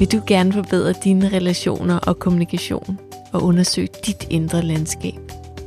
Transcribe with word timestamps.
Vil 0.00 0.12
du 0.12 0.22
gerne 0.26 0.52
forbedre 0.52 0.92
dine 0.92 1.28
relationer 1.28 1.98
og 1.98 2.18
kommunikation 2.18 2.98
og 3.32 3.42
undersøge 3.42 3.88
dit 4.06 4.26
indre 4.30 4.62
landskab? 4.62 5.20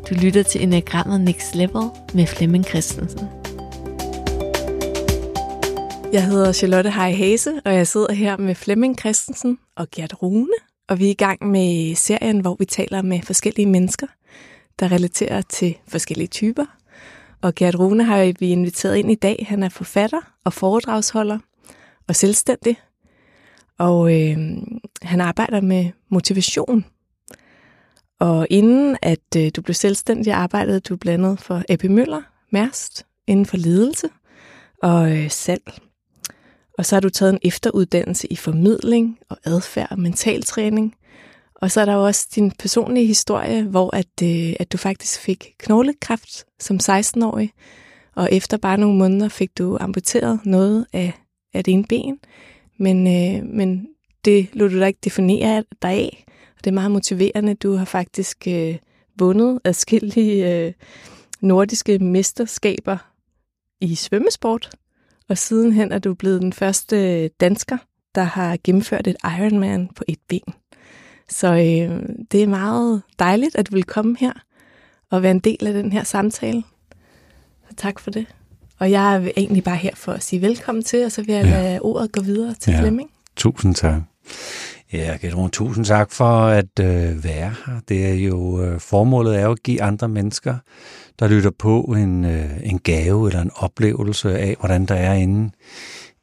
Du 0.10 0.15
lytter 0.21 0.44
til 0.44 0.63
Enagrammet 0.63 1.21
Next 1.21 1.56
Level 1.56 1.90
med 2.13 2.28
Flemming 2.28 2.65
Christensen. 2.65 3.28
Jeg 6.13 6.28
hedder 6.28 6.51
Charlotte 6.51 6.92
Hej 6.92 7.12
Hase, 7.12 7.62
og 7.65 7.74
jeg 7.74 7.88
sidder 7.88 8.13
her 8.13 8.38
med 8.38 8.56
Flemming 8.56 8.99
Christensen 8.99 9.60
og 9.76 9.88
Gert 9.92 10.24
Rune. 10.24 10.54
Og 10.90 11.00
vi 11.00 11.06
er 11.06 11.12
i 11.12 11.13
gang 11.13 11.47
med 11.47 11.96
serien, 11.96 12.40
hvor 12.40 12.56
vi 12.60 12.65
taler 12.65 13.02
med 13.02 13.22
forskellige 13.22 13.65
mennesker, 13.65 14.08
der 14.79 14.92
relaterer 14.92 15.42
til 15.42 15.78
forskellige 15.88 16.27
typer. 16.27 16.66
Og 17.41 17.55
Gert 17.55 17.80
Rune 17.80 18.04
har 18.04 18.34
vi 18.40 18.50
inviteret 18.50 18.95
ind 18.95 19.12
i 19.12 19.16
dag. 19.16 19.45
Han 19.50 19.63
er 19.63 19.70
forfatter 19.70 20.22
og 20.45 20.54
foredragsholder 20.54 21.40
og 22.07 22.15
selvstændig. 22.15 22.77
Og 23.80 24.22
øh, 24.22 24.38
han 25.02 25.22
arbejder 25.22 25.62
med 25.62 25.90
motivation. 26.09 26.86
Og 28.20 28.48
inden 28.49 28.98
at 29.02 29.36
øh, 29.38 29.52
du 29.55 29.62
blev 29.62 29.73
selvstændig, 29.73 30.34
arbejdede 30.34 30.80
du 30.80 30.96
blandt 30.96 31.26
andet 31.26 31.40
for 31.40 31.63
Epi 31.70 31.88
Møller, 31.88 32.22
Mærst, 32.52 33.05
inden 33.27 33.46
for 33.46 33.58
ledelse 33.58 34.09
og 34.84 35.18
øh, 35.18 35.30
salg. 35.32 35.63
Og 36.77 36.86
så 36.86 36.96
har 36.96 36.99
du 36.99 37.09
taget 37.09 37.34
en 37.34 37.40
efteruddannelse 37.41 38.27
i 38.27 38.36
formidling 38.36 39.20
og 39.30 39.38
adfærd 39.46 39.91
og 39.91 39.99
mentaltræning. 39.99 40.96
Og 41.55 41.71
så 41.71 41.82
er 41.82 41.85
der 41.85 41.94
jo 41.94 42.05
også 42.05 42.27
din 42.35 42.52
personlige 42.52 43.05
historie, 43.05 43.63
hvor 43.63 43.96
at, 43.96 44.24
øh, 44.24 44.54
at 44.60 44.71
du 44.71 44.77
faktisk 44.77 45.20
fik 45.20 45.55
knoglekræft 45.60 46.46
som 46.60 46.80
16-årig. 46.84 47.52
Og 48.16 48.30
efter 48.32 48.58
bare 48.58 48.77
nogle 48.77 48.98
måneder 48.98 49.30
fik 49.30 49.58
du 49.58 49.77
amputeret 49.80 50.40
noget 50.46 50.85
af, 50.94 51.13
af 51.54 51.63
din 51.63 51.85
ben. 51.85 52.20
Men, 52.77 53.08
øh, 53.08 53.45
men 53.50 53.88
det 54.26 54.49
lod 54.54 54.70
du 54.70 54.79
da 54.79 54.85
ikke 54.85 54.99
definere 55.04 55.63
dig 55.82 55.91
af. 55.91 56.26
Og 56.27 56.63
det 56.63 56.68
er 56.70 56.74
meget 56.74 56.91
motiverende. 56.91 57.54
Du 57.54 57.76
har 57.76 57.85
faktisk 57.85 58.48
øh, 58.48 58.76
vundet 59.20 59.60
adskillige 59.63 60.65
øh, 60.65 60.74
nordiske 61.41 61.99
mesterskaber 61.99 62.98
i 63.82 63.96
svømmesport. 63.96 64.70
Og 65.30 65.38
sidenhen 65.38 65.92
er 65.92 66.00
du 66.00 66.14
blevet 66.14 66.42
den 66.42 66.54
første 66.54 67.24
øh, 67.24 67.30
dansker, 67.40 67.78
der 68.16 68.24
har 68.24 68.58
gennemført 68.64 69.08
et 69.08 69.16
Ironman 69.24 69.90
på 69.96 70.04
et 70.08 70.20
ben. 70.28 70.54
Så 71.30 71.48
øh, 71.48 72.10
det 72.32 72.44
er 72.44 72.48
meget 72.48 73.02
dejligt, 73.20 73.56
at 73.56 73.70
du 73.70 73.76
vil 73.76 73.84
komme 73.84 74.18
her 74.20 74.34
og 75.10 75.24
være 75.24 75.32
en 75.32 75.40
del 75.40 75.68
af 75.68 75.74
den 75.74 75.92
her 75.92 76.04
samtale. 76.04 76.64
Så 77.70 77.76
tak 77.78 78.00
for 78.00 78.12
det. 78.12 78.28
Og 78.80 78.92
jeg 78.92 79.16
er 79.16 79.32
egentlig 79.38 79.64
bare 79.64 79.76
her 79.76 79.96
for 79.96 80.12
at 80.12 80.24
sige 80.24 80.42
velkommen 80.42 80.84
til, 80.84 81.06
og 81.06 81.12
så 81.12 81.24
vil 81.24 81.36
jeg 81.36 81.46
ja. 81.46 81.62
lade 81.62 81.80
ordet 81.80 82.12
gå 82.12 82.22
videre 82.22 82.54
til 82.54 82.74
ja. 82.74 82.80
Flemming. 82.80 83.10
Tusind 83.36 83.76
tak. 83.76 84.02
Ja, 84.94 85.18
Gældrun, 85.22 85.50
tusind 85.50 85.86
tak 85.86 86.12
for 86.12 86.46
at 86.46 86.80
øh, 86.80 87.24
være 87.24 87.56
her. 87.66 87.80
Det 87.88 88.06
er 88.06 88.14
jo, 88.14 88.62
øh, 88.62 88.80
formålet 88.80 89.40
er 89.40 89.42
jo 89.42 89.52
at 89.52 89.64
give 89.64 89.82
andre 89.82 90.08
mennesker, 90.10 90.56
der 91.20 91.28
lytter 91.28 91.52
på, 91.60 91.82
en, 91.82 92.26
øh, 92.26 92.52
en 92.64 92.80
gave 92.80 93.28
eller 93.28 93.42
en 93.42 93.52
oplevelse 93.56 94.40
af, 94.40 94.56
hvordan 94.60 94.86
der 94.86 94.96
er 94.96 95.14
inde 95.14 95.52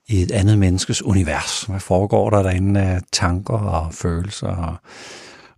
i 0.09 0.23
et 0.23 0.31
andet 0.31 0.59
menneskes 0.59 1.03
univers. 1.03 1.63
Hvad 1.63 1.81
foregår 1.81 2.31
der 2.31 2.43
derinde 2.43 2.81
af 2.81 3.01
tanker 3.13 3.55
og 3.55 3.95
følelser? 3.95 4.49
Og 4.49 4.77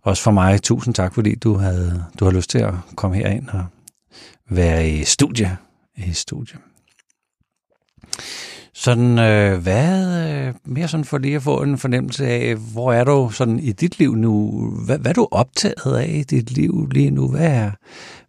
også 0.01 0.23
for 0.23 0.31
mig, 0.31 0.61
tusind 0.61 0.95
tak, 0.95 1.13
fordi 1.13 1.35
du 1.35 1.53
havde, 1.53 2.05
du 2.19 2.25
har 2.25 2.31
lyst 2.31 2.49
til 2.49 2.59
at 2.59 2.73
komme 2.95 3.17
herind 3.17 3.47
og 3.49 3.65
være 4.49 4.89
i 4.89 5.03
studie. 5.03 5.57
I 5.95 6.13
studie. 6.13 6.57
Sådan, 8.73 9.19
øh, 9.19 9.61
hvad, 9.61 10.23
øh, 10.29 10.53
mere 10.65 10.87
sådan 10.87 11.05
for 11.05 11.17
lige 11.17 11.35
at 11.35 11.41
få 11.41 11.63
en 11.63 11.77
fornemmelse 11.77 12.27
af, 12.27 12.55
hvor 12.73 12.93
er 12.93 13.03
du 13.03 13.29
sådan 13.29 13.59
i 13.59 13.71
dit 13.71 13.99
liv 13.99 14.15
nu? 14.15 14.61
Hvad, 14.85 14.99
hvad 14.99 15.11
er 15.11 15.15
du 15.15 15.27
optaget 15.31 15.97
af 15.97 16.09
i 16.09 16.23
dit 16.23 16.51
liv 16.51 16.87
lige 16.91 17.11
nu? 17.11 17.27
Hvad 17.27 17.47
er, 17.47 17.71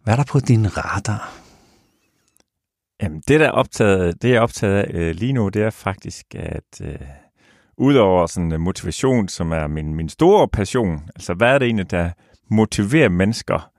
hvad 0.03 0.13
er 0.13 0.17
der 0.17 0.23
på 0.23 0.39
din 0.39 0.77
radar? 0.77 1.33
Jamen, 3.01 3.21
det 3.27 3.39
der 3.39 3.45
er 3.45 3.51
optaget, 3.51 4.21
det 4.21 4.29
jeg 4.29 4.35
er 4.35 4.41
optaget 4.41 4.73
af 4.73 4.91
øh, 4.93 5.15
lige 5.15 5.33
nu, 5.33 5.49
det 5.49 5.61
er 5.61 5.69
faktisk, 5.69 6.25
at 6.35 6.81
øh, 6.81 6.95
udover 7.77 8.27
sådan 8.27 8.51
øh, 8.51 8.59
motivation, 8.59 9.27
som 9.27 9.51
er 9.51 9.67
min, 9.67 9.95
min 9.95 10.09
store 10.09 10.47
passion, 10.47 11.01
altså 11.15 11.33
hvad 11.33 11.53
er 11.53 11.57
det 11.57 11.65
egentlig, 11.65 11.91
der 11.91 12.09
motiverer 12.51 13.09
mennesker, 13.09 13.71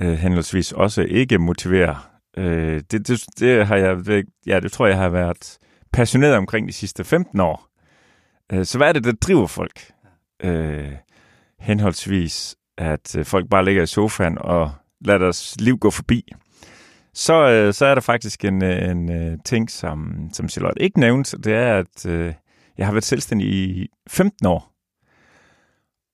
øh, 0.00 0.12
henholdsvis 0.12 0.72
også 0.72 1.02
ikke 1.02 1.38
motiverer 1.38 2.11
Øh, 2.36 2.82
det, 2.90 3.08
det, 3.08 3.24
det 3.38 3.66
har 3.66 3.76
jeg, 3.76 4.24
ja, 4.46 4.60
det 4.60 4.72
tror 4.72 4.86
jeg 4.86 4.96
har 4.96 5.08
været 5.08 5.58
passioneret 5.92 6.36
omkring 6.36 6.68
de 6.68 6.72
sidste 6.72 7.04
15 7.04 7.40
år. 7.40 7.68
Øh, 8.52 8.64
så 8.64 8.78
hvad 8.78 8.88
er 8.88 8.92
det, 8.92 9.04
der 9.04 9.12
driver 9.12 9.46
folk? 9.46 9.92
Øh, 10.42 10.92
henholdsvis, 11.60 12.56
at 12.78 13.16
øh, 13.16 13.24
folk 13.24 13.50
bare 13.50 13.64
ligger 13.64 13.82
i 13.82 13.86
sofaen 13.86 14.38
og 14.38 14.72
lader 15.00 15.18
deres 15.18 15.56
liv 15.60 15.78
gå 15.78 15.90
forbi. 15.90 16.32
Så, 17.14 17.48
øh, 17.48 17.74
så 17.74 17.86
er 17.86 17.94
der 17.94 18.02
faktisk 18.02 18.44
en, 18.44 18.64
øh, 18.64 18.90
en, 18.90 19.08
en 19.08 19.40
ting, 19.40 19.70
som, 19.70 20.28
som 20.32 20.48
Charlotte 20.48 20.82
ikke 20.82 21.00
nævnte, 21.00 21.38
det 21.38 21.54
er, 21.54 21.78
at 21.78 22.06
øh, 22.06 22.34
jeg 22.78 22.86
har 22.86 22.92
været 22.92 23.04
selvstændig 23.04 23.48
i 23.48 23.88
15 24.08 24.46
år. 24.46 24.72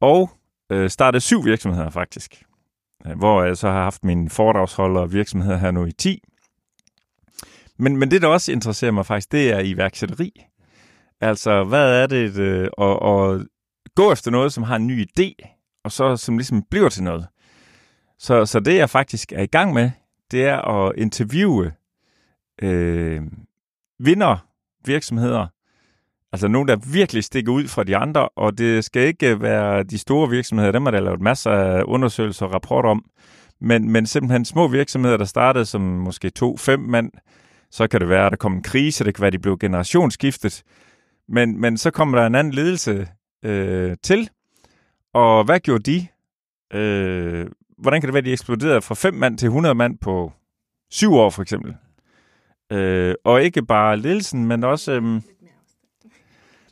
Og 0.01 0.31
øh, 0.73 0.91
startede 0.91 1.21
syv 1.21 1.45
virksomheder 1.45 1.91
faktisk. 1.91 2.43
Hvor 3.17 3.43
jeg 3.43 3.57
så 3.57 3.69
har 3.69 3.83
haft 3.83 4.05
min 4.05 4.31
foredragsholder 4.31 5.07
virksomhed 5.07 5.59
her 5.59 5.71
nu 5.71 5.85
i 5.85 5.93
10. 5.93 6.23
Men, 7.79 7.97
men 7.97 8.11
det, 8.11 8.23
der 8.23 8.29
også 8.29 8.53
interesserer 8.53 8.93
mig 8.93 9.07
faktisk, 9.07 9.33
det 9.33 9.51
er 9.51 9.61
iværksætteri. 9.61 10.33
Altså, 11.21 11.65
hvad 11.65 12.03
er 12.03 12.07
det 12.07 12.39
øh, 12.39 12.69
at, 12.79 13.09
at 13.11 13.47
gå 13.95 14.13
efter 14.13 14.31
noget, 14.31 14.53
som 14.53 14.63
har 14.65 14.77
en 14.77 14.87
ny 14.87 15.07
idé, 15.07 15.33
og 15.85 15.93
så 15.93 16.17
som 16.17 16.39
ligesom 16.39 16.63
bliver 16.71 16.89
til 16.89 17.03
noget. 17.03 17.27
Så, 18.19 18.47
så 18.47 18.61
det, 18.61 18.77
jeg 18.77 18.91
faktisk 18.91 19.33
er 19.33 19.43
i 19.43 19.47
gang 19.47 19.73
med, 19.73 19.91
det 20.31 20.45
er 20.45 20.57
at 20.57 20.93
interviewe 20.97 21.73
øh, 22.63 23.23
vinder 23.99 24.47
virksomheder, 24.85 25.47
Altså 26.33 26.49
nogen, 26.49 26.69
der 26.69 26.77
virkelig 26.93 27.25
stikker 27.25 27.53
ud 27.53 27.69
fra 27.69 27.85
de 27.85 27.97
andre, 27.97 28.29
og 28.29 28.59
det 28.59 28.85
skal 28.85 29.07
ikke 29.07 29.31
øh, 29.31 29.43
være 29.43 29.83
de 29.83 29.99
store 29.99 30.31
virksomheder, 30.31 30.73
dem 30.73 30.85
har 30.87 30.91
der 30.91 31.01
lavet 31.01 31.21
masser 31.21 31.51
af 31.51 31.83
undersøgelser 31.87 32.47
og 32.47 32.55
rapporter 32.55 32.91
om, 32.91 33.05
men, 33.61 33.91
men 33.91 34.07
simpelthen 34.07 34.45
små 34.45 34.69
virksomheder, 34.69 35.17
der 35.17 35.25
startede 35.25 35.65
som 35.65 35.81
måske 35.81 36.31
to-fem 36.31 36.81
mand, 36.81 37.11
så 37.71 37.89
kan 37.89 38.01
det 38.01 38.09
være, 38.09 38.27
at 38.27 38.33
der 38.33 38.37
kom 38.37 38.55
en 38.55 38.63
krise, 38.63 39.05
det 39.05 39.15
kan 39.15 39.23
være, 39.23 39.27
at 39.27 39.33
de 39.33 39.39
blev 39.39 39.59
generationsskiftet, 39.59 40.63
men, 41.29 41.61
men 41.61 41.79
så 41.79 41.91
kommer 41.91 42.19
der 42.19 42.27
en 42.27 42.35
anden 42.35 42.53
ledelse 42.53 43.09
øh, 43.45 43.97
til, 44.03 44.31
og 45.15 45.45
hvad 45.45 45.61
gjorde 45.61 45.93
de? 45.93 46.07
Øh, 46.79 47.47
hvordan 47.79 48.01
kan 48.01 48.09
det 48.09 48.15
være, 48.15 48.19
at 48.19 48.25
de 48.25 48.33
eksploderede 48.33 48.83
fra 48.83 48.95
5 48.95 49.15
mand 49.15 49.39
til 49.39 49.47
100 49.47 49.75
mand 49.75 49.99
på 49.99 50.33
7 50.91 51.15
år 51.15 51.31
for 51.31 51.43
eksempel? 51.43 51.75
Øh, 52.73 53.15
og 53.25 53.43
ikke 53.43 53.67
bare 53.67 53.97
ledelsen, 53.97 54.47
men 54.47 54.65
også... 54.65 54.93
Øh, 54.93 55.21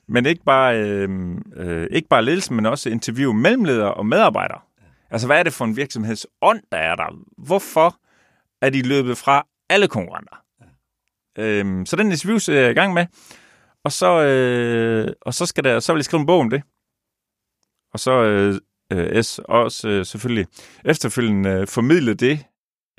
men 0.08 0.26
ikke 0.26 0.44
bare, 0.44 0.80
øh, 0.80 1.36
øh, 1.56 1.86
ikke 1.90 2.08
bare 2.08 2.24
ledelsen, 2.24 2.56
men 2.56 2.66
også 2.66 2.90
interview 2.90 3.32
mellemledere 3.32 3.94
og 3.94 4.06
medarbejdere. 4.06 4.60
Altså, 5.10 5.26
hvad 5.26 5.38
er 5.38 5.42
det 5.42 5.52
for 5.52 5.64
en 5.64 5.76
virksomhedsånd, 5.76 6.62
der 6.72 6.78
er 6.78 6.94
der? 6.94 7.18
Hvorfor 7.38 8.00
er 8.62 8.70
de 8.70 8.82
løbet 8.82 9.18
fra 9.18 9.46
alle 9.70 9.88
konkurrenter? 9.88 10.42
Ja. 10.60 11.42
Øhm, 11.42 11.86
så 11.86 11.96
den 11.96 12.10
interview 12.10 12.36
er 12.36 12.60
jeg 12.60 12.70
i 12.70 12.74
gang 12.74 12.94
med. 12.94 13.06
Og 13.84 13.92
så, 13.92 14.22
øh, 14.22 15.12
og 15.20 15.34
så, 15.34 15.46
skal 15.46 15.64
der, 15.64 15.80
så 15.80 15.92
vil 15.92 15.98
jeg 15.98 16.04
skrive 16.04 16.20
en 16.20 16.26
bog 16.26 16.40
om 16.40 16.50
det. 16.50 16.62
Og 17.92 18.00
så 18.00 18.22
øh, 18.22 18.54
øh, 18.92 19.24
også 19.48 19.88
øh, 19.88 20.06
selvfølgelig 20.06 20.46
efterfølgende 20.84 21.50
øh, 21.50 21.66
formidle 21.66 22.14
det 22.14 22.44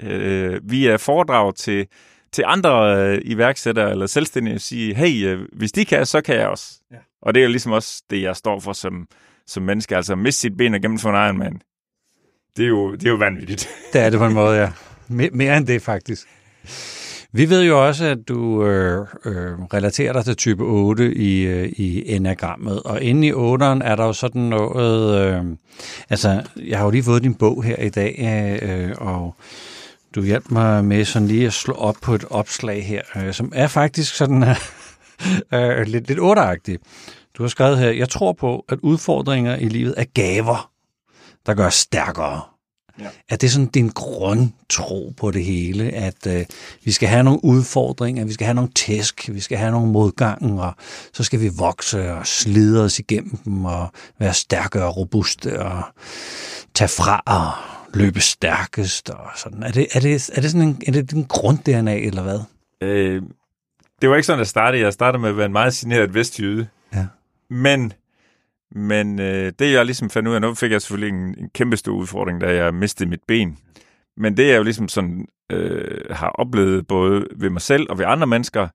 øh, 0.02 0.72
via 0.72 0.96
foredrag 0.96 1.56
til 1.56 1.88
til 2.32 2.44
andre 2.48 2.98
øh, 2.98 3.22
iværksættere 3.24 3.92
eller 3.92 4.08
selvstændige 4.08 4.56
og 4.56 4.62
sige, 4.62 4.96
hey, 4.96 5.26
øh, 5.26 5.40
hvis 5.54 5.72
de 5.72 5.86
kan, 5.86 6.06
så 6.06 6.22
kan 6.22 6.36
jeg 6.36 6.48
også. 6.48 6.74
Ja. 6.92 6.98
Og 7.22 7.34
det 7.34 7.40
er 7.40 7.44
jo 7.44 7.50
ligesom 7.50 7.72
også 7.72 8.04
det, 8.10 8.22
jeg 8.22 8.36
står 8.36 8.60
for 8.60 8.74
som, 8.74 9.08
som 9.48 9.64
menneske. 9.64 9.96
Altså 9.96 10.14
at 10.14 10.20
miste 10.20 10.42
sit 10.42 10.58
ben 10.58 10.74
og 10.74 10.82
gennemføre 10.82 11.12
en 11.12 11.26
Ironman. 11.26 11.62
Det 12.58 12.64
er, 12.64 12.70
jo, 12.70 12.92
det 12.92 13.06
er 13.06 13.10
jo 13.10 13.16
vanvittigt. 13.16 13.70
Det 13.94 14.02
er 14.02 14.10
det 14.10 14.20
på 14.20 14.26
en 14.26 14.34
måde, 14.34 14.58
ja. 14.58 14.72
Mere 15.08 15.58
end 15.58 15.68
det, 15.68 15.82
faktisk. 15.82 16.28
Vi 17.32 17.50
ved 17.50 17.64
jo 17.64 17.88
også, 17.88 18.06
at 18.06 18.18
du 18.28 18.66
øh, 18.66 19.08
øh, 19.26 19.60
relaterer 19.74 20.14
dig 20.14 20.26
til 20.26 20.36
type 20.36 20.64
8 20.64 21.16
i, 21.16 21.42
øh, 21.42 21.70
i 21.70 22.16
enagrammet, 22.16 22.84
og 22.84 23.02
inde 23.02 23.28
i 23.28 23.32
8'eren 23.32 23.88
er 23.88 23.96
der 23.96 24.06
jo 24.06 24.14
sådan 24.14 24.42
noget... 24.42 25.22
Øh, 25.22 25.46
altså, 26.10 26.44
jeg 26.58 26.78
har 26.78 26.86
jo 26.86 26.92
lige 26.92 27.04
fået 27.04 27.24
din 27.24 27.36
bog 27.36 27.64
her 27.64 27.76
i 27.76 27.90
dag, 27.90 28.16
øh, 28.64 28.96
og 28.98 29.36
du 30.18 30.24
hjalp 30.24 30.52
mig 30.52 30.86
med 30.86 31.06
sådan 31.06 31.28
lige 31.28 31.48
at 31.48 31.54
slå 31.54 31.74
op 31.74 31.96
på 32.02 32.16
et 32.16 32.26
opslag 32.30 32.86
her, 32.86 33.02
øh, 33.16 33.34
som 33.34 33.52
er 33.56 33.68
faktisk 33.68 34.16
sådan 34.16 34.44
øh, 35.54 35.82
lidt, 35.82 36.08
lidt 36.08 36.20
otteragtigt. 36.20 36.84
Du 37.38 37.44
har 37.44 37.48
skrevet 37.48 37.78
her, 37.78 37.90
jeg 37.90 38.10
tror 38.10 38.34
på, 38.34 38.66
at 38.70 38.80
udfordringer 38.82 39.56
i 39.56 39.70
livet 39.70 39.94
er 39.98 40.04
gaver, 40.14 40.72
der 41.46 41.54
gør 41.54 41.68
os 41.68 41.74
stærkere. 41.74 42.42
Ja. 43.00 43.08
Er 43.30 43.36
det 43.36 43.52
sådan 43.52 43.68
din 43.68 43.90
grundtro 43.90 45.14
på 45.18 45.32
det 45.32 45.46
hele, 45.46 45.84
at 45.84 46.28
øh, 46.28 46.46
vi 46.84 46.92
skal 46.92 47.10
have 47.10 47.24
nogle 47.24 47.44
udfordringer, 47.44 48.26
vi 48.26 48.34
skal 48.34 48.46
have 48.46 48.56
nogle 48.56 48.72
tæsk, 48.76 49.30
vi 49.34 49.40
skal 49.40 49.58
have 49.58 49.72
nogle 49.72 49.92
modgange, 49.92 50.64
og 50.64 50.74
så 51.14 51.24
skal 51.24 51.42
vi 51.42 51.50
vokse 51.58 52.14
og 52.14 52.28
slide 52.28 52.84
os 52.84 53.00
igennem 53.00 53.38
dem 53.38 53.66
og 53.66 53.92
være 54.20 54.34
stærke 54.34 54.84
og 54.84 54.98
robuste 54.98 55.64
og 55.64 55.84
tage 56.74 56.88
fra 56.88 57.24
og 57.26 57.77
løbe 57.98 58.20
stærkest 58.20 59.10
og 59.10 59.30
sådan. 59.36 59.64
Er 59.64 59.72
det, 59.72 59.88
er 59.94 60.00
det, 60.00 60.30
er 60.34 60.42
det 60.42 60.52
sådan 60.52 60.68
en, 60.68 60.82
er 60.88 60.92
det 60.92 61.12
en 61.12 61.26
grund-DNA, 61.26 62.00
eller 62.00 62.24
hvad? 62.24 62.40
Øh, 62.82 63.22
det 64.02 64.10
var 64.10 64.16
ikke 64.16 64.26
sådan, 64.26 64.42
at 64.42 64.48
startede. 64.48 64.84
Jeg 64.84 64.94
startede 64.94 65.22
med 65.22 65.30
at 65.30 65.38
være 65.38 65.46
en 65.46 65.52
meget 65.52 65.74
signeret 65.74 66.14
vestjyde. 66.14 66.68
Ja. 66.94 67.06
Men, 67.50 67.94
men 68.72 69.20
øh, 69.20 69.54
det 69.60 69.74
jeg 69.74 69.86
ligesom 69.86 70.10
fandt 70.10 70.30
ud 70.30 70.34
af, 70.34 70.42
nu 70.42 70.54
fik 70.54 70.72
jeg 70.72 70.82
selvfølgelig 70.82 71.18
en, 71.18 71.36
en 71.40 71.50
kæmpe 71.50 71.78
stor 71.78 71.94
udfordring, 71.94 72.42
da 72.42 72.56
jeg 72.56 72.74
mistede 72.74 73.10
mit 73.10 73.24
ben. 73.28 73.58
Men 74.18 74.38
det 74.38 74.48
jeg 74.48 74.58
jo 74.58 74.64
ligesom 74.64 74.88
sådan 74.88 75.26
øh, 75.52 76.02
har 76.12 76.30
oplevet 76.30 76.88
både 76.88 77.28
ved 77.36 77.50
mig 77.50 77.62
selv 77.62 77.88
og 77.90 77.98
ved 77.98 78.06
andre 78.06 78.28
mennesker, 78.28 78.68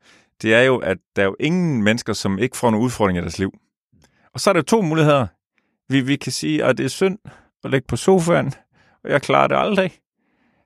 det 0.43 0.55
er 0.55 0.63
jo, 0.63 0.77
at 0.77 0.99
der 1.17 1.23
er 1.23 1.27
jo 1.27 1.37
ingen 1.41 1.83
mennesker, 1.83 2.13
som 2.13 2.39
ikke 2.39 2.57
får 2.57 2.71
nogle 2.71 2.85
udfordringer 2.85 3.23
i 3.23 3.25
deres 3.25 3.39
liv. 3.39 3.53
Og 4.35 4.41
så 4.41 4.51
er 4.51 4.55
der 4.55 4.63
to 4.63 4.83
muligheder. 4.83 5.27
Vi, 5.89 6.01
vi 6.01 6.17
kan 6.17 6.33
sige, 6.33 6.65
at 6.65 6.79
det 6.79 6.85
er 6.85 6.89
synd 6.89 7.19
at 7.65 7.71
ligge 7.71 7.87
på 7.89 7.97
sofaen, 7.97 8.53
og 9.05 9.11
jeg 9.11 9.23
klarer 9.23 9.47
det 9.47 9.57
aldrig. 9.57 9.93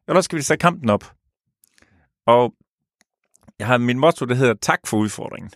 Eller 0.09 0.21
skal 0.21 0.37
vi 0.37 0.43
sætte 0.43 0.63
kampen 0.63 0.91
op. 0.91 1.05
Og 2.27 2.55
jeg 3.59 3.67
har 3.67 3.79
min 3.79 3.99
motto, 3.99 4.27
det 4.27 4.37
hedder 4.37 4.55
tak 4.55 4.81
for 4.87 4.97
udfordringen. 4.97 5.51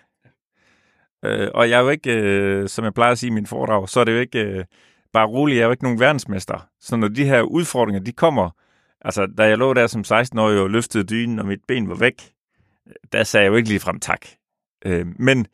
Øh, 1.24 1.48
og 1.54 1.70
jeg 1.70 1.78
er 1.78 1.82
jo 1.82 1.88
ikke, 1.88 2.12
øh, 2.12 2.68
som 2.68 2.84
jeg 2.84 2.94
plejer 2.94 3.12
at 3.12 3.18
sige 3.18 3.30
i 3.30 3.34
min 3.34 3.46
foredrag, 3.46 3.88
så 3.88 4.00
er 4.00 4.04
det 4.04 4.12
jo 4.12 4.18
ikke 4.18 4.40
øh, 4.40 4.64
bare 5.12 5.26
roligt, 5.26 5.56
jeg 5.56 5.62
er 5.62 5.66
jo 5.66 5.72
ikke 5.72 5.82
nogen 5.82 6.00
verdensmester. 6.00 6.68
Så 6.80 6.96
når 6.96 7.08
de 7.08 7.24
her 7.24 7.42
udfordringer, 7.42 8.00
de 8.00 8.12
kommer, 8.12 8.50
altså 9.00 9.26
da 9.26 9.42
jeg 9.42 9.58
lå 9.58 9.74
der 9.74 9.86
som 9.86 10.00
16-årig 10.06 10.60
og 10.60 10.70
løftede 10.70 11.04
dynen, 11.04 11.38
og 11.38 11.46
mit 11.46 11.60
ben 11.68 11.88
var 11.88 11.94
væk, 11.94 12.32
øh, 12.86 12.94
der 13.12 13.24
sagde 13.24 13.44
jeg 13.44 13.50
jo 13.50 13.56
ikke 13.56 13.68
ligefrem 13.68 14.00
tak. 14.00 14.26
Øh, 14.84 15.06
men 15.18 15.46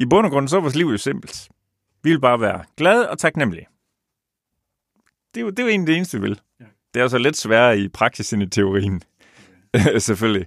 i 0.00 0.06
bund 0.06 0.26
og 0.26 0.32
grund, 0.32 0.48
så 0.48 0.56
er 0.56 0.60
vores 0.60 0.74
liv 0.74 0.86
jo 0.86 0.98
simpelt. 0.98 1.48
Vi 2.02 2.10
vil 2.10 2.20
bare 2.20 2.40
være 2.40 2.64
glade 2.76 3.10
og 3.10 3.18
taknemmelige. 3.18 3.66
Det 5.36 5.42
er 5.42 5.44
jo, 5.44 5.50
det 5.50 5.58
er 5.58 5.62
jo 5.62 5.68
egentlig 5.68 5.86
det 5.86 5.96
eneste, 5.96 6.20
vi 6.20 6.28
vil. 6.28 6.40
Ja. 6.60 6.64
Det 6.94 7.00
er 7.00 7.04
jo 7.04 7.08
så 7.08 7.18
lidt 7.18 7.36
sværere 7.36 7.78
i 7.78 7.88
praksis 7.88 8.32
end 8.32 8.42
i 8.42 8.46
teorien. 8.46 9.02
Selvfølgelig. 9.98 10.46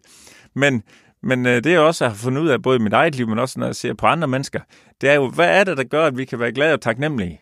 Men, 0.53 0.83
men 1.23 1.45
øh, 1.45 1.63
det 1.63 1.71
jeg 1.71 1.79
også 1.79 2.07
har 2.07 2.15
fundet 2.15 2.41
ud 2.41 2.47
af, 2.47 2.61
både 2.61 2.75
i 2.75 2.81
mit 2.81 2.93
eget 2.93 3.15
liv, 3.15 3.27
men 3.27 3.39
også 3.39 3.59
når 3.59 3.65
jeg 3.65 3.75
ser 3.75 3.93
på 3.93 4.05
andre 4.05 4.27
mennesker, 4.27 4.59
det 5.01 5.09
er 5.09 5.13
jo, 5.13 5.29
hvad 5.29 5.59
er 5.59 5.63
det, 5.63 5.77
der 5.77 5.83
gør, 5.83 6.05
at 6.05 6.17
vi 6.17 6.25
kan 6.25 6.39
være 6.39 6.51
glade 6.51 6.73
og 6.73 6.81
taknemmelige? 6.81 7.41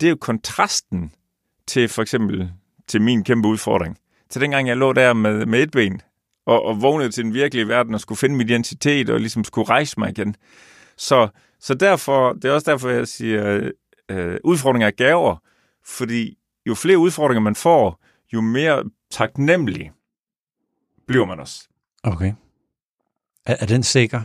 Det 0.00 0.06
er 0.06 0.10
jo 0.10 0.16
kontrasten 0.20 1.12
til 1.66 1.88
for 1.88 2.02
eksempel 2.02 2.50
til 2.86 3.02
min 3.02 3.24
kæmpe 3.24 3.48
udfordring. 3.48 3.98
Til 4.30 4.40
dengang 4.40 4.68
jeg 4.68 4.76
lå 4.76 4.92
der 4.92 5.12
med, 5.12 5.46
med 5.46 5.62
et 5.62 5.70
ben, 5.70 6.00
og, 6.46 6.62
og 6.64 6.82
vågnede 6.82 7.10
til 7.10 7.24
den 7.24 7.34
virkelige 7.34 7.68
verden 7.68 7.94
og 7.94 8.00
skulle 8.00 8.18
finde 8.18 8.36
min 8.36 8.46
identitet 8.46 9.10
og 9.10 9.20
ligesom 9.20 9.44
skulle 9.44 9.68
rejse 9.68 10.00
mig 10.00 10.10
igen. 10.10 10.36
Så, 10.96 11.28
så 11.60 11.74
derfor, 11.74 12.32
det 12.32 12.44
er 12.44 12.52
også 12.52 12.70
derfor, 12.70 12.88
jeg 12.88 13.08
siger, 13.08 13.70
øh, 14.10 14.36
udfordringer 14.44 14.86
er 14.86 14.90
gaver, 14.90 15.36
fordi 15.86 16.38
jo 16.66 16.74
flere 16.74 16.98
udfordringer 16.98 17.40
man 17.40 17.54
får, 17.54 18.00
jo 18.32 18.40
mere 18.40 18.84
taknemmelig 19.10 19.92
bliver 21.06 21.26
man 21.26 21.40
også. 21.40 21.68
Okay. 22.02 22.32
Er, 23.46 23.56
er 23.60 23.66
den 23.66 23.82
sikker? 23.82 24.22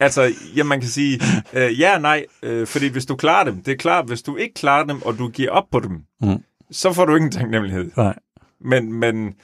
Altså, 0.00 0.32
ja, 0.56 0.64
man 0.64 0.80
kan 0.80 0.88
sige 0.88 1.20
øh, 1.56 1.80
ja 1.80 1.94
og 1.94 2.00
nej, 2.00 2.26
øh, 2.42 2.66
fordi 2.66 2.88
hvis 2.88 3.06
du 3.06 3.16
klarer 3.16 3.44
dem, 3.44 3.62
det 3.62 3.72
er 3.72 3.76
klart, 3.76 4.06
hvis 4.06 4.22
du 4.22 4.36
ikke 4.36 4.54
klarer 4.54 4.84
dem, 4.84 5.02
og 5.02 5.18
du 5.18 5.28
giver 5.28 5.50
op 5.50 5.66
på 5.72 5.80
dem, 5.80 6.04
mm. 6.20 6.44
så 6.70 6.92
får 6.92 7.04
du 7.04 7.16
ingen 7.16 7.30
taknemmelighed. 7.30 7.90
Nej. 7.96 8.18
Men, 8.60 8.92
men 8.92 9.34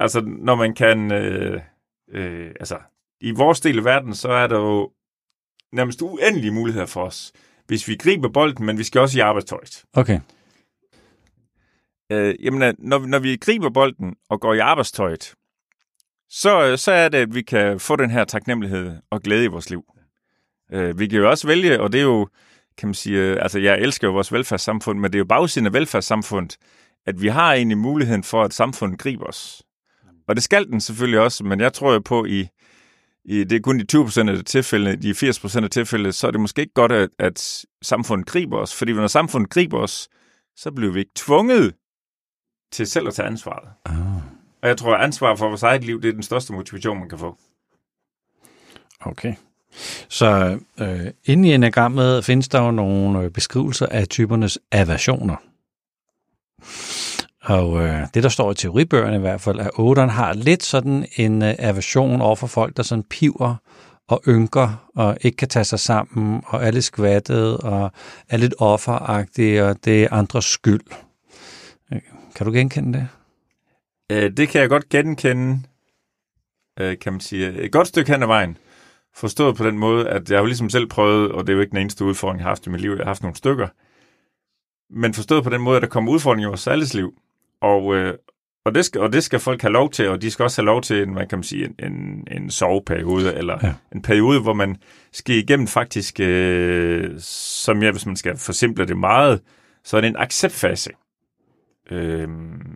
altså, 0.00 0.20
når 0.24 0.54
man 0.54 0.74
kan, 0.74 1.12
øh, 1.12 1.60
øh, 2.12 2.50
altså, 2.60 2.78
i 3.20 3.30
vores 3.30 3.60
del 3.60 3.78
af 3.78 3.84
verden, 3.84 4.14
så 4.14 4.28
er 4.28 4.46
der 4.46 4.58
jo 4.58 4.90
nærmest 5.72 6.02
uendelige 6.02 6.50
muligheder 6.50 6.86
for 6.86 7.04
os, 7.04 7.32
hvis 7.66 7.88
vi 7.88 7.96
griber 7.96 8.28
bolden, 8.28 8.66
men 8.66 8.78
vi 8.78 8.84
skal 8.84 9.00
også 9.00 9.18
i 9.18 9.20
arbejdstøjet. 9.20 9.84
Okay. 9.92 10.20
Øh, 12.12 12.34
jamen, 12.44 12.62
øh, 12.62 12.74
når, 12.78 13.06
når 13.06 13.18
vi 13.18 13.36
griber 13.36 13.70
bolden 13.70 14.14
og 14.30 14.40
går 14.40 14.54
i 14.54 14.58
arbejdstøjet, 14.58 15.34
så, 16.30 16.66
øh, 16.66 16.78
så 16.78 16.92
er 16.92 17.08
det, 17.08 17.18
at 17.18 17.34
vi 17.34 17.42
kan 17.42 17.80
få 17.80 17.96
den 17.96 18.10
her 18.10 18.24
taknemmelighed 18.24 18.96
og 19.10 19.22
glæde 19.22 19.44
i 19.44 19.48
vores 19.48 19.70
liv. 19.70 19.82
Øh, 20.72 20.98
vi 20.98 21.06
kan 21.06 21.18
jo 21.18 21.30
også 21.30 21.46
vælge, 21.46 21.80
og 21.80 21.92
det 21.92 21.98
er 21.98 22.04
jo, 22.04 22.28
kan 22.78 22.88
man 22.88 22.94
sige, 22.94 23.18
øh, 23.18 23.36
altså 23.40 23.58
jeg 23.58 23.78
elsker 23.78 24.08
jo 24.08 24.12
vores 24.12 24.32
velfærdssamfund, 24.32 24.98
men 24.98 25.12
det 25.12 25.14
er 25.14 25.18
jo 25.18 25.24
bagsiden 25.24 25.66
af 25.66 25.72
velfærdssamfundet, 25.72 26.56
at 27.06 27.22
vi 27.22 27.28
har 27.28 27.52
egentlig 27.52 27.78
muligheden 27.78 28.24
for, 28.24 28.42
at 28.42 28.54
samfundet 28.54 28.98
griber 28.98 29.24
os. 29.24 29.62
Og 30.28 30.36
det 30.36 30.44
skal 30.44 30.66
den 30.66 30.80
selvfølgelig 30.80 31.20
også, 31.20 31.44
men 31.44 31.60
jeg 31.60 31.72
tror 31.72 31.92
jo 31.92 32.00
på, 32.00 32.24
i, 32.24 32.48
i 33.24 33.44
det 33.44 33.52
er 33.52 33.60
kun 33.60 33.80
i 33.80 33.84
20% 33.92 34.30
af 34.30 34.44
tilfælde, 34.44 34.96
de 34.96 35.10
80% 35.10 35.64
af 35.64 35.70
tilfælde, 35.70 36.12
så 36.12 36.26
er 36.26 36.30
det 36.30 36.40
måske 36.40 36.60
ikke 36.60 36.74
godt, 36.74 36.92
at, 36.92 37.08
at 37.18 37.64
samfundet 37.82 38.26
griber 38.26 38.58
os. 38.58 38.74
Fordi 38.74 38.92
når 38.92 39.06
samfundet 39.06 39.50
griber 39.50 39.78
os, 39.78 40.08
så 40.56 40.70
bliver 40.70 40.92
vi 40.92 41.00
ikke 41.00 41.12
tvunget 41.14 41.74
til 42.70 42.86
selv 42.86 43.08
at 43.08 43.14
tage 43.14 43.26
ansvaret. 43.26 43.68
Ah. 43.84 43.96
Og 44.62 44.68
jeg 44.68 44.76
tror, 44.76 44.94
at 44.94 45.04
ansvar 45.04 45.36
for 45.36 45.48
vores 45.48 45.62
eget 45.62 45.84
liv, 45.84 46.02
det 46.02 46.08
er 46.08 46.12
den 46.12 46.22
største 46.22 46.52
motivation, 46.52 46.98
man 46.98 47.08
kan 47.08 47.18
få. 47.18 47.36
Okay. 49.00 49.34
Så 50.08 50.58
øh, 50.80 51.06
inde 51.24 51.48
i 51.48 51.54
enagrammet 51.54 52.24
findes 52.24 52.48
der 52.48 52.62
jo 52.62 52.70
nogle 52.70 53.20
øh, 53.20 53.30
beskrivelser 53.30 53.86
af 53.86 54.08
typernes 54.08 54.58
aversioner. 54.72 55.36
Og 57.42 57.82
øh, 57.82 58.06
det, 58.14 58.22
der 58.22 58.28
står 58.28 58.50
i 58.50 58.54
teoribøgerne 58.54 59.16
i 59.16 59.20
hvert 59.20 59.40
fald, 59.40 59.58
er, 59.58 59.64
at 59.64 59.98
8'eren 59.98 60.10
har 60.10 60.32
lidt 60.32 60.62
sådan 60.62 61.06
en 61.16 61.42
øh, 61.42 61.54
aversion 61.58 62.20
over 62.20 62.36
for 62.36 62.46
folk, 62.46 62.76
der 62.76 62.82
sådan 62.82 63.04
piver 63.10 63.54
og 64.08 64.22
ynker 64.28 64.88
og 64.94 65.18
ikke 65.20 65.36
kan 65.36 65.48
tage 65.48 65.64
sig 65.64 65.80
sammen 65.80 66.42
og 66.46 66.64
er 66.64 66.70
lidt 66.70 66.84
skvattet 66.84 67.56
og 67.56 67.92
er 68.28 68.36
lidt 68.36 68.54
offeragtige 68.58 69.64
og 69.64 69.76
det 69.84 70.02
er 70.02 70.12
andres 70.12 70.44
skyld. 70.44 70.80
Kan 72.34 72.46
du 72.46 72.52
genkende 72.52 72.98
det? 72.98 73.08
Øh, 74.12 74.30
det 74.36 74.48
kan 74.48 74.60
jeg 74.60 74.68
godt 74.68 74.88
genkende, 74.88 75.62
øh, 76.80 76.98
kan 76.98 77.12
man 77.12 77.20
sige, 77.20 77.52
et 77.52 77.72
godt 77.72 77.88
stykke 77.88 78.12
hen 78.12 78.22
ad 78.22 78.26
vejen. 78.26 78.58
Forstået 79.14 79.56
på 79.56 79.66
den 79.66 79.78
måde, 79.78 80.08
at 80.08 80.30
jeg 80.30 80.38
har 80.38 80.46
ligesom 80.46 80.70
selv 80.70 80.86
prøvet, 80.86 81.32
og 81.32 81.46
det 81.46 81.52
er 81.52 81.54
jo 81.54 81.60
ikke 81.60 81.70
den 81.70 81.78
eneste 81.78 82.04
udfordring, 82.04 82.38
jeg 82.38 82.44
har 82.44 82.50
haft 82.50 82.66
i 82.66 82.70
mit 82.70 82.80
liv, 82.80 82.90
jeg 82.90 82.98
har 82.98 83.04
haft 83.04 83.22
nogle 83.22 83.36
stykker, 83.36 83.68
men 84.90 85.14
forstået 85.14 85.44
på 85.44 85.50
den 85.50 85.60
måde, 85.60 85.76
at 85.76 85.82
der 85.82 85.88
kommer 85.88 86.12
udfordringer 86.12 86.48
i 86.48 86.50
vores 86.50 86.66
alles 86.66 86.94
liv. 86.94 87.14
Og, 87.60 87.94
øh, 87.94 88.14
og, 88.64 88.74
det 88.74 88.84
skal, 88.84 89.00
og 89.00 89.12
det 89.12 89.24
skal 89.24 89.40
folk 89.40 89.62
have 89.62 89.72
lov 89.72 89.90
til, 89.90 90.08
og 90.08 90.22
de 90.22 90.30
skal 90.30 90.42
også 90.42 90.62
have 90.62 90.66
lov 90.66 90.82
til, 90.82 91.02
en, 91.02 91.14
man 91.14 91.28
kan 91.28 91.42
sige, 91.42 91.64
en, 91.64 91.92
en, 91.92 92.28
en 92.30 92.50
soveperiode, 92.50 93.34
eller 93.34 93.58
ja. 93.62 93.74
en 93.92 94.02
periode, 94.02 94.40
hvor 94.40 94.52
man 94.52 94.76
skal 95.12 95.36
igennem 95.36 95.66
faktisk, 95.66 96.20
øh, 96.20 97.14
som 97.20 97.82
jeg, 97.82 97.90
hvis 97.90 98.06
man 98.06 98.16
skal 98.16 98.36
forsimple 98.36 98.86
det 98.86 98.96
meget, 98.96 99.40
så 99.84 99.96
er 99.96 100.00
det 100.00 100.08
en 100.08 100.16
acceptfase. 100.16 100.90
Øh, 101.90 102.28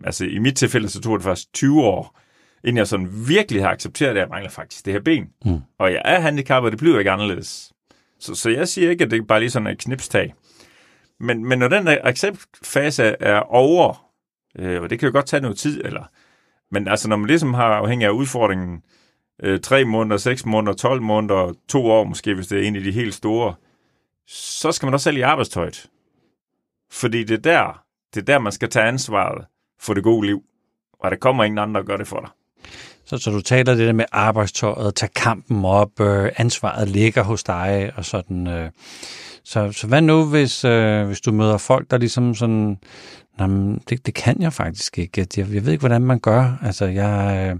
altså 0.05 0.25
i 0.25 0.39
mit 0.39 0.57
tilfælde, 0.57 0.89
så 0.89 1.01
tog 1.01 1.19
det 1.19 1.25
først 1.25 1.55
20 1.55 1.83
år, 1.83 2.19
inden 2.65 2.77
jeg 2.77 2.87
sådan 2.87 3.29
virkelig 3.29 3.63
har 3.63 3.71
accepteret, 3.71 4.11
at 4.11 4.17
jeg 4.17 4.29
mangler 4.29 4.51
faktisk 4.51 4.85
det 4.85 4.93
her 4.93 5.01
ben. 5.01 5.29
Mm. 5.45 5.61
Og 5.79 5.93
jeg 5.93 6.03
er 6.05 6.21
handicappet, 6.21 6.67
og 6.67 6.73
det 6.73 6.79
bliver 6.79 6.99
ikke 6.99 7.11
anderledes. 7.11 7.73
Så, 8.21 8.35
så 8.35 8.51
jeg 8.51 8.69
siger 8.69 8.91
ikke, 8.91 9.05
at 9.05 9.11
det 9.11 9.19
er 9.19 9.25
bare 9.25 9.41
lige 9.41 9.51
sådan 9.51 9.67
et 9.67 9.79
knipstag. 9.79 10.35
Men, 11.21 11.45
men 11.45 11.59
når 11.59 11.69
den 11.69 11.89
acceptfase 11.89 13.05
er 13.05 13.39
over, 13.39 14.07
øh, 14.59 14.83
og 14.83 14.91
det 14.91 14.99
kan 14.99 15.07
jo 15.07 15.13
godt 15.13 15.27
tage 15.27 15.41
noget 15.41 15.59
tid, 15.59 15.85
eller, 15.85 16.05
men 16.71 16.89
altså 16.89 17.09
når 17.09 17.17
man 17.17 17.27
ligesom 17.27 17.55
har 17.55 17.75
afhængig 17.75 18.07
af 18.07 18.11
udfordringen, 18.11 18.83
øh, 19.43 19.61
3 19.61 19.85
måneder, 19.85 20.17
6 20.17 20.47
måneder, 20.47 20.73
12 20.73 21.03
måneder, 21.03 21.53
to 21.69 21.87
år 21.87 22.05
måske, 22.05 22.35
hvis 22.35 22.47
det 22.47 22.59
er 22.59 22.69
en 22.69 22.77
af 22.77 22.83
de 22.83 22.93
helt 22.93 23.15
store, 23.15 23.55
så 24.27 24.73
skal 24.73 24.87
man 24.87 24.95
også 24.95 25.05
selv 25.05 25.17
i 25.17 25.21
arbejdstøjet. 25.21 25.87
Fordi 26.91 27.25
det 27.25 27.35
er 27.35 27.43
der, 27.43 27.85
det 28.15 28.21
er 28.21 28.25
der, 28.25 28.39
man 28.39 28.53
skal 28.53 28.69
tage 28.71 28.87
ansvaret 28.87 29.45
for 29.81 29.95
det 29.95 30.03
gode 30.03 30.27
liv. 30.27 30.43
Og 31.01 31.11
der 31.11 31.17
kommer 31.17 31.45
ingen 31.45 31.59
andre, 31.59 31.81
der 31.81 31.87
gør 31.87 31.97
det 31.97 32.07
for 32.07 32.21
dig. 32.21 32.31
Så, 33.05 33.19
så 33.19 33.31
du 33.31 33.41
taler 33.41 33.75
det 33.75 33.87
der 33.87 33.93
med 33.93 34.05
arbejdstøjet, 34.13 34.95
tage 34.95 35.11
kampen 35.17 35.65
op, 35.65 36.01
øh, 36.01 36.31
ansvaret 36.37 36.89
ligger 36.89 37.23
hos 37.23 37.45
dig 37.45 37.93
og 37.97 38.05
sådan. 38.05 38.47
Øh. 38.47 38.71
Så, 39.45 39.73
så 39.73 39.87
hvad 39.87 40.01
nu, 40.01 40.25
hvis, 40.25 40.65
øh, 40.65 41.07
hvis 41.07 41.21
du 41.21 41.33
møder 41.33 41.59
folk, 41.59 41.91
der 41.91 41.99
ligesom 41.99 42.35
sådan, 42.35 42.79
det, 43.89 44.07
det 44.07 44.15
kan 44.15 44.43
jeg 44.43 44.53
faktisk 44.53 44.99
ikke. 44.99 45.13
Jeg, 45.37 45.39
jeg 45.39 45.65
ved 45.67 45.73
ikke, 45.73 45.83
hvordan 45.83 46.03
man 46.03 46.19
gør. 46.19 46.59
Altså, 46.63 46.85
jeg, 46.85 47.33
øh, 47.33 47.47
jeg 47.47 47.59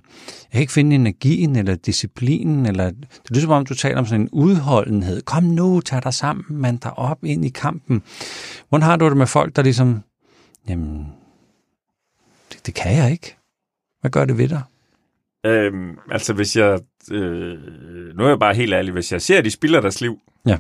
kan 0.53 0.61
ikke 0.61 0.73
finde 0.73 0.95
energien 0.95 1.57
eller 1.57 1.75
disciplinen. 1.75 2.67
Eller, 2.67 2.91
det 2.91 3.31
lyder 3.31 3.41
som 3.41 3.51
om, 3.51 3.67
du 3.67 3.75
taler 3.75 3.99
om 3.99 4.07
sådan 4.07 4.21
en 4.21 4.29
udholdenhed. 4.33 5.23
Kom 5.23 5.43
nu, 5.43 5.81
tag 5.81 6.03
dig 6.03 6.15
sammen, 6.15 6.45
man 6.61 6.77
dig 6.77 6.99
op 6.99 7.25
ind 7.25 7.45
i 7.45 7.49
kampen. 7.49 8.03
Hvordan 8.69 8.83
har 8.83 8.97
du 8.97 9.09
det 9.09 9.17
med 9.17 9.27
folk, 9.27 9.57
der 9.57 9.63
ligesom 9.63 10.03
Jamen, 10.69 11.13
det, 12.53 12.67
det 12.67 12.75
kan 12.75 12.97
jeg 12.97 13.11
ikke. 13.13 13.37
Hvad 14.01 14.11
gør 14.11 14.25
det 14.25 14.39
ved 14.39 14.49
dig? 14.49 14.63
Øhm, 15.47 15.99
altså, 16.11 16.33
hvis 16.33 16.57
jeg... 16.57 16.81
Øh, 17.13 17.59
nu 18.17 18.25
er 18.25 18.29
jeg 18.29 18.39
bare 18.39 18.55
helt 18.55 18.73
ærlig. 18.75 18.93
Hvis 18.93 19.13
jeg 19.13 19.23
ser, 19.23 19.39
at 19.39 19.45
de 19.45 19.51
spilder 19.51 19.81
deres 19.81 20.01
liv, 20.01 20.19
ja. 20.47 20.59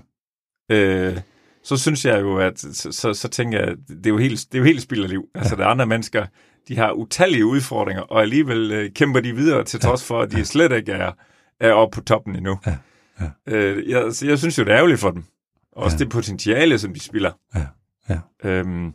øh, 0.70 1.20
så 1.64 1.76
synes 1.76 2.04
jeg 2.04 2.20
jo, 2.20 2.38
at 2.38 2.60
så, 2.60 2.92
så, 2.92 3.14
så 3.14 3.28
tænker 3.28 3.58
jeg, 3.60 3.76
det 3.88 4.06
er 4.06 4.10
jo 4.10 4.18
helt, 4.18 4.46
det 4.52 4.54
er 4.54 4.58
jo 4.58 4.64
helt 4.64 4.82
spild 4.82 5.02
af 5.04 5.10
liv. 5.10 5.28
Altså, 5.34 5.54
ja. 5.54 5.60
der 5.60 5.66
er 5.66 5.70
andre 5.70 5.86
mennesker, 5.86 6.26
de 6.68 6.76
har 6.76 6.92
utallige 6.92 7.46
udfordringer, 7.46 8.02
og 8.02 8.22
alligevel 8.22 8.72
øh, 8.72 8.92
kæmper 8.92 9.20
de 9.20 9.36
videre, 9.36 9.64
til 9.64 9.80
trods 9.80 10.04
for, 10.04 10.20
at 10.20 10.32
de 10.32 10.44
slet 10.44 10.72
ikke 10.72 10.92
er, 10.92 11.12
er 11.60 11.72
oppe 11.72 11.94
på 11.94 12.00
toppen 12.00 12.36
endnu. 12.36 12.58
Ja, 12.66 12.76
ja. 13.20 13.30
Øh, 13.46 13.90
jeg, 13.90 14.14
så 14.14 14.26
jeg 14.26 14.38
synes 14.38 14.58
jo, 14.58 14.64
det 14.64 14.70
er 14.72 14.76
ærgerligt 14.76 15.00
for 15.00 15.10
dem. 15.10 15.24
Også 15.72 15.94
Ja. 15.94 15.98
det 15.98 16.10
potentiale, 16.12 16.78
som 16.78 16.94
de 16.94 17.00
spiller. 17.00 17.32
Ja, 17.54 17.66
ja. 18.08 18.18
Øhm, 18.44 18.94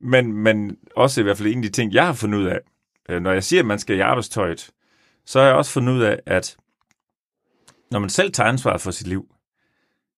men, 0.00 0.32
men 0.32 0.76
også 0.96 1.20
i 1.20 1.24
hvert 1.24 1.38
fald 1.38 1.48
en 1.48 1.58
af 1.58 1.62
de 1.62 1.68
ting, 1.68 1.92
jeg 1.92 2.06
har 2.06 2.12
fundet 2.12 2.38
ud 2.38 2.44
af, 2.44 2.60
øh, 3.08 3.22
når 3.22 3.32
jeg 3.32 3.44
siger, 3.44 3.60
at 3.60 3.66
man 3.66 3.78
skal 3.78 3.96
i 3.96 4.00
arbejdstøjet, 4.00 4.70
så 5.26 5.38
har 5.38 5.46
jeg 5.46 5.56
også 5.56 5.72
fundet 5.72 5.92
ud 5.92 6.00
af, 6.00 6.18
at 6.26 6.56
når 7.90 7.98
man 7.98 8.10
selv 8.10 8.32
tager 8.32 8.48
ansvar 8.48 8.78
for 8.78 8.90
sit 8.90 9.06
liv, 9.06 9.26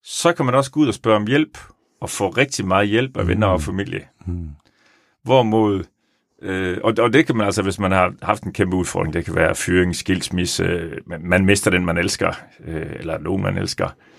så 0.02 0.32
kan 0.32 0.44
man 0.46 0.54
også 0.54 0.70
gå 0.70 0.80
ud 0.80 0.88
og 0.88 0.94
spørge 0.94 1.16
om 1.16 1.26
hjælp, 1.26 1.58
og 2.00 2.10
få 2.10 2.28
rigtig 2.28 2.66
meget 2.66 2.88
hjælp 2.88 3.16
af 3.16 3.28
venner 3.28 3.46
og 3.46 3.62
familie. 3.62 4.08
Mm. 4.26 4.50
Hvorimod, 5.22 5.84
øh, 6.42 6.78
og, 6.84 6.94
og 6.98 7.12
det 7.12 7.26
kan 7.26 7.36
man 7.36 7.46
altså, 7.46 7.62
hvis 7.62 7.78
man 7.78 7.92
har 7.92 8.14
haft 8.22 8.42
en 8.42 8.52
kæmpe 8.52 8.76
udfordring, 8.76 9.14
det 9.14 9.24
kan 9.24 9.34
være 9.34 9.54
fyring, 9.54 9.96
skilsmisse, 9.96 10.90
man, 11.06 11.26
man 11.26 11.44
mister 11.44 11.70
den, 11.70 11.84
man 11.84 11.98
elsker, 11.98 12.32
øh, 12.64 12.92
eller 12.92 13.18
nogen, 13.18 13.42
man 13.42 13.58
elsker. 13.58 13.86
Øh, 13.86 14.11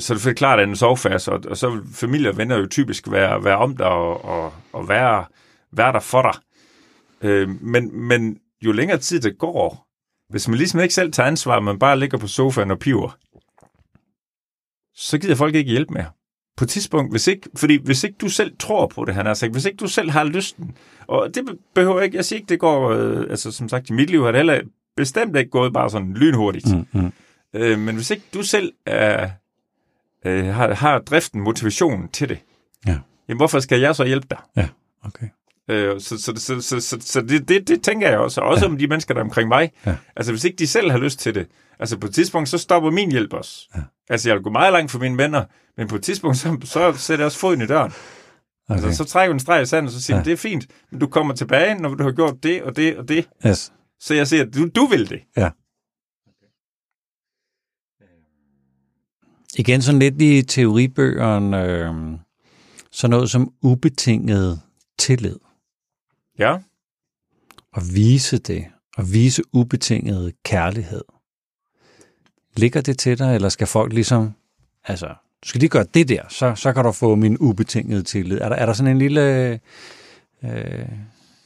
så 0.00 0.12
er 0.12 0.14
det 0.14 0.22
for 0.22 0.32
klart, 0.32 0.60
at 0.60 0.68
en 0.68 0.76
sovefase, 0.76 1.32
og, 1.32 1.40
og 1.48 1.56
så 1.56 1.70
vil 1.70 1.82
familie 1.92 2.30
og 2.30 2.36
venner 2.36 2.58
jo 2.58 2.66
typisk 2.66 3.10
være, 3.10 3.44
være 3.44 3.56
om 3.56 3.76
dig 3.76 3.86
og, 3.86 4.24
og, 4.24 4.52
og 4.72 4.88
være, 4.88 5.24
være 5.72 5.92
der 5.92 6.00
for 6.00 6.22
dig. 6.22 6.40
Øh, 7.22 7.62
men, 7.62 8.00
men 8.08 8.38
jo 8.62 8.72
længere 8.72 8.98
tid 8.98 9.20
det 9.20 9.38
går, 9.38 9.88
hvis 10.30 10.48
man 10.48 10.56
ligesom 10.58 10.80
ikke 10.80 10.94
selv 10.94 11.12
tager 11.12 11.26
ansvar, 11.26 11.60
man 11.60 11.78
bare 11.78 11.98
ligger 11.98 12.18
på 12.18 12.26
sofaen 12.26 12.70
og 12.70 12.78
piver, 12.78 13.18
så 14.94 15.18
gider 15.18 15.34
folk 15.34 15.54
ikke 15.54 15.70
hjælpe 15.70 15.94
mere. 15.94 16.10
På 16.56 16.64
et 16.64 16.68
tidspunkt, 16.68 17.12
hvis 17.12 17.26
ikke, 17.26 17.48
fordi 17.56 17.78
hvis 17.84 18.04
ikke 18.04 18.16
du 18.20 18.28
selv 18.28 18.52
tror 18.58 18.86
på 18.86 19.04
det, 19.04 19.14
han 19.14 19.26
har 19.26 19.34
sagt, 19.34 19.52
hvis 19.52 19.64
ikke 19.64 19.76
du 19.76 19.88
selv 19.88 20.10
har 20.10 20.24
lysten, 20.24 20.76
og 21.06 21.34
det 21.34 21.46
be- 21.46 21.58
behøver 21.74 22.00
ikke, 22.00 22.16
jeg 22.16 22.24
siger 22.24 22.38
ikke, 22.38 22.48
det 22.48 22.60
går, 22.60 22.90
øh, 22.90 23.26
altså 23.30 23.52
som 23.52 23.68
sagt, 23.68 23.90
i 23.90 23.92
mit 23.92 24.10
liv 24.10 24.24
har 24.24 24.32
det 24.32 24.38
heller 24.38 24.60
bestemt 24.96 25.36
ikke 25.36 25.50
gået 25.50 25.72
bare 25.72 25.90
sådan 25.90 26.14
lynhurtigt. 26.14 26.66
Mm, 26.76 26.86
mm. 27.00 27.12
Øh, 27.54 27.78
men 27.78 27.94
hvis 27.94 28.10
ikke 28.10 28.24
du 28.34 28.42
selv 28.42 28.72
er, 28.86 29.30
øh, 30.28 30.46
har, 30.46 30.74
har 30.74 30.98
driften, 30.98 31.40
motivationen 31.40 32.08
til 32.08 32.28
det, 32.28 32.38
Ja. 32.86 32.98
jamen 33.28 33.36
hvorfor 33.38 33.60
skal 33.60 33.80
jeg 33.80 33.96
så 33.96 34.04
hjælpe 34.04 34.26
dig? 34.30 34.38
Ja, 34.56 34.68
okay. 35.04 35.26
Øh, 35.70 36.00
så 36.00 36.18
så, 36.22 36.32
så, 36.36 36.60
så, 36.60 36.80
så, 36.80 36.96
så 37.00 37.20
det, 37.20 37.48
det, 37.48 37.68
det 37.68 37.82
tænker 37.82 38.08
jeg 38.08 38.18
også, 38.18 38.40
også 38.40 38.64
ja. 38.64 38.70
om 38.70 38.78
de 38.78 38.86
mennesker, 38.86 39.14
der 39.14 39.20
er 39.20 39.24
omkring 39.24 39.48
mig. 39.48 39.70
Ja. 39.86 39.96
Altså 40.16 40.32
hvis 40.32 40.44
ikke 40.44 40.56
de 40.56 40.66
selv 40.66 40.90
har 40.90 40.98
lyst 40.98 41.18
til 41.18 41.34
det, 41.34 41.46
altså 41.78 41.98
på 41.98 42.06
et 42.06 42.14
tidspunkt, 42.14 42.48
så 42.48 42.58
stopper 42.58 42.90
min 42.90 43.10
hjælp 43.10 43.32
også. 43.32 43.68
Ja. 43.76 43.80
Altså 44.10 44.28
jeg 44.28 44.36
vil 44.36 44.42
gå 44.42 44.50
meget 44.50 44.72
langt 44.72 44.90
for 44.90 44.98
mine 44.98 45.18
venner, 45.18 45.44
men 45.76 45.88
på 45.88 45.96
et 45.96 46.02
tidspunkt, 46.02 46.36
så, 46.36 46.56
så 46.64 46.92
sætter 46.96 47.22
jeg 47.22 47.26
også 47.26 47.38
foden 47.38 47.62
i 47.62 47.66
døren. 47.66 47.92
okay. 48.68 48.82
Altså, 48.84 49.04
så 49.04 49.04
trækker 49.10 49.32
vi 49.32 49.34
en 49.36 49.40
streg 49.40 49.62
i 49.62 49.66
sandet, 49.66 49.88
og 49.88 49.92
så 49.92 50.02
siger 50.02 50.16
Ja. 50.16 50.20
ja. 50.20 50.24
det 50.24 50.32
er 50.32 50.36
fint, 50.36 50.66
men 50.90 51.00
du 51.00 51.06
kommer 51.06 51.34
tilbage, 51.34 51.74
når 51.74 51.94
du 51.94 52.04
har 52.04 52.12
gjort 52.12 52.34
det 52.42 52.62
og 52.62 52.76
det 52.76 52.96
og 52.96 53.08
det. 53.08 53.28
Yes. 53.46 53.72
Så 54.00 54.14
jeg 54.14 54.28
siger, 54.28 54.44
du, 54.44 54.68
du 54.74 54.86
vil 54.86 55.10
det. 55.10 55.20
Igen 59.56 59.82
sådan 59.82 59.98
lidt 59.98 60.22
i 60.22 60.42
teoribøgerne, 60.42 61.62
øh, 61.64 62.18
sådan 62.90 63.10
noget 63.10 63.30
som 63.30 63.52
ubetinget 63.62 64.60
tillid. 64.98 65.36
Ja. 66.38 66.56
Og 67.72 67.82
vise 67.94 68.38
det, 68.38 68.64
og 68.96 69.12
vise 69.12 69.42
ubetinget 69.52 70.32
kærlighed. 70.44 71.02
Ligger 72.56 72.80
det 72.80 72.98
til 72.98 73.18
dig, 73.18 73.34
eller 73.34 73.48
skal 73.48 73.66
folk 73.66 73.92
ligesom, 73.92 74.32
altså, 74.84 75.06
du 75.44 75.48
skal 75.48 75.58
lige 75.58 75.70
gøre 75.70 75.86
det 75.94 76.08
der, 76.08 76.22
så, 76.28 76.54
så 76.54 76.72
kan 76.72 76.84
du 76.84 76.92
få 76.92 77.14
min 77.14 77.38
ubetingede 77.38 78.02
tillid. 78.02 78.38
Er 78.40 78.48
der, 78.48 78.56
er 78.56 78.66
der 78.66 78.72
sådan 78.72 78.92
en 78.92 78.98
lille, 78.98 79.52
øh, 80.42 80.88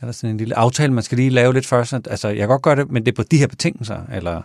er 0.01 0.07
der 0.07 0.13
sådan 0.13 0.31
en 0.31 0.37
lille 0.37 0.55
aftale, 0.55 0.93
man 0.93 1.03
skal 1.03 1.19
lige 1.19 1.31
lave 1.31 1.53
lidt 1.53 1.67
først? 1.67 1.93
Altså, 1.93 2.29
jeg 2.29 2.39
kan 2.39 2.49
godt 2.49 2.63
gøre 2.63 2.77
det, 2.77 2.91
men 2.91 3.07
det 3.07 3.13
er 3.13 3.17
på 3.17 3.23
de 3.23 3.39
her 3.39 3.47
betingelser, 3.47 4.07
eller? 4.13 4.43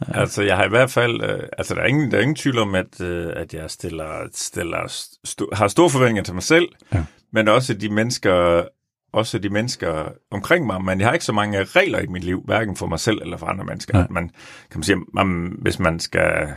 Altså, 0.00 0.42
jeg 0.42 0.56
har 0.56 0.64
i 0.64 0.68
hvert 0.68 0.90
fald... 0.90 1.22
Øh, 1.22 1.42
altså, 1.58 1.74
der 1.74 1.80
er, 1.80 1.86
ingen, 1.86 2.10
der 2.10 2.16
er 2.18 2.22
ingen 2.22 2.34
tvivl 2.34 2.58
om, 2.58 2.74
at, 2.74 3.00
øh, 3.00 3.32
at 3.36 3.54
jeg 3.54 3.70
stiller, 3.70 4.28
stiller 4.32 4.82
st- 5.26 5.56
har 5.56 5.68
store 5.68 5.90
forventninger 5.90 6.22
til 6.22 6.34
mig 6.34 6.42
selv, 6.42 6.68
Ja. 6.94 7.04
men 7.32 7.48
også 7.48 7.74
de 7.74 7.88
mennesker 7.88 8.64
også 9.12 9.38
de 9.38 9.48
mennesker 9.48 10.08
omkring 10.30 10.66
mig, 10.66 10.84
men 10.84 11.00
jeg 11.00 11.08
har 11.08 11.12
ikke 11.12 11.24
så 11.24 11.32
mange 11.32 11.64
regler 11.64 11.98
i 11.98 12.06
mit 12.06 12.24
liv, 12.24 12.42
hverken 12.44 12.76
for 12.76 12.86
mig 12.86 13.00
selv 13.00 13.18
eller 13.22 13.36
for 13.36 13.46
andre 13.46 13.64
mennesker. 13.64 13.94
Nej. 13.94 14.06
Man 14.10 14.28
kan 14.70 14.78
man 14.78 14.82
sige, 14.82 14.98
man, 15.14 15.56
hvis 15.62 15.78
man 15.78 16.00
skal 16.00 16.48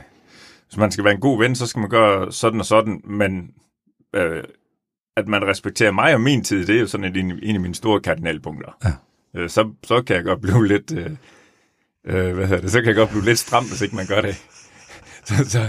hvis 0.67 0.77
man 0.77 0.91
skal 0.91 1.03
være 1.03 1.13
en 1.13 1.19
god 1.19 1.39
ven, 1.39 1.55
så 1.55 1.67
skal 1.67 1.79
man 1.79 1.89
gøre 1.89 2.31
sådan 2.31 2.60
og 2.60 2.65
sådan, 2.65 3.01
men 3.03 3.51
øh, 4.15 4.43
at 5.17 5.27
man 5.27 5.48
respekterer 5.48 5.91
mig 5.91 6.13
og 6.13 6.22
min 6.22 6.43
tid, 6.43 6.65
det 6.67 6.75
er 6.75 6.79
jo 6.79 6.88
sådan 6.88 7.15
en, 7.17 7.39
en 7.43 7.55
af 7.55 7.62
mine 7.62 7.75
store 7.75 8.01
kardinalpunkter. 8.01 8.77
Ja. 8.84 8.91
Øh, 9.41 9.50
så, 9.50 9.72
så 9.84 10.01
kan 10.01 10.15
jeg 10.15 10.24
godt 10.24 10.41
blive 10.41 10.67
lidt... 10.67 10.91
Øh, 10.98 11.12
øh, 12.08 12.34
hvad 12.36 12.48
hedder 12.48 12.62
det? 12.62 12.72
Så 12.72 12.79
kan 12.79 12.88
jeg 12.88 12.96
godt 12.96 13.10
blive 13.10 13.25
lidt 13.25 13.39
stram, 13.39 13.65
hvis 13.65 13.82
ikke 13.82 13.96
man 13.96 14.06
gør 14.08 14.22
det. 14.22 14.36
så, 15.27 15.34
så, 15.50 15.60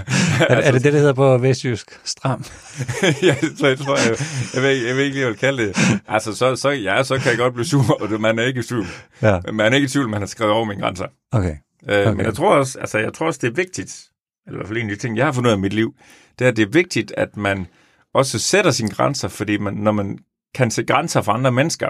Er, 0.49 0.55
er 0.57 0.73
det 0.73 0.85
det, 0.85 0.93
der 0.93 0.99
hedder 0.99 1.13
på 1.13 1.39
vestjysk? 1.39 2.01
Stram? 2.05 2.45
ja, 3.23 3.37
så 3.57 3.67
jeg 3.67 3.79
tror, 3.79 3.97
jeg, 3.97 4.17
jeg, 4.55 4.63
ved, 4.63 4.71
ikke- 4.71 4.89
jeg 4.89 4.97
ved 4.97 5.03
ikke 5.05 5.15
lige, 5.15 5.25
hvad 5.25 5.33
jeg 5.33 5.39
kalde 5.39 5.67
det. 5.67 5.77
Altså, 6.09 6.35
så, 6.35 6.57
så, 6.57 6.71
ja, 6.71 7.03
så 7.03 7.19
kan 7.19 7.31
jeg 7.31 7.39
godt 7.39 7.55
blive 7.55 7.67
sur, 7.67 8.03
og 8.03 8.21
man 8.21 8.39
er 8.39 8.45
ikke 8.45 8.61
i 8.61 8.63
tvivl. 8.63 8.87
Ja, 9.23 9.39
Man 9.53 9.73
er 9.73 9.77
ikke 9.77 9.85
i 9.85 9.89
tvivl, 9.89 10.09
man 10.09 10.21
har 10.21 10.27
skrevet 10.27 10.53
over 10.55 10.65
mine 10.65 10.81
grænser. 10.83 11.07
okay. 11.33 11.49
Øh, 11.49 11.57
Okay. 11.89 12.01
okay. 12.07 12.17
Men 12.17 12.27
jeg 12.27 12.35
tror 12.35 12.55
også, 12.55 12.79
altså, 12.79 12.99
jeg 12.99 13.13
tror 13.15 13.27
også, 13.27 13.39
det 13.43 13.49
er 13.49 13.55
vigtigt, 13.55 14.03
eller 14.47 14.57
i 14.57 14.59
hvert 14.59 14.69
fald 14.69 14.79
en 14.79 14.91
af 14.91 14.97
de 14.97 15.01
ting, 15.03 15.17
jeg 15.17 15.25
har 15.25 15.33
fundet 15.33 15.49
ud 15.51 15.53
af 15.53 15.57
i 15.59 15.61
mit 15.61 15.73
liv, 15.73 15.95
det 16.39 16.45
er, 16.45 16.49
at 16.49 16.57
det 16.57 16.63
er 16.63 16.71
vigtigt, 16.73 17.13
at 17.17 17.37
man 17.37 17.67
også 18.15 18.39
sætter 18.39 18.71
sine 18.71 18.91
grænser, 18.91 19.29
fordi 19.29 19.59
man, 19.59 19.75
når 19.75 19.93
man 19.93 20.19
kan 20.55 20.71
se 20.71 20.85
grænser 20.85 21.23
for 21.23 21.33
andre 21.33 21.53
mennesker, 21.53 21.89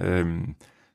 øhm, 0.00 0.44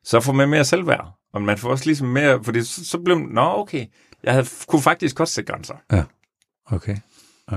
så 0.04 0.20
får 0.20 0.32
man 0.32 0.48
mere 0.48 0.64
selvværd. 0.64 1.18
Og 1.32 1.42
man 1.42 1.58
får 1.58 1.70
også 1.70 1.84
ligesom 1.86 2.06
mere, 2.08 2.44
fordi 2.44 2.62
så, 2.62 2.84
så 2.84 2.98
bliver 2.98 3.18
man, 3.18 3.28
nå 3.28 3.42
okay, 3.58 3.86
jeg 4.24 4.32
havde, 4.32 4.46
kunne 4.68 4.82
faktisk 4.82 5.16
godt 5.16 5.28
sætte 5.28 5.52
grænser. 5.52 5.74
Okay. 5.90 6.02
okay. 6.66 6.96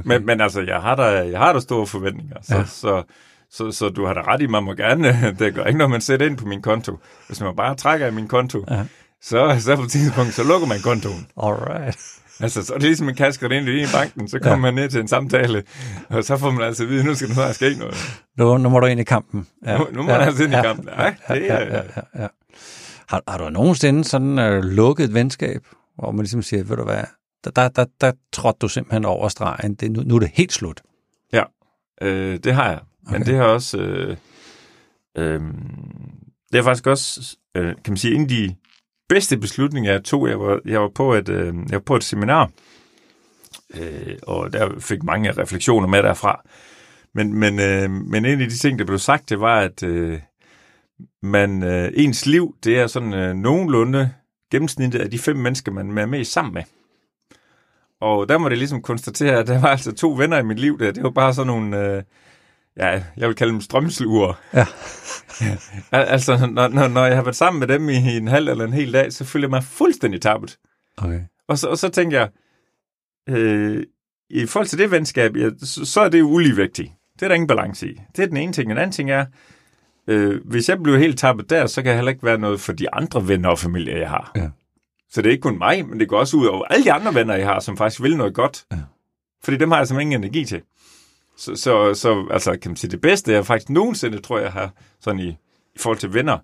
Men, 0.05 0.25
men 0.25 0.41
altså, 0.41 0.61
jeg 0.61 0.81
har 0.81 0.95
da, 0.95 1.03
jeg 1.03 1.39
har 1.39 1.53
da 1.53 1.59
store 1.59 1.87
forventninger, 1.87 2.35
så, 2.43 2.53
Ja. 2.53 2.59
ja. 2.59 2.65
så, 2.65 3.03
så, 3.51 3.71
så 3.71 3.89
du 3.89 4.05
har 4.05 4.13
da 4.13 4.21
ret 4.21 4.41
i, 4.41 4.47
man 4.47 4.63
må 4.63 4.73
gerne, 4.73 5.07
det 5.39 5.53
gør 5.53 5.63
ikke 5.65 5.77
noget, 5.77 5.91
man 5.91 6.01
sætter 6.01 6.25
ind 6.25 6.37
på 6.37 6.45
min 6.45 6.61
konto. 6.61 6.99
Hvis 7.27 7.41
man 7.41 7.55
bare 7.55 7.75
trækker 7.75 8.07
i 8.07 8.11
min 8.11 8.27
konto, 8.27 8.65
Ja. 8.71 8.83
så, 9.21 9.57
så 9.59 9.75
på 9.75 9.81
et 9.81 9.91
tidspunkt, 9.91 10.33
så 10.33 10.43
lukker 10.43 10.67
man 10.67 10.79
kontoen. 10.83 11.27
Alright. 11.43 11.97
Altså, 12.39 12.63
så 12.65 12.73
er 12.73 12.77
det 12.77 12.87
ligesom, 12.87 13.05
man 13.05 13.15
kasker 13.15 13.47
det 13.47 13.55
ind 13.55 13.69
i 13.69 13.85
banken, 13.93 14.27
så 14.27 14.39
kommer 14.39 14.49
Ja. 14.51 14.55
ja. 14.55 14.61
man 14.61 14.73
ned 14.73 14.89
til 14.89 14.99
en 15.01 15.07
samtale, 15.07 15.63
og 16.09 16.23
så 16.23 16.37
får 16.37 16.51
man 16.51 16.63
altså 16.63 16.83
at 16.83 16.89
vide, 16.89 17.03
nu 17.03 17.15
skal 17.15 17.27
der 17.27 17.33
snart 17.33 17.55
ske 17.55 17.75
noget. 17.79 17.95
Nu, 18.37 18.57
nu 18.57 18.69
må 18.69 18.79
du 18.79 18.85
ind 18.85 18.99
i 18.99 19.03
kampen. 19.03 19.47
Ja. 19.65 19.77
Nu, 19.77 19.87
nu 19.91 20.03
må 20.03 20.11
ja. 20.11 20.17
man 20.17 20.27
altså 20.27 20.43
ind 20.43 20.53
i 20.53 20.55
kampen. 20.63 20.89
Ja, 20.97 21.05
det 21.05 21.41
Ja, 21.47 21.63
ja, 21.63 21.75
ja, 21.75 21.81
ja. 22.21 22.27
Har, 23.07 23.23
har 23.27 23.37
du 23.37 23.49
nogensinde 23.49 24.03
sådan 24.03 24.39
uh, 24.39 24.63
lukket 24.63 25.03
et 25.03 25.13
venskab, 25.13 25.65
hvor 25.95 26.11
man 26.11 26.19
ligesom 26.19 26.41
siger, 26.41 26.63
ved 26.63 26.77
du 26.77 26.83
hvad, 26.83 27.03
der, 27.43 27.51
der, 27.51 27.67
der, 27.67 27.85
der 28.01 28.11
trådte 28.31 28.57
du 28.61 28.67
simpelthen 28.67 29.05
over 29.05 29.27
stregen, 29.27 29.75
det, 29.75 29.91
nu, 29.91 30.01
nu 30.01 30.15
er 30.15 30.19
det 30.19 30.31
helt 30.33 30.53
slut. 30.53 30.81
Øh, 32.01 32.39
det 32.43 32.53
har 32.53 32.69
jeg. 32.69 32.79
Men 33.11 33.21
Okay. 33.21 33.31
det 33.31 33.35
har 33.35 33.43
også... 33.43 33.77
Øh, 33.77 34.17
øh, 35.17 35.41
det 36.51 36.59
er 36.59 36.63
faktisk 36.63 36.87
også, 36.87 37.37
øh, 37.57 37.65
kan 37.65 37.75
man 37.87 37.97
sige, 37.97 38.15
en 38.15 38.21
af 38.21 38.27
de 38.27 38.55
bedste 39.09 39.37
beslutninger, 39.37 39.91
jeg 39.91 40.03
tog. 40.03 40.29
Jeg 40.29 40.39
var, 40.39 40.59
jeg 40.65 40.81
var, 40.81 40.91
på, 40.95 41.13
et, 41.13 41.29
øh, 41.29 41.45
jeg 41.45 41.73
var 41.73 41.79
på 41.79 41.95
et 41.95 42.03
seminar, 42.03 42.51
øh, 43.73 44.15
og 44.23 44.53
der 44.53 44.79
fik 44.79 45.03
mange 45.03 45.31
refleksioner 45.31 45.87
med 45.87 46.03
derfra. 46.03 46.41
Men, 47.13 47.33
men, 47.33 47.59
øh, 47.59 47.89
men 47.89 48.25
en 48.25 48.41
af 48.41 48.49
de 48.49 48.57
ting, 48.57 48.79
der 48.79 48.85
blev 48.85 48.99
sagt, 48.99 49.29
det 49.29 49.39
var, 49.39 49.59
at 49.59 49.83
øh, 49.83 50.19
man, 51.23 51.63
øh, 51.63 51.91
ens 51.95 52.25
liv, 52.25 52.55
det 52.63 52.79
er 52.79 52.87
sådan 52.87 53.13
øh, 53.13 53.35
nogenlunde 53.35 54.11
gennemsnittet 54.51 54.99
af 54.99 55.11
de 55.11 55.19
fem 55.19 55.35
mennesker, 55.35 55.71
man 55.71 55.97
er 55.97 56.05
mest 56.05 56.31
sammen 56.31 56.53
med. 56.53 56.63
Og 58.01 58.29
der 58.29 58.37
må 58.37 58.49
det 58.49 58.57
ligesom 58.57 58.81
konstatere, 58.81 59.39
at 59.39 59.47
der 59.47 59.61
var 59.61 59.67
altså 59.67 59.91
to 59.91 60.11
venner 60.11 60.37
i 60.37 60.43
mit 60.43 60.59
liv 60.59 60.79
der. 60.79 60.91
Det 60.91 61.03
var 61.03 61.09
bare 61.09 61.33
sådan 61.33 61.47
nogle, 61.47 61.79
øh, 61.79 62.03
ja, 62.77 63.03
jeg 63.17 63.27
vil 63.27 63.35
kalde 63.35 63.53
dem 63.53 63.61
strømsluger. 63.61 64.33
Ja. 64.53 64.65
Al- 65.97 66.07
altså, 66.07 66.47
når, 66.51 66.67
når, 66.67 66.87
når 66.87 67.05
jeg 67.05 67.15
har 67.15 67.23
været 67.23 67.35
sammen 67.35 67.59
med 67.59 67.67
dem 67.67 67.89
i 67.89 68.17
en 68.17 68.27
halv 68.27 68.49
eller 68.49 68.65
en 68.65 68.73
hel 68.73 68.93
dag, 68.93 69.13
så 69.13 69.25
føler 69.25 69.45
jeg 69.45 69.49
mig 69.49 69.63
fuldstændig 69.63 70.21
tabt. 70.21 70.57
Okay. 70.97 71.21
Og 71.47 71.57
så, 71.57 71.67
og 71.67 71.77
så 71.77 71.89
tænker 71.89 72.19
jeg, 72.19 72.29
øh, 73.29 73.83
i 74.29 74.45
forhold 74.45 74.67
til 74.67 74.79
det 74.79 74.91
venskab, 74.91 75.35
ja, 75.35 75.49
så, 75.59 75.85
så 75.85 76.01
er 76.01 76.09
det 76.09 76.21
uligevægtigt. 76.21 76.91
Det 77.13 77.23
er 77.23 77.27
der 77.27 77.35
ingen 77.35 77.47
balance 77.47 77.89
i. 77.89 78.01
Det 78.15 78.23
er 78.23 78.27
den 78.27 78.37
ene 78.37 78.53
ting. 78.53 78.69
Den 78.69 78.77
anden 78.77 78.91
ting 78.91 79.11
er, 79.11 79.25
øh, 80.07 80.41
hvis 80.45 80.69
jeg 80.69 80.83
bliver 80.83 80.97
helt 80.97 81.19
tappet 81.19 81.49
der, 81.49 81.67
så 81.67 81.81
kan 81.81 81.89
jeg 81.89 81.97
heller 81.97 82.11
ikke 82.11 82.25
være 82.25 82.37
noget 82.37 82.61
for 82.61 82.73
de 82.73 82.93
andre 82.93 83.27
venner 83.27 83.49
og 83.49 83.59
familie, 83.59 83.99
jeg 83.99 84.09
har. 84.09 84.31
Ja. 84.35 84.49
Så 85.09 85.21
det 85.21 85.27
er 85.27 85.31
ikke 85.31 85.41
kun 85.41 85.57
mig, 85.57 85.87
men 85.87 85.99
det 85.99 86.09
går 86.09 86.19
også 86.19 86.37
ud 86.37 86.45
over 86.45 86.65
alle 86.65 86.85
de 86.85 86.93
andre 86.93 87.15
venner, 87.15 87.35
jeg 87.35 87.47
har, 87.47 87.59
som 87.59 87.77
faktisk 87.77 88.01
vil 88.01 88.17
noget 88.17 88.33
godt. 88.33 88.65
Ja. 88.71 88.77
Fordi 89.43 89.57
dem 89.57 89.71
har 89.71 89.77
jeg 89.77 89.87
simpelthen 89.87 90.11
ingen 90.11 90.23
energi 90.23 90.45
til. 90.45 90.61
Så, 91.37 91.55
så, 91.55 91.93
så 91.93 92.27
altså, 92.31 92.57
kan 92.61 92.71
man 92.71 92.75
sige, 92.75 92.91
det 92.91 93.01
bedste, 93.01 93.31
jeg 93.31 93.45
faktisk 93.45 93.69
nogensinde, 93.69 94.21
tror 94.21 94.39
jeg, 94.39 94.51
har 94.51 94.73
sådan 95.01 95.19
i, 95.19 95.27
i 95.75 95.79
forhold 95.79 95.97
til 95.97 96.13
venner, 96.13 96.37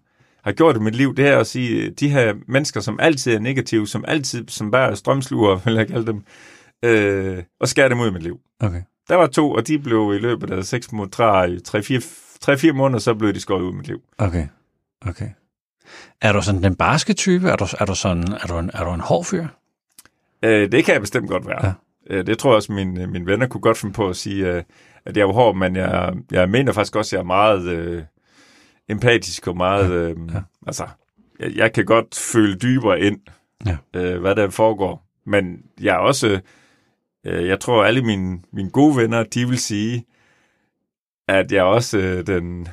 har 0.43 0.51
gjort 0.51 0.75
i 0.75 0.79
mit 0.79 0.95
liv, 0.95 1.15
det 1.15 1.27
er 1.27 1.37
at 1.37 1.47
sige, 1.47 1.89
de 1.89 2.09
her 2.09 2.33
mennesker, 2.47 2.79
som 2.79 2.99
altid 2.99 3.33
er 3.35 3.39
negative, 3.39 3.87
som 3.87 4.05
altid, 4.07 4.47
som 4.47 4.71
bare 4.71 4.91
er 4.91 4.95
strømsluger, 4.95 5.59
vil 5.65 5.73
jeg 5.73 5.87
kalde 5.87 6.05
dem, 6.05 6.23
øh, 6.83 7.43
og 7.59 7.67
skære 7.67 7.89
dem 7.89 7.99
ud 7.99 8.07
i 8.07 8.11
mit 8.11 8.23
liv. 8.23 8.39
Okay. 8.59 8.81
Der 9.09 9.15
var 9.15 9.27
to, 9.27 9.51
og 9.51 9.67
de 9.67 9.79
blev 9.79 10.13
i 10.15 10.17
løbet 10.17 10.51
af 10.51 10.65
6 10.65 10.91
måneder, 10.91 11.59
3, 11.65 11.83
4, 11.83 12.01
3-4 12.45 12.71
måneder, 12.71 12.99
så 12.99 13.13
blev 13.13 13.33
de 13.33 13.39
skåret 13.39 13.61
ud 13.61 13.67
af 13.67 13.73
mit 13.73 13.87
liv. 13.87 14.01
Okay, 14.17 14.47
okay. 15.07 15.29
Er 16.21 16.31
du 16.33 16.41
sådan 16.41 16.63
den 16.63 16.75
barske 16.75 17.13
type? 17.13 17.49
Er 17.49 17.55
du, 17.55 17.65
er 17.79 17.85
du, 17.85 17.95
sådan, 17.95 18.23
er 18.23 18.47
du, 18.47 18.57
en, 18.59 18.71
er 18.73 18.83
du 18.83 18.93
en 18.93 18.99
hård 18.99 19.25
fyr? 19.25 19.47
Øh, 20.43 20.71
det 20.71 20.85
kan 20.85 20.93
jeg 20.93 21.01
bestemt 21.01 21.29
godt 21.29 21.47
være. 21.47 21.65
Ja. 21.65 21.73
Øh, 22.09 22.25
det 22.25 22.39
tror 22.39 22.49
jeg 22.51 22.55
også, 22.55 22.71
mine, 22.71 23.07
mine 23.07 23.25
venner 23.25 23.47
kunne 23.47 23.61
godt 23.61 23.77
finde 23.77 23.93
på 23.93 24.09
at 24.09 24.15
sige, 24.15 24.47
øh, 24.53 24.63
at 25.05 25.17
jeg 25.17 25.23
er 25.23 25.33
hård, 25.33 25.55
men 25.55 25.75
jeg, 25.75 26.13
jeg 26.31 26.49
mener 26.49 26.71
faktisk 26.71 26.95
også, 26.95 27.15
at 27.15 27.17
jeg 27.17 27.23
er 27.23 27.27
meget 27.27 27.63
øh, 27.67 28.03
empatisk 28.89 29.47
og 29.47 29.57
meget... 29.57 29.91
Øh, 29.91 30.15
Ja. 30.29 30.33
ja. 30.33 30.41
Altså, 30.67 30.87
jeg, 31.39 31.55
jeg 31.55 31.73
kan 31.73 31.85
godt 31.85 32.15
føle 32.15 32.55
dybere 32.55 32.99
ind, 32.99 33.19
Ja. 33.65 33.77
øh, 33.93 34.21
hvad 34.21 34.35
der 34.35 34.49
foregår. 34.49 35.05
Men 35.25 35.57
jeg 35.81 35.93
er 35.95 35.99
også... 35.99 36.39
Øh, 37.25 37.47
jeg 37.47 37.59
tror, 37.59 37.83
alle 37.83 38.01
mine, 38.01 38.39
mine 38.53 38.69
gode 38.69 38.97
venner, 38.97 39.23
de 39.23 39.47
vil 39.47 39.59
sige, 39.59 40.05
at 41.27 41.51
jeg 41.51 41.63
også 41.63 41.97
øh, 41.97 42.27
den... 42.27 42.67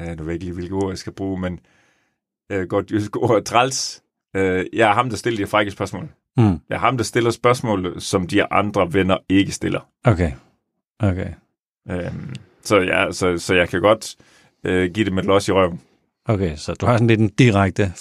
Øh, 0.00 0.06
nu 0.06 0.14
ved 0.16 0.24
jeg 0.24 0.32
ikke 0.32 0.44
lige, 0.44 0.54
hvilke 0.54 0.74
ord 0.74 0.90
jeg 0.90 0.98
skal 0.98 1.12
bruge, 1.12 1.40
men 1.40 1.60
øh, 2.52 2.68
godt 2.68 2.90
jysk 2.90 3.16
ord, 3.16 3.44
træls. 3.44 4.02
Øh, 4.36 4.66
jeg 4.72 4.90
er 4.90 4.94
ham, 4.94 5.08
der 5.10 5.16
stiller 5.16 5.44
de 5.44 5.50
frække 5.50 5.70
spørgsmål. 5.70 6.08
Mm. 6.36 6.44
Jeg 6.44 6.74
er 6.74 6.78
ham, 6.78 6.96
der 6.96 7.04
stiller 7.04 7.30
spørgsmål, 7.30 8.00
som 8.00 8.26
de 8.26 8.52
andre 8.52 8.92
venner 8.92 9.16
ikke 9.28 9.52
stiller. 9.52 9.80
Okay, 10.04 10.32
okay. 10.98 11.28
Øhm, 11.90 12.34
så, 12.62 12.80
ja, 12.80 13.12
så, 13.12 13.38
så 13.38 13.54
jeg 13.54 13.68
kan 13.68 13.80
godt 13.80 14.16
øh, 14.64 14.92
give 14.92 15.04
det 15.04 15.12
med 15.12 15.22
et 15.22 15.26
los 15.26 15.48
i 15.48 15.52
røven. 15.52 15.80
Okay, 16.28 16.56
så 16.56 16.74
du 16.74 16.86
har 16.86 16.96
sådan 16.96 17.06
lidt 17.06 17.20
en 17.20 17.28
direkte. 17.28 17.92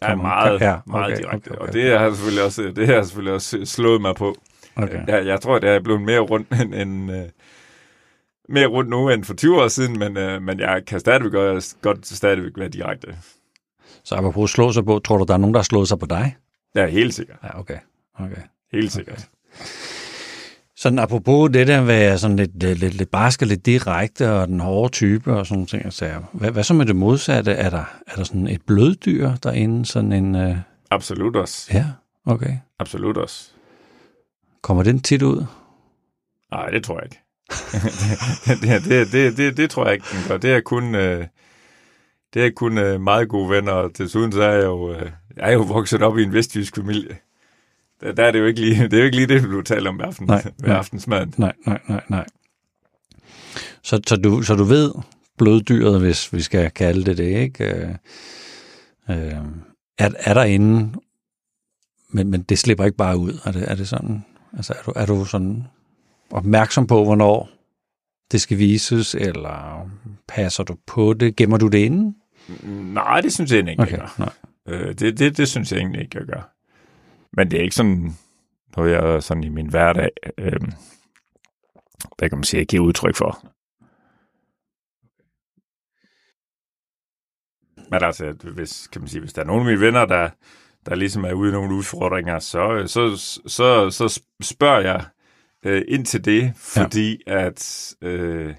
Jeg 0.00 0.10
er 0.10 0.14
meget, 0.14 0.60
ja, 0.60 0.70
ja, 0.70 0.78
meget 0.86 1.12
okay, 1.12 1.16
direkte. 1.16 1.48
Okay, 1.48 1.56
Og 1.56 1.62
okay. 1.62 1.72
det 1.72 1.98
har 1.98 2.04
jeg 2.04 2.12
selvfølgelig 2.12 2.44
også, 2.44 2.62
det 2.76 2.86
har 2.86 2.94
jeg 2.94 3.04
selvfølgelig 3.04 3.34
også 3.34 3.64
slået 3.64 4.00
mig 4.00 4.14
på. 4.14 4.36
Okay. 4.76 5.06
Jeg, 5.06 5.26
jeg 5.26 5.40
tror, 5.40 5.58
det 5.58 5.70
er 5.70 5.80
blevet 5.80 6.02
mere 6.02 6.20
rundt 6.20 6.52
end, 6.60 6.74
end 6.74 7.12
øh, 7.12 7.22
mere 8.48 8.66
rundt 8.66 8.90
nu 8.90 9.08
end 9.10 9.24
for 9.24 9.34
20 9.34 9.62
år 9.62 9.68
siden, 9.68 9.98
men, 9.98 10.16
øh, 10.16 10.42
men 10.42 10.60
jeg 10.60 10.82
kan 10.86 11.00
stadigvæk 11.00 11.32
godt, 11.32 11.76
godt 11.82 12.06
stadigvæk 12.06 12.52
være 12.56 12.68
direkte. 12.68 13.16
Så 14.04 14.14
apropos 14.14 14.50
slå 14.50 14.72
sig 14.72 14.84
på, 14.84 14.98
tror 14.98 15.16
du, 15.16 15.24
der 15.24 15.34
er 15.34 15.38
nogen, 15.38 15.54
der 15.54 15.60
har 15.60 15.64
slået 15.64 15.88
sig 15.88 15.98
på 15.98 16.06
dig? 16.06 16.36
Ja, 16.74 16.86
helt 16.86 17.14
sikkert. 17.14 17.38
Ja, 17.42 17.60
okay. 17.60 17.78
okay. 18.18 18.42
Helt 18.72 18.92
sikkert. 18.92 19.28
Sådan 20.76 20.98
apropos 20.98 21.50
det 21.52 21.66
der 21.66 21.84
med 21.84 22.18
sådan 22.18 22.36
lidt, 22.36 22.62
lidt, 22.62 22.78
lidt, 22.78 22.94
lidt 22.94 23.10
barsk 23.10 23.42
og 23.42 23.48
lidt 23.48 23.66
direkte 23.66 24.32
og 24.32 24.48
den 24.48 24.60
hårde 24.60 24.92
type 24.92 25.32
og 25.32 25.46
sådan 25.46 25.66
ting. 25.66 25.92
Så 25.92 26.10
hvad, 26.32 26.50
hvad 26.50 26.62
så 26.62 26.74
med 26.74 26.86
det 26.86 26.96
modsatte? 26.96 27.52
Er 27.52 27.70
der, 27.70 27.84
er 28.06 28.14
der 28.16 28.24
sådan 28.24 28.46
et 28.46 28.62
bløddyr 28.62 29.34
derinde? 29.42 29.86
Sådan 29.86 30.12
en... 30.12 30.34
Øh... 30.34 30.56
Absolut 30.90 31.36
også. 31.36 31.70
Ja, 31.74 31.86
okay. 32.26 32.56
Absolut 32.78 33.16
også. 33.16 33.50
Kommer 34.62 34.82
den 34.82 35.00
tit 35.00 35.22
ud? 35.22 35.44
Nej, 36.50 36.70
det 36.70 36.84
tror 36.84 36.94
jeg 36.94 37.04
ikke. 37.04 37.27
det, 38.62 38.84
det, 38.84 39.12
det, 39.12 39.36
det, 39.36 39.56
det 39.56 39.70
tror 39.70 39.84
jeg 39.84 39.94
ikke, 39.94 40.06
den 40.12 40.28
gør. 40.28 40.36
Det 40.36 40.52
er 40.52 40.60
kun, 40.60 40.94
øh, 40.94 41.26
det 42.34 42.46
er 42.46 42.50
kun 42.56 42.78
øh, 42.78 43.00
meget 43.00 43.28
gode 43.28 43.50
venner, 43.50 43.72
og 43.72 43.98
desuden 43.98 44.32
så 44.32 44.42
er 44.42 44.52
jeg 44.52 44.64
jo, 44.64 44.92
øh, 44.92 45.10
jeg 45.36 45.48
er 45.48 45.52
jo 45.52 45.62
vokset 45.62 46.02
op 46.02 46.18
i 46.18 46.22
en 46.22 46.32
vestjysk 46.32 46.76
familie. 46.76 47.16
Der, 48.00 48.12
der 48.12 48.24
er 48.24 48.30
det 48.30 48.38
jo 48.38 48.44
ikke 48.44 48.60
lige 48.60 48.82
det, 48.82 48.92
er 48.92 48.98
jo 48.98 49.04
ikke 49.04 49.16
lige 49.16 49.26
det, 49.26 49.42
du 49.42 49.62
taler 49.62 49.90
om 49.90 49.96
hver, 49.96 50.06
aften, 50.06 50.26
Nej, 50.26 50.42
hver 50.58 50.68
nej. 50.68 50.76
aftensmaden. 50.76 51.34
Nej, 51.36 51.52
nej, 51.66 51.80
nej, 51.88 52.04
nej. 52.08 52.26
Så, 53.82 54.00
så, 54.06 54.16
du, 54.16 54.42
så 54.42 54.54
du 54.54 54.64
ved 54.64 54.92
bloddyret, 55.38 56.00
hvis 56.00 56.32
vi 56.32 56.42
skal 56.42 56.70
kalde 56.70 57.04
det 57.04 57.18
det, 57.18 57.40
ikke? 57.42 57.64
Øh, 57.64 57.88
øh, 59.10 59.44
er, 59.98 60.10
er 60.18 60.34
der 60.34 60.42
inde, 60.44 60.92
men, 62.10 62.30
men 62.30 62.42
det 62.42 62.58
slipper 62.58 62.84
ikke 62.84 62.96
bare 62.96 63.18
ud. 63.18 63.40
Er 63.44 63.52
det, 63.52 63.70
er 63.70 63.74
det 63.74 63.88
sådan? 63.88 64.24
Altså, 64.56 64.72
er 64.72 64.82
du, 64.82 64.92
er 64.96 65.06
du 65.06 65.24
sådan 65.24 65.64
opmærksom 66.30 66.86
på, 66.86 67.04
hvornår 67.04 67.48
det 68.32 68.40
skal 68.40 68.58
vises, 68.58 69.14
eller 69.14 69.90
passer 70.28 70.64
du 70.64 70.76
på 70.86 71.14
det? 71.14 71.36
Gemmer 71.36 71.58
du 71.58 71.68
det 71.68 71.78
inde? 71.78 72.14
Nej, 72.94 73.20
det 73.20 73.32
synes 73.32 73.50
jeg 73.50 73.56
egentlig 73.56 73.72
ikke, 73.72 73.82
Okay, 73.82 73.92
jeg 73.92 74.00
gør. 74.00 74.14
nej. 74.18 74.32
Øh, 74.88 74.94
det, 74.94 75.18
det, 75.18 75.36
det 75.36 75.48
synes 75.48 75.72
jeg 75.72 75.78
egentlig 75.78 76.02
ikke, 76.02 76.18
jeg 76.18 76.26
gør. 76.26 76.54
Men 77.32 77.50
det 77.50 77.58
er 77.58 77.62
ikke 77.62 77.74
sådan, 77.74 78.12
noget 78.76 78.92
jeg 78.92 79.22
sådan 79.22 79.44
i 79.44 79.48
min 79.48 79.68
hverdag, 79.70 80.10
øh, 80.38 80.60
hvad 82.18 82.28
kan 82.28 82.38
man 82.38 82.44
sige, 82.44 82.58
jeg 82.58 82.66
giver 82.66 82.84
udtryk 82.84 83.16
for. 83.16 83.44
Men 87.90 88.02
altså, 88.04 88.32
hvis, 88.54 88.88
kan 88.88 89.00
man 89.02 89.08
sige, 89.08 89.20
hvis 89.20 89.32
der 89.32 89.42
er 89.42 89.46
nogle 89.46 89.60
af 89.62 89.66
mine 89.66 89.80
venner, 89.80 90.04
der, 90.06 90.30
der 90.86 90.94
ligesom 90.94 91.24
er 91.24 91.32
ude 91.32 91.48
i 91.48 91.52
nogle 91.52 91.74
udfordringer, 91.74 92.38
så, 92.38 92.82
så, 92.86 93.16
så, 93.46 93.90
så 93.90 94.22
spørger 94.42 94.80
jeg 94.80 95.04
øh, 95.66 95.82
ind 95.88 96.06
til 96.06 96.24
det, 96.24 96.52
fordi 96.56 97.22
ja. 97.26 97.46
at... 97.46 97.92
Øh, 98.02 98.54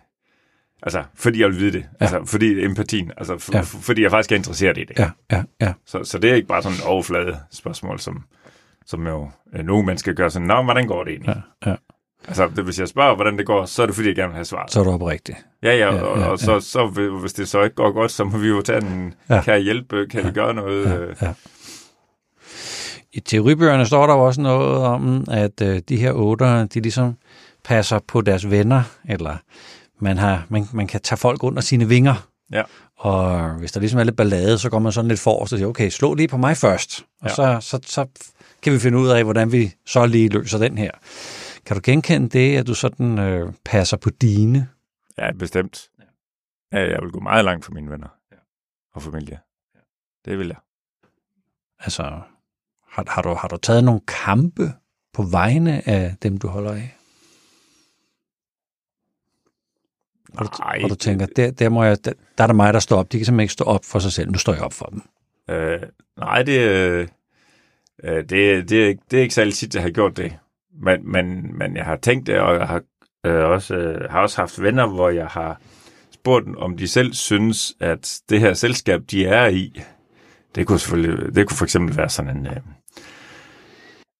altså, 0.83 1.03
fordi 1.15 1.41
jeg 1.41 1.49
vil 1.49 1.59
vide 1.59 1.71
det. 1.71 1.79
Ja. 2.01 2.05
Altså, 2.05 2.25
fordi 2.25 2.63
empatien. 2.65 3.11
Altså, 3.17 3.33
f- 3.33 3.49
Ja. 3.53 3.57
ja. 3.57 3.63
fordi 3.63 4.01
jeg 4.03 4.11
faktisk 4.11 4.31
er 4.31 4.35
interesseret 4.35 4.77
i 4.77 4.83
det. 4.83 4.99
Ja, 4.99 5.09
ja, 5.31 5.43
ja. 5.61 5.73
Så, 5.85 6.03
så 6.03 6.19
det 6.19 6.29
er 6.31 6.35
ikke 6.35 6.47
bare 6.47 6.61
sådan 6.63 6.77
et 6.77 6.83
overflade 6.85 7.39
spørgsmål, 7.51 7.99
som, 7.99 8.23
som 8.85 9.07
jo 9.07 9.29
øh, 9.55 9.65
nogle 9.65 9.85
mennesker 9.85 10.13
gør 10.13 10.29
sådan, 10.29 10.47
Nå, 10.47 10.63
hvordan 10.63 10.87
går 10.87 11.03
det 11.03 11.11
egentlig? 11.13 11.35
ja, 11.65 11.69
ja. 11.71 11.75
Altså, 12.27 12.49
det, 12.55 12.63
hvis 12.63 12.79
jeg 12.79 12.87
spørger, 12.87 13.15
hvordan 13.15 13.37
det 13.37 13.45
går, 13.45 13.65
så 13.65 13.81
er 13.81 13.85
det 13.85 13.95
fordi, 13.95 14.07
jeg 14.07 14.15
gerne 14.15 14.27
vil 14.29 14.35
have 14.35 14.45
svar. 14.45 14.65
Så 14.69 14.79
er 14.79 14.83
du 14.83 14.89
oprigtig. 14.91 15.35
Ja, 15.63 15.69
ja, 15.77 15.95
Ja, 15.95 16.01
og, 16.01 16.19
ja, 16.19 16.25
og 16.25 16.39
så, 16.39 16.59
så, 16.59 16.87
vil- 16.87 17.09
hvis 17.09 17.33
det 17.33 17.47
så 17.49 17.63
ikke 17.63 17.75
går 17.75 17.91
godt, 17.91 18.11
så 18.11 18.23
må 18.23 18.37
vi 18.37 18.47
jo 18.47 18.61
tage 18.61 18.81
den, 18.81 19.13
Ja. 19.29 19.35
ja. 19.35 19.41
kan 19.41 19.53
jeg 19.53 19.61
hjælpe, 19.61 20.07
kan 20.07 20.25
vi 20.25 20.31
gøre 20.31 20.53
noget? 20.53 20.85
Ja, 21.21 21.25
ja. 21.27 21.33
I 23.13 23.19
teoribøgerne 23.19 23.85
står 23.85 24.07
der 24.07 24.13
jo 24.13 24.25
også 24.25 24.41
noget 24.41 24.77
om, 24.85 25.25
at 25.31 25.61
øh, 25.61 25.81
de 25.89 25.97
her 25.97 26.13
otter, 26.13 26.65
de 26.65 26.79
ligesom 26.79 27.15
passer 27.63 27.99
på 28.07 28.21
deres 28.21 28.49
venner, 28.49 28.83
eller 29.05 29.37
man, 29.99 30.17
har, 30.17 30.45
man, 30.49 30.65
man 30.73 30.87
kan 30.87 31.01
tage 31.01 31.17
folk 31.17 31.43
under 31.43 31.61
sine 31.61 31.87
vinger. 31.87 32.27
Ja. 32.51 32.63
Og 32.95 33.53
hvis 33.53 33.71
der 33.71 33.79
ligesom 33.79 33.99
er 33.99 34.03
lidt 34.03 34.15
ballade, 34.17 34.57
så 34.57 34.69
går 34.69 34.79
man 34.79 34.91
sådan 34.91 35.07
lidt 35.07 35.19
forrest 35.19 35.53
og 35.53 35.59
siger, 35.59 35.69
okay, 35.69 35.89
slå 35.89 36.13
lige 36.13 36.27
på 36.27 36.37
mig 36.37 36.57
først. 36.57 37.05
Og 37.21 37.29
Ja. 37.29 37.35
så, 37.35 37.57
så, 37.61 37.79
så 37.85 38.05
kan 38.61 38.73
vi 38.73 38.79
finde 38.79 38.97
ud 38.97 39.07
af, 39.07 39.23
hvordan 39.23 39.51
vi 39.51 39.73
så 39.85 40.05
lige 40.05 40.29
løser 40.29 40.57
den 40.57 40.77
her. 40.77 40.91
Kan 41.65 41.75
du 41.75 41.81
genkende 41.85 42.29
det, 42.29 42.57
at 42.57 42.67
du 42.67 42.73
sådan 42.73 43.19
øh, 43.19 43.53
passer 43.65 43.97
på 43.97 44.09
dine? 44.09 44.67
Ja, 45.17 45.31
bestemt. 45.31 45.89
Ja, 46.73 46.79
jeg 46.79 46.99
vil 47.01 47.11
gå 47.11 47.19
meget 47.19 47.45
langt 47.45 47.65
for 47.65 47.71
mine 47.71 47.91
venner 47.91 48.07
og 48.93 49.01
familie. 49.01 49.39
Det 50.25 50.37
vil 50.39 50.47
jeg. 50.47 50.57
Altså, 51.79 52.21
har, 52.91 53.03
har, 53.07 53.21
du, 53.21 53.33
har 53.33 53.47
du 53.47 53.57
taget 53.57 53.83
nogle 53.83 54.01
kampe 54.07 54.73
på 55.13 55.23
vegne 55.23 55.89
af 55.89 56.15
dem, 56.23 56.37
du 56.37 56.47
holder 56.47 56.71
af? 56.71 56.95
Og 60.37 60.45
du, 60.45 60.49
Nej, 60.59 60.79
og 60.83 60.89
du 60.89 60.95
tænker, 60.95 61.25
der, 61.35 61.51
der, 61.51 61.69
må 61.69 61.83
jeg, 61.83 62.05
der, 62.05 62.13
der 62.37 62.43
er 62.43 62.47
der 62.47 62.53
mig, 62.53 62.73
der 62.73 62.79
står 62.79 62.97
op. 62.97 63.11
De 63.11 63.17
kan 63.17 63.25
simpelthen 63.25 63.43
ikke 63.43 63.53
stå 63.53 63.63
op 63.63 63.85
for 63.85 63.99
sig 63.99 64.11
selv. 64.11 64.31
Nu 64.31 64.37
står 64.37 64.53
jeg 64.53 64.61
op 64.63 64.73
for 64.73 64.85
dem. 64.85 65.01
Øh, 65.49 65.81
nej, 66.17 66.43
det, 66.43 66.59
øh, 66.59 67.07
øh, 68.03 68.15
det, 68.29 68.29
det, 68.69 68.83
er 68.83 68.87
ikke- 68.87 69.03
det 69.11 69.17
er 69.17 69.23
ikke 69.23 69.33
særlig 69.35 69.53
tit, 69.53 69.75
jeg 69.75 69.83
har 69.83 69.89
gjort 69.89 70.17
det. 70.17 70.37
Men, 70.83 71.11
men, 71.11 71.57
men 71.57 71.75
jeg 71.77 71.85
har 71.85 71.95
tænkt 71.95 72.27
det, 72.27 72.39
og 72.39 72.55
jeg 72.55 72.67
har, 72.67 72.81
øh, 73.25 73.45
også, 73.49 73.75
øh, 73.75 74.11
har 74.11 74.21
også 74.21 74.37
haft 74.41 74.61
venner, 74.61 74.87
hvor 74.87 75.09
jeg 75.09 75.27
har 75.27 75.61
spurgt 76.11 76.45
dem, 76.45 76.57
om 76.57 76.77
de 76.77 76.87
selv 76.87 77.13
synes, 77.13 77.73
at 77.79 78.21
det 78.29 78.39
her 78.39 78.53
selskab, 78.53 79.01
de 79.11 79.25
er 79.25 79.47
i, 79.47 79.81
det 80.55 80.67
kunne 80.67 80.79
selvfølgelig, 80.79 81.35
det 81.35 81.47
kunne 81.47 81.57
for 81.57 81.65
eksempel 81.65 81.97
være 81.97 82.09
sådan 82.09 82.37
en, 82.37 82.47
øh, 82.47 82.57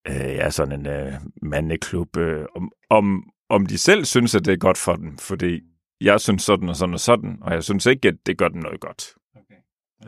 øh, 0.08 0.16
ja, 0.16 0.50
sådan 0.50 0.80
en 0.80 0.88
øh, 0.88 1.14
mandeklub, 1.42 2.18
øh, 2.18 2.46
om, 2.56 2.72
om, 2.90 3.24
om 3.50 3.66
de 3.66 3.78
selv 3.78 4.06
synes, 4.06 4.36
at 4.36 4.46
det 4.46 4.54
er 4.54 4.58
godt 4.58 4.78
for 4.78 4.96
dem, 4.96 5.18
fordi 5.18 5.62
jeg 6.02 6.22
synes 6.22 6.44
sådan 6.44 6.70
og 6.70 6.76
sådan 6.76 6.94
og 6.94 7.00
sådan, 7.00 7.38
og 7.42 7.54
jeg 7.54 7.64
synes 7.64 7.86
ikke, 7.86 8.08
at 8.08 8.16
det 8.26 8.38
gør 8.38 8.48
dem 8.48 8.62
noget 8.62 8.80
godt. 8.80 9.06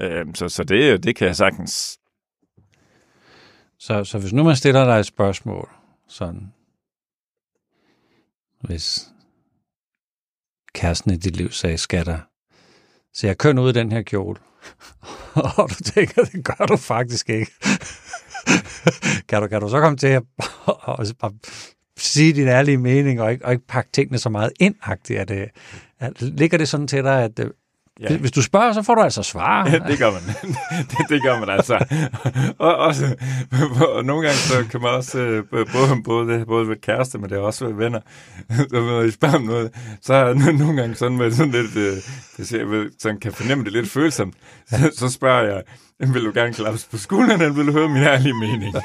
Øh, 0.01 0.25
så 0.35 0.49
så 0.49 0.63
det, 0.63 1.03
det 1.03 1.15
kan 1.15 1.27
jeg 1.27 1.35
sagtens. 1.35 1.99
Så, 3.79 4.03
så 4.03 4.19
hvis 4.19 4.33
nu 4.33 4.43
man 4.43 4.55
stiller 4.55 4.85
dig 4.85 4.99
et 4.99 5.05
spørgsmål, 5.05 5.69
sådan, 6.07 6.53
hvis 8.61 9.09
kæresten 10.73 11.11
i 11.11 11.17
dit 11.17 11.35
liv 11.35 11.51
sagde, 11.51 11.77
skatter, 11.77 12.19
så 13.13 13.27
jeg 13.27 13.37
køn 13.37 13.59
ud 13.59 13.69
i 13.69 13.73
den 13.73 13.91
her 13.91 14.01
kjole. 14.01 14.39
og 15.57 15.69
du 15.69 15.83
tænker, 15.83 16.23
det 16.23 16.45
gør 16.45 16.65
du 16.65 16.77
faktisk 16.77 17.29
ikke. 17.29 17.51
kan, 19.29 19.41
du, 19.41 19.47
kan 19.47 19.61
du 19.61 19.69
så 19.69 19.79
komme 19.79 19.97
til 19.97 20.07
at 20.07 20.23
og 20.65 21.05
bare 21.19 21.31
sige 21.97 22.33
din 22.33 22.47
ærlige 22.47 22.77
mening, 22.77 23.21
og 23.21 23.31
ikke, 23.31 23.45
og 23.45 23.51
ikke 23.51 23.67
pakke 23.67 23.91
tingene 23.91 24.17
så 24.17 24.29
meget 24.29 24.51
indagtigt? 24.59 25.19
Er 25.19 25.25
øh, 25.31 25.37
det, 25.37 25.49
er, 25.99 26.11
ligger 26.19 26.57
det 26.57 26.67
sådan 26.67 26.87
til 26.87 27.03
dig, 27.03 27.23
at 27.23 27.39
øh, 27.39 27.49
Ja. 28.01 28.17
hvis 28.17 28.31
du 28.31 28.41
spørger, 28.41 28.73
så 28.73 28.83
får 28.83 28.95
du 28.95 29.01
altså 29.01 29.23
svar? 29.23 29.63
det 29.89 29.99
gør 29.99 30.11
man. 30.11 30.21
det, 30.89 31.09
det 31.09 31.23
gør 31.23 31.39
man 31.39 31.49
altså. 31.49 31.85
og, 32.57 32.75
også, 32.75 33.15
og 33.95 34.05
nogle 34.09 34.21
gange 34.21 34.37
så 34.37 34.65
kan 34.71 34.81
man 34.81 34.89
også, 34.89 35.19
øh, 35.19 35.43
både, 35.51 36.03
både, 36.03 36.45
både 36.45 36.67
ved 36.67 36.75
kæreste, 36.81 37.17
men 37.17 37.29
det 37.29 37.37
er 37.37 37.41
også 37.41 37.65
ved 37.65 37.73
venner, 37.73 37.99
så 38.49 38.67
når 38.71 39.01
I 39.01 39.11
spørger 39.11 39.35
om 39.35 39.41
noget, 39.41 39.71
så 40.01 40.13
er 40.13 40.25
jeg 40.25 40.35
nogle 40.53 40.81
gange 40.81 40.95
sådan 40.95 41.17
med 41.17 41.31
sådan 41.31 41.51
lidt, 41.51 41.75
øh, 41.75 41.93
hvis 42.35 42.51
jeg 42.51 42.69
ved, 42.69 42.91
sådan 42.99 43.19
kan 43.19 43.33
fornemme 43.33 43.63
det 43.63 43.73
lidt 43.73 43.89
følsomt, 43.89 44.35
så, 44.67 44.91
så 44.97 45.09
spørger 45.09 45.43
jeg, 45.43 45.63
vil 46.07 46.25
du 46.25 46.31
gerne 46.33 46.53
klappes 46.53 46.85
på 46.85 46.97
skulderen, 46.97 47.41
eller 47.41 47.53
vil 47.53 47.67
du 47.67 47.71
høre 47.71 47.89
min 47.89 48.03
ærlige 48.03 48.33
mening? 48.33 48.75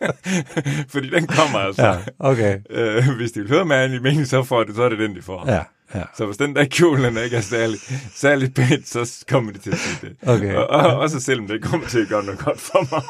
Fordi 0.92 1.10
den 1.10 1.26
kommer 1.26 1.58
altså. 1.58 1.86
Ja, 1.86 1.96
okay. 2.18 2.58
Øh, 2.70 3.08
hvis 3.16 3.32
de 3.32 3.40
vil 3.40 3.48
høre 3.48 3.64
min 3.64 3.72
ærlige 3.72 4.00
mening, 4.00 4.26
så, 4.26 4.42
får 4.42 4.64
det, 4.64 4.76
så 4.76 4.82
er 4.82 4.88
det 4.88 4.98
den, 4.98 5.16
de 5.16 5.22
får. 5.22 5.44
Ja, 5.46 5.62
ja. 5.94 6.02
Så 6.16 6.26
hvis 6.26 6.36
den 6.36 6.56
der 6.56 6.64
kjole 6.64 7.04
den 7.04 7.24
ikke 7.24 7.36
er 7.36 7.40
særlig, 7.40 7.78
særlig 8.14 8.54
pænt, 8.54 8.88
så 8.88 9.24
kommer 9.28 9.52
de 9.52 9.58
til 9.58 9.70
at 9.70 9.78
sige 9.78 9.98
det. 10.08 10.28
Okay. 10.28 10.54
Og, 10.54 10.66
og, 10.66 10.96
også 10.98 11.20
selvom 11.20 11.48
det 11.48 11.62
kommer 11.62 11.86
til 11.86 12.00
at 12.00 12.08
gøre 12.08 12.24
noget 12.24 12.40
godt 12.40 12.60
for 12.60 12.86
mig. 12.90 13.02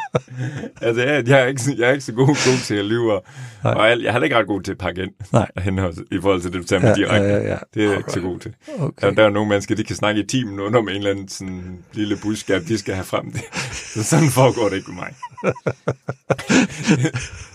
altså, 0.88 1.02
jeg, 1.02 1.28
jeg, 1.28 1.40
er 1.40 1.46
ikke, 1.46 1.62
jeg 1.78 1.88
er 1.88 1.92
ikke 1.92 2.04
så 2.04 2.12
god, 2.12 2.26
god 2.26 2.64
til 2.64 2.74
at 2.74 2.84
lyve, 2.84 3.12
og, 3.12 3.24
og 3.62 3.90
alt, 3.90 4.02
jeg 4.02 4.08
er 4.08 4.12
heller 4.12 4.24
ikke 4.24 4.36
ret 4.36 4.46
god 4.46 4.62
til 4.62 4.72
at 4.72 4.78
pakke 4.78 5.02
ind. 5.02 5.10
Nej. 5.32 5.48
Henhold, 5.64 5.94
I 6.10 6.18
forhold 6.20 6.40
til 6.40 6.52
det, 6.52 6.62
du 6.62 6.66
tager 6.66 6.80
med 6.80 6.88
Ja, 6.88 6.94
direkte. 6.94 7.28
ja, 7.28 7.36
ja, 7.36 7.48
ja. 7.48 7.56
Det 7.74 7.84
er 7.84 7.88
jeg 7.88 7.98
ikke 7.98 8.12
så 8.12 8.20
god 8.20 8.38
til. 8.38 8.54
Okay. 8.78 9.06
Ja, 9.06 9.10
der 9.10 9.24
er 9.24 9.30
nogle 9.30 9.48
mennesker, 9.48 9.74
de 9.74 9.84
kan 9.84 9.96
snakke 9.96 10.20
i 10.20 10.26
10 10.26 10.44
minutter 10.44 10.80
med 10.80 10.92
en 10.92 10.98
eller 10.98 11.10
anden 11.10 11.28
sådan, 11.28 11.78
lille 11.92 12.16
budskab, 12.22 12.62
de 12.68 12.78
skal 12.78 12.94
have 12.94 13.04
frem. 13.04 13.32
Det, 13.32 13.42
så 13.94 14.04
sådan 14.04 14.28
foregår 14.28 14.68
det 14.68 14.76
ikke 14.76 14.90
med 14.92 14.96
mig. 14.96 15.14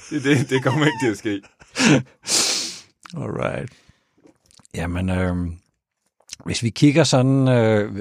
det, 0.09 0.23
det, 0.23 0.49
det 0.49 0.63
kommer 0.63 0.85
ikke 0.85 0.97
til 1.03 1.11
at 1.11 1.17
ske. 1.17 1.41
Alright. 3.17 3.84
Jamen, 4.75 5.09
øh, 5.09 5.35
hvis 6.45 6.63
vi 6.63 6.69
kigger 6.69 7.03
sådan... 7.03 7.47
Øh, 7.47 7.99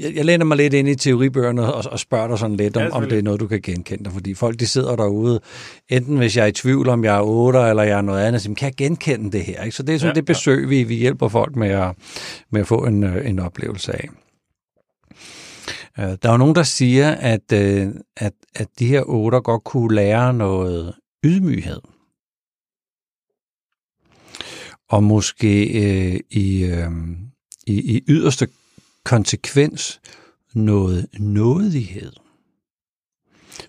jeg, 0.00 0.14
jeg 0.14 0.24
læner 0.24 0.44
mig 0.44 0.56
lidt 0.56 0.74
ind 0.74 0.88
i 0.88 0.94
teoribøgerne 0.94 1.74
og, 1.74 1.92
og 1.92 1.98
spørger 1.98 2.28
dig 2.28 2.38
sådan 2.38 2.56
lidt, 2.56 2.76
om, 2.76 2.82
Ja, 2.82 2.88
om 2.90 3.08
det 3.08 3.18
er 3.18 3.22
noget, 3.22 3.40
du 3.40 3.46
kan 3.46 3.60
genkende 3.62 4.04
dig. 4.04 4.12
Fordi 4.12 4.34
folk, 4.34 4.60
de 4.60 4.66
sidder 4.66 4.96
derude, 4.96 5.40
enten 5.88 6.16
hvis 6.16 6.36
jeg 6.36 6.42
er 6.42 6.46
i 6.46 6.52
tvivl, 6.52 6.88
om 6.88 7.04
jeg 7.04 7.16
er 7.16 7.22
8 7.22 7.58
eller 7.58 7.82
jeg 7.82 7.98
er 7.98 8.02
noget 8.02 8.24
andet, 8.24 8.42
så 8.42 8.54
kan 8.54 8.66
jeg 8.66 8.74
genkende 8.76 9.32
det 9.32 9.44
her? 9.44 9.62
Ikke? 9.62 9.76
Så 9.76 9.82
det 9.82 9.94
er 9.94 9.98
sådan 9.98 10.06
Ja, 10.06 10.10
ja, 10.10 10.14
det 10.14 10.24
besøg, 10.24 10.70
vi, 10.70 10.82
vi 10.82 10.94
hjælper 10.94 11.28
folk 11.28 11.56
med 11.56 11.68
at, 11.68 11.94
med 12.52 12.60
at 12.60 12.66
få 12.66 12.84
en, 12.84 13.04
øh, 13.04 13.28
en 13.28 13.38
oplevelse 13.38 13.92
af. 13.92 14.08
Øh, 15.98 16.04
Der 16.04 16.28
er 16.28 16.30
jo 16.30 16.36
nogen, 16.36 16.54
der 16.54 16.62
siger, 16.62 17.10
at, 17.10 17.52
øh, 17.52 17.88
at, 18.16 18.32
at 18.56 18.68
de 18.78 18.86
her 18.86 19.02
otter 19.06 19.40
godt 19.40 19.64
kunne 19.64 19.94
lære 19.94 20.34
noget 20.34 20.94
ydmyghed. 21.24 21.80
Og 24.88 25.04
måske 25.04 25.64
øh, 25.64 26.20
i, 26.30 26.64
øh, 26.64 26.90
i, 27.66 27.96
i 27.96 28.04
yderste 28.08 28.48
konsekvens 29.04 30.00
noget 30.54 31.06
nådighed. 31.18 32.12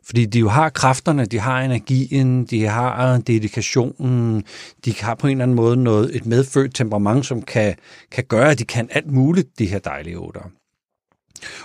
Fordi 0.03 0.25
de 0.25 0.39
jo 0.39 0.49
har 0.49 0.69
kræfterne, 0.69 1.25
de 1.25 1.39
har 1.39 1.62
energien, 1.62 2.45
de 2.45 2.65
har 2.65 3.17
dedikationen, 3.17 4.43
de 4.86 4.95
har 4.99 5.15
på 5.15 5.27
en 5.27 5.32
eller 5.32 5.43
anden 5.43 5.56
måde 5.56 5.77
noget, 5.77 6.15
et 6.15 6.25
medfødt 6.25 6.75
temperament, 6.75 7.25
som 7.25 7.41
kan, 7.41 7.75
kan 8.12 8.23
gøre, 8.23 8.51
at 8.51 8.60
de 8.60 8.65
kan 8.65 8.89
alt 8.91 9.12
muligt, 9.12 9.60
de 9.60 9.65
her 9.65 9.80
dejlige 9.80 10.17
otter. 10.17 10.51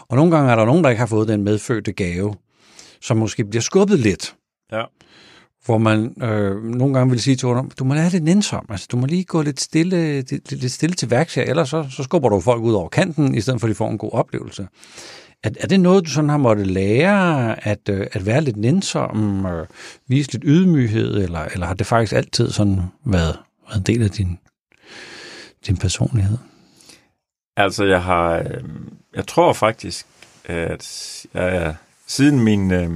Og 0.08 0.16
nogle 0.16 0.36
gange 0.36 0.52
er 0.52 0.56
der 0.56 0.64
nogen, 0.64 0.84
der 0.84 0.90
ikke 0.90 1.00
har 1.00 1.06
fået 1.06 1.28
den 1.28 1.42
medfødte 1.42 1.92
gave, 1.92 2.34
som 3.00 3.16
måske 3.16 3.44
bliver 3.44 3.62
skubbet 3.62 3.98
lidt. 3.98 4.36
Ja. 4.72 4.84
Hvor 5.64 5.78
man 5.78 6.22
øh, 6.22 6.64
nogle 6.64 6.94
gange 6.94 7.10
vil 7.10 7.20
sige 7.20 7.36
til 7.36 7.48
ungdom, 7.48 7.70
du 7.78 7.84
må 7.84 7.94
lære 7.94 8.10
lidt 8.10 8.24
nænsom, 8.24 8.66
altså 8.68 8.86
du 8.92 8.96
må 8.96 9.06
lige 9.06 9.24
gå 9.24 9.42
lidt 9.42 9.60
stille, 9.60 10.16
lidt, 10.20 10.52
lidt 10.52 10.72
stille 10.72 10.94
til 10.94 11.10
værks 11.10 11.34
her, 11.34 11.42
ellers 11.42 11.68
så, 11.68 11.86
så 11.90 12.02
skubber 12.02 12.28
du 12.28 12.40
folk 12.40 12.62
ud 12.62 12.72
over 12.72 12.88
kanten, 12.88 13.34
i 13.34 13.40
stedet 13.40 13.60
for 13.60 13.66
at 13.66 13.70
de 13.70 13.74
får 13.74 13.90
en 13.90 13.98
god 13.98 14.10
oplevelse. 14.12 14.68
Er, 15.42 15.50
er 15.60 15.66
det 15.66 15.80
noget, 15.80 16.04
du 16.04 16.10
sådan 16.10 16.30
har 16.30 16.36
måttet 16.36 16.66
lære, 16.66 17.66
at, 17.66 17.88
øh, 17.88 18.06
at 18.12 18.26
være 18.26 18.40
lidt 18.40 18.56
nænsom, 18.56 19.46
øh, 19.46 19.66
vise 20.08 20.32
lidt 20.32 20.42
ydmyghed, 20.46 21.22
eller, 21.22 21.40
eller 21.40 21.66
har 21.66 21.74
det 21.74 21.86
faktisk 21.86 22.12
altid 22.12 22.50
sådan 22.50 22.80
været, 23.04 23.38
været 23.68 23.78
en 23.78 23.82
del 23.82 24.02
af 24.02 24.10
din, 24.10 24.38
din 25.66 25.76
personlighed? 25.76 26.38
Altså, 27.56 27.84
jeg 27.84 28.02
har... 28.02 28.38
Øh, 28.38 28.64
jeg 29.16 29.26
tror 29.26 29.52
faktisk, 29.52 30.06
at 30.44 31.26
jeg, 31.34 31.74
siden 32.06 32.40
min... 32.40 32.70
Øh, 32.70 32.90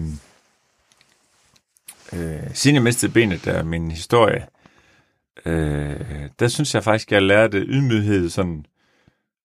øh, 2.13 2.39
siden 2.55 2.75
jeg 2.75 2.83
mistede 2.83 3.13
benet, 3.13 3.45
der 3.45 3.53
er 3.53 3.63
min 3.63 3.91
historie, 3.91 4.47
øh, 5.47 5.97
der 6.39 6.49
synes 6.49 6.75
jeg 6.75 6.85
faktisk, 6.85 7.13
jeg 7.13 7.23
lærte 7.23 7.59
ydmyghed 7.59 8.29
sådan 8.31 8.67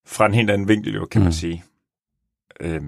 fra 0.08 0.26
en 0.26 0.34
helt 0.34 0.50
anden 0.50 0.68
vinkel, 0.68 0.94
jo, 0.96 1.06
kan 1.06 1.22
man 1.22 1.28
Mm. 1.28 1.32
sige. 1.34 1.64
Øh, 2.60 2.82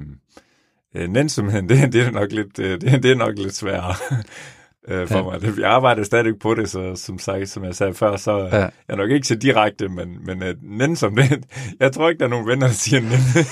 øh, 0.95 1.09
nændsomheden, 1.09 1.69
det, 1.69 1.93
det, 1.93 2.01
er 2.01 2.11
nok 2.11 2.31
lidt, 2.31 2.59
øh, 2.59 2.81
det, 2.81 3.03
det 3.03 3.11
er 3.11 3.15
nok 3.15 3.37
lidt 3.37 3.55
sværere 3.55 3.95
øh, 4.87 5.07
for 5.07 5.17
Ja. 5.17 5.23
mig. 5.23 5.41
Det- 5.41 5.59
Jeg 5.59 5.69
arbejder 5.71 6.03
stadig 6.03 6.39
på 6.39 6.55
det, 6.55 6.69
så 6.69 6.95
som, 6.95 7.19
sagt, 7.19 7.49
som 7.49 7.63
jeg 7.63 7.75
sagde 7.75 7.93
før, 7.93 8.15
så 8.17 8.37
Ja. 8.37 8.57
jeg 8.57 8.71
er 8.89 8.95
nok 8.95 9.11
ikke 9.11 9.27
så 9.27 9.35
direkte, 9.35 9.89
men, 9.89 10.25
men 10.25 10.43
uh, 10.43 10.49
nænsom, 10.61 11.15
det, 11.17 11.43
jeg 11.79 11.91
tror 11.91 12.09
ikke, 12.09 12.19
der 12.19 12.25
er 12.25 12.29
nogen 12.29 12.47
venner, 12.47 12.67
der 12.67 12.73
siger 12.73 12.99
nænsom, 13.01 13.43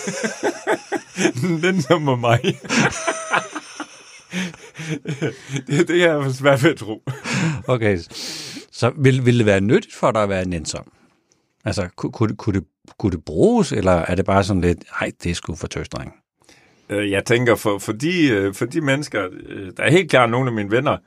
nænsom 1.62 2.02
med 2.02 2.16
mig. 2.18 2.40
det, 5.68 5.88
det 5.88 6.04
er 6.04 6.14
jeg 6.14 6.32
svært 6.32 6.64
ved 6.64 6.72
at 6.72 6.78
tro. 6.78 7.04
Okay, 7.68 8.00
så 8.72 8.92
vil, 8.98 9.26
vil 9.26 9.38
det 9.38 9.46
være 9.46 9.62
nyttigt 9.62 9.96
for 9.96 10.12
dig 10.12 10.24
at 10.24 10.30
være 10.30 10.46
nænsom? 10.46 10.92
Altså, 11.66 11.90
kunne, 11.96 12.12
kunne, 12.12 12.30
det, 12.30 12.38
kunne, 12.38 12.60
det, 12.60 12.68
kunne 13.00 13.12
det 13.12 13.26
bruges, 13.26 13.72
eller 13.72 13.92
er 13.92 14.16
det 14.16 14.26
bare 14.26 14.44
sådan 14.44 14.62
lidt, 14.62 14.84
nej, 15.02 15.12
det 15.24 15.30
er 15.30 15.36
sgu 15.36 15.56
for 15.56 15.68
tøstring? 15.68 16.14
Øh, 16.90 17.12
Jeg 17.12 17.26
tænker, 17.26 17.56
for, 17.56 17.78
for, 17.78 17.92
de, 17.92 18.30
øh, 18.30 18.54
for 18.54 18.66
de 18.66 18.82
mennesker, 18.82 19.28
øh, 19.50 19.72
der 19.78 19.84
er 19.84 19.92
helt 19.92 20.10
klart 20.10 20.30
nogle 20.30 20.48
af 20.48 20.54
mine 20.54 20.72
venner, 20.72 20.98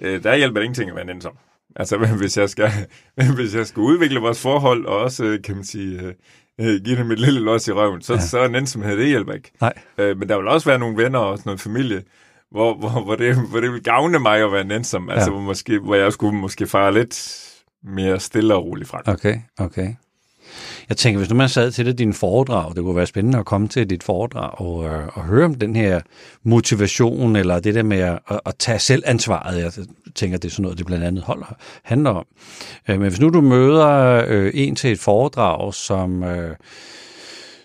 der 0.00 0.36
hjælper 0.36 0.60
det 0.60 0.64
ingenting 0.64 0.90
at 0.90 0.96
være 0.96 1.04
nænsom. 1.04 1.32
Altså, 1.76 1.96
hvis 2.20 2.36
jeg 2.38 2.50
skal, 2.50 2.70
hvis 3.36 3.54
jeg 3.54 3.66
skal 3.66 3.80
udvikle 3.80 4.20
vores 4.20 4.42
forhold, 4.42 4.86
og 4.86 4.98
også, 4.98 5.38
kan 5.44 5.54
man 5.54 5.64
sige, 5.64 6.14
give 6.58 6.96
dem 6.96 7.10
et 7.10 7.18
lille 7.18 7.40
los 7.40 7.68
i 7.68 7.72
røven, 7.72 8.02
så, 8.02 8.14
ja. 8.14 8.20
så 8.20 8.38
er 8.38 8.48
nænsomhed, 8.48 8.96
det 8.96 9.06
hjælper 9.06 9.32
ikke. 9.32 9.52
Nej. 9.60 9.72
Men 9.98 10.28
der 10.28 10.36
vil 10.36 10.48
også 10.48 10.68
være 10.68 10.78
nogle 10.78 11.04
venner 11.04 11.18
og 11.18 11.30
også 11.30 11.42
noget 11.46 11.60
familie, 11.60 12.02
hvor, 12.50 12.74
hvor, 12.74 12.88
hvor, 13.04 13.16
det, 13.16 13.36
hvor 13.50 13.60
det 13.60 13.72
vil 13.72 13.82
gavne 13.82 14.18
mig 14.18 14.38
at 14.44 14.52
være 14.52 14.64
nænsom. 14.64 15.10
Altså, 15.10 15.30
Ja. 15.30 15.32
hvor, 15.34 15.40
måske, 15.40 15.78
hvor 15.78 15.94
jeg 15.94 16.12
skulle 16.12 16.36
måske 16.38 16.66
fare 16.66 16.94
lidt 16.94 17.42
mere 17.84 18.20
stille 18.20 18.54
og 18.54 18.64
roligt 18.64 18.88
fra. 18.88 19.02
Okay, 19.06 19.38
okay. 19.58 19.88
Jeg 20.88 20.96
tænker, 20.96 21.18
hvis 21.18 21.30
nu 21.30 21.36
man 21.36 21.48
sad 21.48 21.70
til 21.70 21.86
det 21.86 21.98
din 21.98 22.12
foredrag, 22.14 22.74
det 22.74 22.84
kunne 22.84 22.96
være 22.96 23.06
spændende 23.06 23.38
at 23.38 23.44
komme 23.44 23.68
til 23.68 23.90
dit 23.90 24.02
foredrag 24.02 24.60
og, 24.60 24.84
øh, 24.84 25.08
og 25.14 25.22
høre 25.24 25.44
om 25.44 25.54
den 25.54 25.76
her 25.76 26.00
motivation, 26.42 27.36
eller 27.36 27.60
det 27.60 27.74
der 27.74 27.82
med 27.82 27.98
at, 27.98 28.18
at, 28.46 28.54
tage 28.58 28.78
selv 28.78 29.02
ansvaret. 29.06 29.62
Jeg 29.62 29.72
tænker, 30.14 30.38
det 30.38 30.48
er 30.48 30.52
sådan 30.52 30.62
noget, 30.62 30.78
det 30.78 30.86
blandt 30.86 31.04
andet 31.04 31.24
holder, 31.24 31.54
handler 31.82 32.10
om. 32.10 32.26
Øh, 32.88 33.00
men 33.00 33.08
hvis 33.08 33.20
nu 33.20 33.30
du 33.30 33.40
møder 33.40 34.24
øh, 34.28 34.50
en 34.54 34.76
til 34.76 34.92
et 34.92 34.98
foredrag, 35.00 35.74
som, 35.74 36.22
øh, 36.22 36.56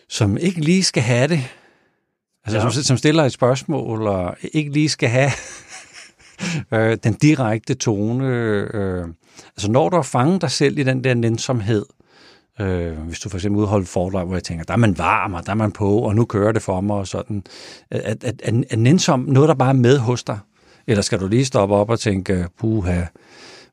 som 0.09 0.37
ikke 0.37 0.61
lige 0.61 0.83
skal 0.83 1.03
have 1.03 1.27
det, 1.27 1.43
altså 2.45 2.58
Ja. 2.58 2.69
som, 2.71 2.84
som 2.84 2.97
stiller 2.97 3.23
et 3.23 3.32
spørgsmål, 3.32 4.08
og 4.08 4.36
ikke 4.54 4.71
lige 4.71 4.89
skal 4.89 5.10
have 5.10 5.32
øh, 6.73 6.97
den 7.04 7.13
direkte 7.13 7.73
tone. 7.73 8.27
Øh, 8.27 9.06
altså 9.47 9.71
når 9.71 9.89
du 9.89 9.95
har 9.95 10.04
fanget 10.04 10.41
dig 10.41 10.51
selv 10.51 10.77
i 10.77 10.84
den 10.84 11.04
der 11.04 11.13
nænsomhed, 11.13 11.86
øh, 12.62 12.97
hvis 12.97 13.19
du 13.19 13.30
for 13.30 13.38
eksempel 13.38 13.62
udholder 13.62 13.84
et 13.84 13.89
foredrag, 13.89 14.25
hvor 14.25 14.36
jeg 14.36 14.43
tænker, 14.43 14.63
der 14.65 14.73
er 14.73 14.77
man 14.77 14.97
varm, 14.97 15.34
og 15.34 15.45
der 15.45 15.51
er 15.51 15.56
man 15.56 15.71
på, 15.71 15.97
og 15.99 16.15
nu 16.15 16.25
kører 16.25 16.51
det 16.51 16.62
for 16.62 16.82
mig, 16.82 16.95
og 16.95 17.08
sådan. 17.08 17.43
At, 17.91 18.23
at, 18.23 18.41
at, 18.43 18.54
at 18.69 18.80
nænsom 18.80 19.19
noget, 19.19 19.49
der 19.49 19.56
bare 19.56 19.69
er 19.69 19.73
med 19.73 19.97
hos 19.97 20.23
dig? 20.23 20.39
Eller 20.88 21.01
skal 21.01 21.19
du 21.19 21.27
lige 21.27 21.45
stoppe 21.45 21.75
op 21.75 21.89
og 21.89 21.99
tænke, 21.99 22.47
puha, 22.60 23.01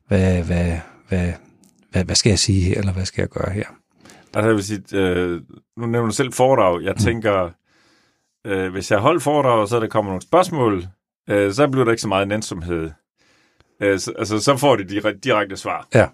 hvad, 0.07 0.43
hvad, 0.43 0.77
hvad, 1.07 1.33
hvad, 1.91 2.03
hvad 2.03 2.15
skal 2.15 2.29
jeg 2.29 2.39
sige 2.39 2.61
her, 2.61 2.79
eller 2.79 2.93
hvad 2.93 3.05
skal 3.05 3.21
jeg 3.21 3.29
gøre 3.29 3.49
her? 3.53 3.65
Altså, 4.33 4.47
jeg 4.47 4.55
vil 4.55 4.63
sige, 4.63 4.81
øh, 4.93 5.41
nu 5.77 5.85
nævner 5.87 6.07
du 6.07 6.13
selv 6.15 6.33
foredrag. 6.33 6.83
Jeg 6.83 6.95
tænker, 6.95 7.49
øh, 8.49 8.71
hvis 8.71 8.91
jeg 8.91 8.99
holder 8.99 9.19
foredrag, 9.19 9.59
og 9.59 9.67
så 9.67 9.79
der 9.79 9.87
kommer 9.87 10.11
nogle 10.11 10.21
spørgsmål, 10.21 10.87
øh, 11.29 11.53
så 11.53 11.67
bliver 11.67 11.85
der 11.85 11.91
ikke 11.91 12.01
så 12.01 12.07
meget 12.07 12.27
nænsomhed. 12.27 12.89
Øh, 13.81 13.99
så, 13.99 14.13
altså, 14.19 14.39
så 14.39 14.57
får 14.57 14.75
de 14.75 14.83
direkte, 14.83 15.19
direkte 15.19 15.57
svar. 15.57 15.87
Ja. 15.93 16.07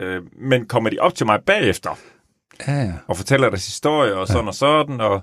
Øh, 0.00 0.22
men 0.32 0.66
kommer 0.66 0.90
de 0.90 0.98
op 0.98 1.14
til 1.14 1.26
mig 1.26 1.40
bagefter, 1.46 1.98
Ja, 2.68 2.72
ja. 2.72 2.92
og 3.06 3.16
fortæller 3.16 3.48
deres 3.48 3.66
historie, 3.66 4.14
og 4.14 4.28
sådan 4.28 4.42
ja. 4.42 4.48
og 4.48 4.54
sådan, 4.54 5.00
og, 5.00 5.22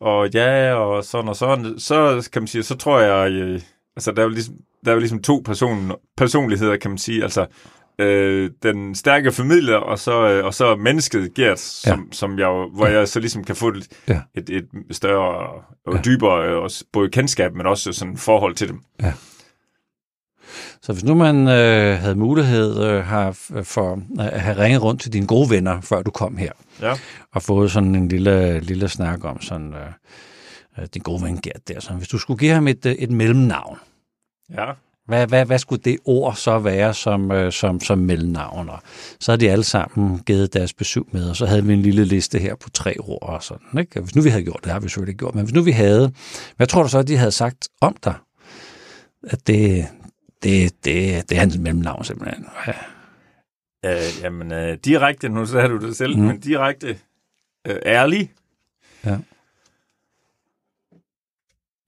og 0.00 0.30
ja, 0.34 0.74
og 0.74 1.04
sådan 1.04 1.28
og 1.28 1.36
sådan, 1.36 1.78
så 1.78 2.28
kan 2.32 2.42
man 2.42 2.46
sige, 2.46 2.62
så 2.62 2.76
tror 2.76 3.00
jeg, 3.00 3.32
øh, 3.32 3.60
altså 3.96 4.12
der 4.12 4.18
er 4.18 4.26
jo 4.26 4.30
ligesom, 4.30 4.54
der 4.84 4.90
er 4.90 4.94
jo 4.94 4.98
ligesom 4.98 5.22
to 5.22 5.42
person, 5.44 5.92
personligheder, 6.16 6.76
kan 6.76 6.90
man 6.90 6.98
sige, 6.98 7.22
altså 7.22 7.46
øh, 7.98 8.50
den 8.62 8.94
stærke 8.94 9.32
formidler, 9.32 9.76
og 9.76 9.98
så, 9.98 10.28
øh, 10.28 10.44
og 10.44 10.54
så 10.54 10.76
mennesket, 10.76 11.34
Gert, 11.34 11.60
som, 11.60 12.00
ja. 12.00 12.04
som 12.12 12.38
jeg, 12.38 12.68
hvor 12.74 12.86
jeg 12.86 13.08
så 13.08 13.20
ligesom 13.20 13.44
kan 13.44 13.56
få 13.56 13.68
et, 13.68 13.88
Ja. 14.08 14.20
et, 14.34 14.50
et 14.50 14.66
større 14.90 15.46
og 15.86 15.94
Ja. 15.94 16.00
dybere, 16.04 16.48
øh, 16.48 16.56
også, 16.62 16.84
både 16.92 17.10
kendskab, 17.10 17.54
men 17.54 17.66
også 17.66 17.92
sådan 17.92 18.16
forhold 18.16 18.54
til 18.54 18.68
dem. 18.68 18.80
Så 20.82 20.92
hvis 20.92 21.04
nu 21.04 21.14
man 21.14 21.48
øh, 21.48 21.98
havde 21.98 22.14
mulighed 22.14 22.84
øh, 22.84 23.04
har, 23.04 23.32
for 23.62 24.02
at 24.20 24.40
have 24.40 24.58
ringet 24.64 24.82
rundt 24.82 25.00
til 25.00 25.12
dine 25.12 25.26
gode 25.26 25.50
venner, 25.50 25.80
før 25.80 26.02
du 26.02 26.10
kom 26.10 26.36
her, 26.36 26.52
Ja. 26.80 26.94
og 27.32 27.42
fået 27.42 27.70
sådan 27.70 27.94
en 27.94 28.08
lille, 28.08 28.60
lille 28.60 28.88
snak 28.88 29.24
om 29.24 29.40
sådan, 29.42 29.74
øh, 29.74 29.86
øh, 30.78 30.86
din 30.94 31.02
gode 31.02 31.22
ven 31.22 31.40
Gert 31.40 31.68
der, 31.68 31.80
sådan, 31.80 31.96
hvis 31.98 32.08
du 32.08 32.18
skulle 32.18 32.38
give 32.38 32.52
ham 32.52 32.68
et, 32.68 32.86
øh, 32.86 32.92
et 32.92 33.10
mellemnavn, 33.10 33.78
Ja. 34.50 34.72
Hvad, 35.06 35.26
hvad, 35.26 35.46
hvad 35.46 35.58
skulle 35.58 35.82
det 35.82 35.98
ord 36.04 36.34
så 36.34 36.58
være 36.58 36.94
som, 36.94 37.32
øh, 37.32 37.52
som, 37.52 37.80
som 37.80 37.98
mellemnavn? 37.98 38.68
Og 38.68 38.78
så 39.20 39.32
havde 39.32 39.40
de 39.40 39.50
alle 39.50 39.64
sammen 39.64 40.18
givet 40.18 40.52
deres 40.52 40.72
besøg 40.72 41.02
med, 41.12 41.30
og 41.30 41.36
så 41.36 41.46
havde 41.46 41.64
vi 41.64 41.72
en 41.72 41.82
lille 41.82 42.04
liste 42.04 42.38
her 42.38 42.54
på 42.54 42.70
tre 42.70 42.96
ord 42.98 43.22
og 43.22 43.42
sådan. 43.42 43.78
Ikke? 43.78 44.00
Hvis 44.00 44.14
nu 44.14 44.22
vi 44.22 44.28
havde 44.28 44.44
gjort 44.44 44.60
det, 44.64 44.72
har 44.72 44.80
vi 44.80 44.88
selvfølgelig 44.88 45.12
ikke 45.12 45.18
gjort, 45.18 45.34
men 45.34 45.44
hvis 45.44 45.54
nu 45.54 45.62
vi 45.62 45.70
havde, 45.70 46.12
hvad 46.56 46.66
tror 46.66 46.82
du 46.82 46.88
så, 46.88 46.98
at 46.98 47.08
de 47.08 47.16
havde 47.16 47.32
sagt 47.32 47.68
om 47.80 47.96
dig? 48.04 48.14
At 49.26 49.46
det, 49.46 49.86
det, 50.42 50.84
det, 50.84 51.28
det 51.30 51.36
er 51.36 51.40
hans 51.40 51.58
mellemnavn 51.58 52.04
simpelthen. 52.04 52.46
Ja. 52.66 52.72
Øh, 53.84 54.02
jamen, 54.22 54.52
øh, 54.52 54.78
direkte, 54.84 55.28
nu 55.28 55.46
sagde 55.46 55.68
du 55.68 55.86
det 55.86 55.96
selv, 55.96 56.16
Mm. 56.18 56.22
men 56.24 56.40
direkte 56.40 56.98
øh, 57.66 57.76
ærlig. 57.86 58.32
Ja. 59.04 59.18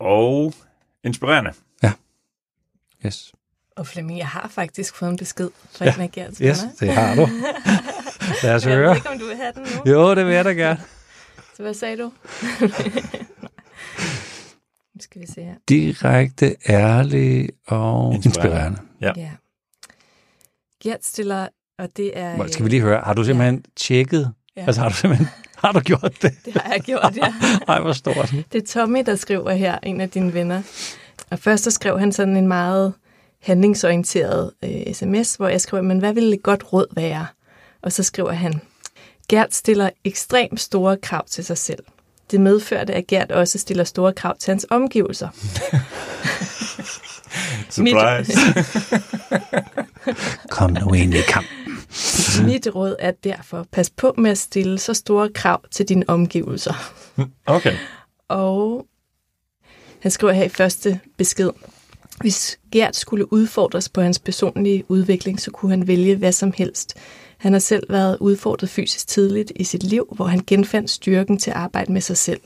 Og 0.01 0.53
inspirerende. 1.05 1.53
Yes. 3.07 3.33
Og 3.77 3.87
Flemming, 3.87 4.19
jeg 4.19 4.27
har 4.29 4.49
faktisk 4.49 4.95
fået 4.97 5.11
en 5.11 5.17
besked 5.17 5.51
fra 5.73 5.85
Ja. 5.85 5.95
en 5.95 6.01
af 6.01 6.11
Gerts 6.13 6.39
Yes, 6.39 6.59
det 6.81 6.89
har 6.93 7.15
du. 7.15 7.29
Lad 8.43 8.55
os 8.55 8.65
Jeg 8.67 8.71
ved 8.71 8.77
høre. 8.85 8.97
ikke, 8.97 9.09
om 9.09 9.19
du 9.19 9.27
vil 9.27 9.37
have 9.37 9.53
den 9.55 9.63
nu. 9.87 9.93
Jo, 9.93 10.15
det 10.15 10.27
vil 10.27 10.35
jeg 10.35 10.45
da 10.45 10.53
gerne. 10.53 10.81
Så 11.57 11.63
hvad 11.63 11.75
sagde 11.75 11.97
du? 11.97 12.05
nu 14.95 15.01
skal 15.01 15.21
vi 15.21 15.27
se 15.27 15.43
her. 15.43 15.55
Direkte, 15.69 16.57
ærlig 16.69 17.49
og 17.67 18.15
Inspirerende. 18.15 18.19
inspirerende. 18.25 18.81
Ja. 19.01 19.13
Ja. 19.17 19.31
Gert 20.83 21.05
stiller, 21.05 21.49
og 21.79 21.89
det 21.97 22.19
er... 22.19 22.37
Hvor- 22.37 22.47
Skal 22.47 22.65
vi 22.65 22.71
lige 22.71 22.83
høre, 22.83 23.01
har 23.01 23.13
du 23.15 23.25
simpelthen 23.25 23.65
tjekket? 23.77 24.33
Ja, 24.57 24.65
Altså 24.67 24.81
har 24.83 24.89
du 24.89 24.95
simpelthen, 24.95 25.29
har 25.65 25.73
du 25.73 25.81
gjort 25.81 26.13
det? 26.23 26.35
det 26.45 26.53
har 26.55 26.73
jeg 26.73 26.81
gjort, 26.81 27.17
ja. 27.17 27.35
Ej, 27.69 27.81
hvor 27.81 27.93
stort. 27.93 28.35
Det 28.53 28.63
er 28.63 28.67
Tommy, 28.67 29.03
der 29.07 29.17
skriver 29.17 29.51
her, 29.53 29.79
en 29.83 30.01
af 30.01 30.11
dine 30.11 30.35
venner. 30.35 30.63
Og 31.31 31.39
først 31.39 31.65
så 31.65 31.71
skrev 31.71 31.99
han 31.99 32.13
sådan 32.13 32.37
en 32.37 32.49
meget 32.49 32.93
handlingsorienteret 33.43 34.51
øh, 34.65 34.95
sms, 34.95 35.35
hvor 35.35 35.49
jeg 35.49 35.61
skrev, 35.61 35.85
men 35.85 35.99
hvad 35.99 36.13
ville 36.13 36.35
et 36.35 36.43
godt 36.43 36.73
råd 36.73 36.87
være? 36.95 37.27
Og 37.83 37.93
så 37.93 38.03
skriver 38.03 38.33
han, 38.33 38.61
Gert 39.29 39.55
stiller 39.55 39.91
ekstremt 40.05 40.61
store 40.61 40.97
krav 40.97 41.27
til 41.29 41.45
sig 41.45 41.59
selv. 41.59 41.85
Det 42.31 42.41
medførte, 42.41 42.95
at 42.95 43.07
Gert 43.07 43.33
også 43.33 43.59
stiller 43.59 43.85
store 43.85 44.13
krav 44.13 44.37
til 44.39 44.51
hans 44.51 44.67
omgivelser. 44.71 45.29
Surprise. 47.71 48.33
Kom 50.57 50.71
nu 50.71 50.93
ind 50.93 51.15
i 51.15 51.21
kamp. 51.29 51.47
Mit 52.45 52.69
råd 52.75 52.97
er 52.99 53.11
derfor, 53.25 53.67
pas 53.73 53.91
på 53.91 54.15
med 54.19 54.31
at 54.31 54.39
stille 54.39 54.79
så 54.79 54.95
store 54.95 55.29
krav 55.35 55.61
til 55.71 55.89
dine 55.89 56.05
omgivelser. 56.09 56.93
okay. 57.47 57.77
Og 58.29 58.87
han 60.05 60.11
skriver 60.11 60.33
her 60.33 60.45
i 60.45 60.49
første 60.49 61.01
besked, 61.17 61.51
hvis 62.21 62.59
Gert 62.73 62.97
skulle 62.97 63.33
udfordres 63.33 63.89
på 63.89 64.01
hans 64.01 64.19
personlige 64.19 64.85
udvikling, 64.89 65.41
så 65.41 65.51
kunne 65.51 65.71
han 65.71 65.87
vælge 65.87 66.17
hvad 66.17 66.33
som 66.33 66.53
helst. 66.57 66.95
Han 67.39 67.53
har 67.53 67.61
selv 67.61 67.87
været 67.91 68.17
udfordret 68.21 68.71
fysisk 68.71 69.09
tidligt 69.09 69.53
i 69.57 69.65
sit 69.65 69.83
liv, 69.83 70.07
hvor 70.17 70.25
han 70.25 70.41
genfandt 70.47 70.91
styrken 70.91 71.39
til 71.39 71.51
at 71.51 71.57
arbejde 71.57 71.93
med 71.93 72.01
sig 72.01 72.17
selv. 72.17 72.41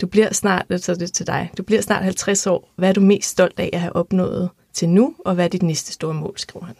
Du 0.00 0.06
bliver 0.06 0.32
snart, 0.32 0.66
altså 0.70 0.94
det 0.94 1.12
til 1.12 1.26
dig, 1.26 1.50
du 1.58 1.62
bliver 1.62 1.82
snart 1.82 2.04
50 2.04 2.46
år. 2.46 2.72
Hvad 2.76 2.88
er 2.88 2.92
du 2.92 3.00
mest 3.00 3.30
stolt 3.30 3.60
af 3.60 3.70
at 3.72 3.80
have 3.80 3.96
opnået 3.96 4.50
til 4.72 4.88
nu, 4.88 5.14
og 5.24 5.34
hvad 5.34 5.44
er 5.44 5.48
dit 5.48 5.62
næste 5.62 5.92
store 5.92 6.14
mål, 6.14 6.34
skriver 6.36 6.66
han. 6.66 6.76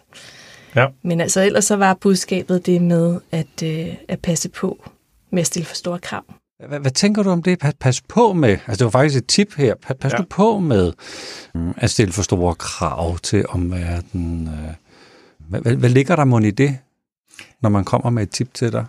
Ja. 0.74 0.86
Men 1.02 1.20
altså 1.20 1.40
ellers 1.40 1.64
så 1.64 1.76
var 1.76 1.94
budskabet 1.94 2.66
det 2.66 2.82
med 2.82 3.20
at, 3.30 3.62
øh, 3.64 3.94
at 4.08 4.20
passe 4.20 4.48
på 4.48 4.90
med 5.30 5.40
at 5.40 5.46
stille 5.46 5.66
for 5.66 5.74
store 5.74 5.98
krav. 5.98 6.24
Hvad, 6.68 6.80
hvad 6.80 6.90
tænker 6.90 7.22
du 7.22 7.30
om 7.30 7.42
det? 7.42 7.58
Pas, 7.58 7.74
pas 7.80 8.00
på 8.00 8.32
med, 8.32 8.48
altså 8.50 8.76
det 8.76 8.84
var 8.84 8.90
faktisk 8.90 9.22
et 9.22 9.26
tip 9.28 9.54
her, 9.56 9.74
pas, 9.74 9.96
pas 10.00 10.12
Ja. 10.12 10.18
nu 10.18 10.24
på 10.30 10.58
med 10.58 10.92
mm, 11.54 11.74
at 11.76 11.90
stille 11.90 12.12
for 12.12 12.22
store 12.22 12.54
krav 12.54 13.18
til 13.18 13.44
omverdenen. 13.48 14.48
øh. 14.48 14.74
Hvad, 15.38 15.60
hvad, 15.60 15.76
hvad 15.76 15.90
ligger 15.90 16.16
der 16.16 16.24
mon 16.24 16.44
i 16.44 16.50
det, 16.50 16.78
når 17.60 17.68
man 17.70 17.84
kommer 17.84 18.10
med 18.10 18.22
et 18.22 18.30
tip 18.30 18.54
til 18.54 18.72
dig? 18.72 18.86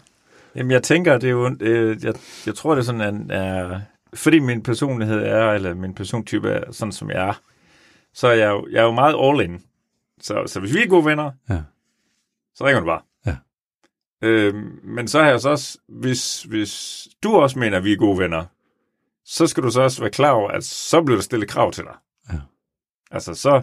Jamen, 0.55 0.71
jeg 0.71 0.83
tænker, 0.83 1.17
det 1.17 1.27
er 1.27 1.31
jo, 1.31 1.55
øh, 1.61 2.03
jeg, 2.03 2.13
jeg 2.45 2.55
tror, 2.55 2.75
det 2.75 2.81
er 2.81 2.85
sådan, 2.85 3.29
at 3.31 3.41
er, 3.41 3.79
fordi 4.13 4.39
min 4.39 4.63
personlighed 4.63 5.19
er, 5.19 5.51
eller 5.51 5.73
min 5.73 5.93
persontype 5.93 6.49
er 6.49 6.71
sådan, 6.71 6.91
som 6.91 7.09
jeg 7.11 7.27
er, 7.27 7.41
så 8.13 8.27
er 8.27 8.33
jeg 8.33 8.49
jo, 8.49 8.67
jeg 8.71 8.79
er 8.79 8.83
jo 8.83 8.91
meget 8.91 9.15
all 9.23 9.49
in. 9.49 9.61
Så, 10.21 10.43
så 10.47 10.59
hvis 10.59 10.73
vi 10.73 10.83
er 10.83 10.87
gode 10.87 11.05
venner, 11.05 11.31
Ja. 11.49 11.59
så 12.55 12.65
ringer 12.65 12.79
du 12.79 12.85
bare. 12.85 13.01
Øhm, 14.21 14.79
men 14.83 15.07
så 15.07 15.23
har 15.23 15.29
jeg 15.29 15.41
så 15.41 15.49
også, 15.49 15.77
hvis, 15.87 16.43
hvis 16.43 17.07
du 17.23 17.35
også 17.35 17.59
mener, 17.59 17.77
at 17.77 17.83
vi 17.83 17.91
er 17.91 17.97
gode 17.97 18.19
venner, 18.19 18.45
så 19.25 19.47
skal 19.47 19.63
du 19.63 19.71
så 19.71 19.81
også 19.81 20.01
være 20.01 20.11
klar 20.11 20.31
over, 20.31 20.49
at 20.49 20.63
så 20.63 21.01
bliver 21.01 21.17
der 21.17 21.23
stillet 21.23 21.49
krav 21.49 21.71
til 21.71 21.83
dig. 21.83 21.93
Ja. 22.33 22.39
Altså, 23.11 23.33
så 23.33 23.61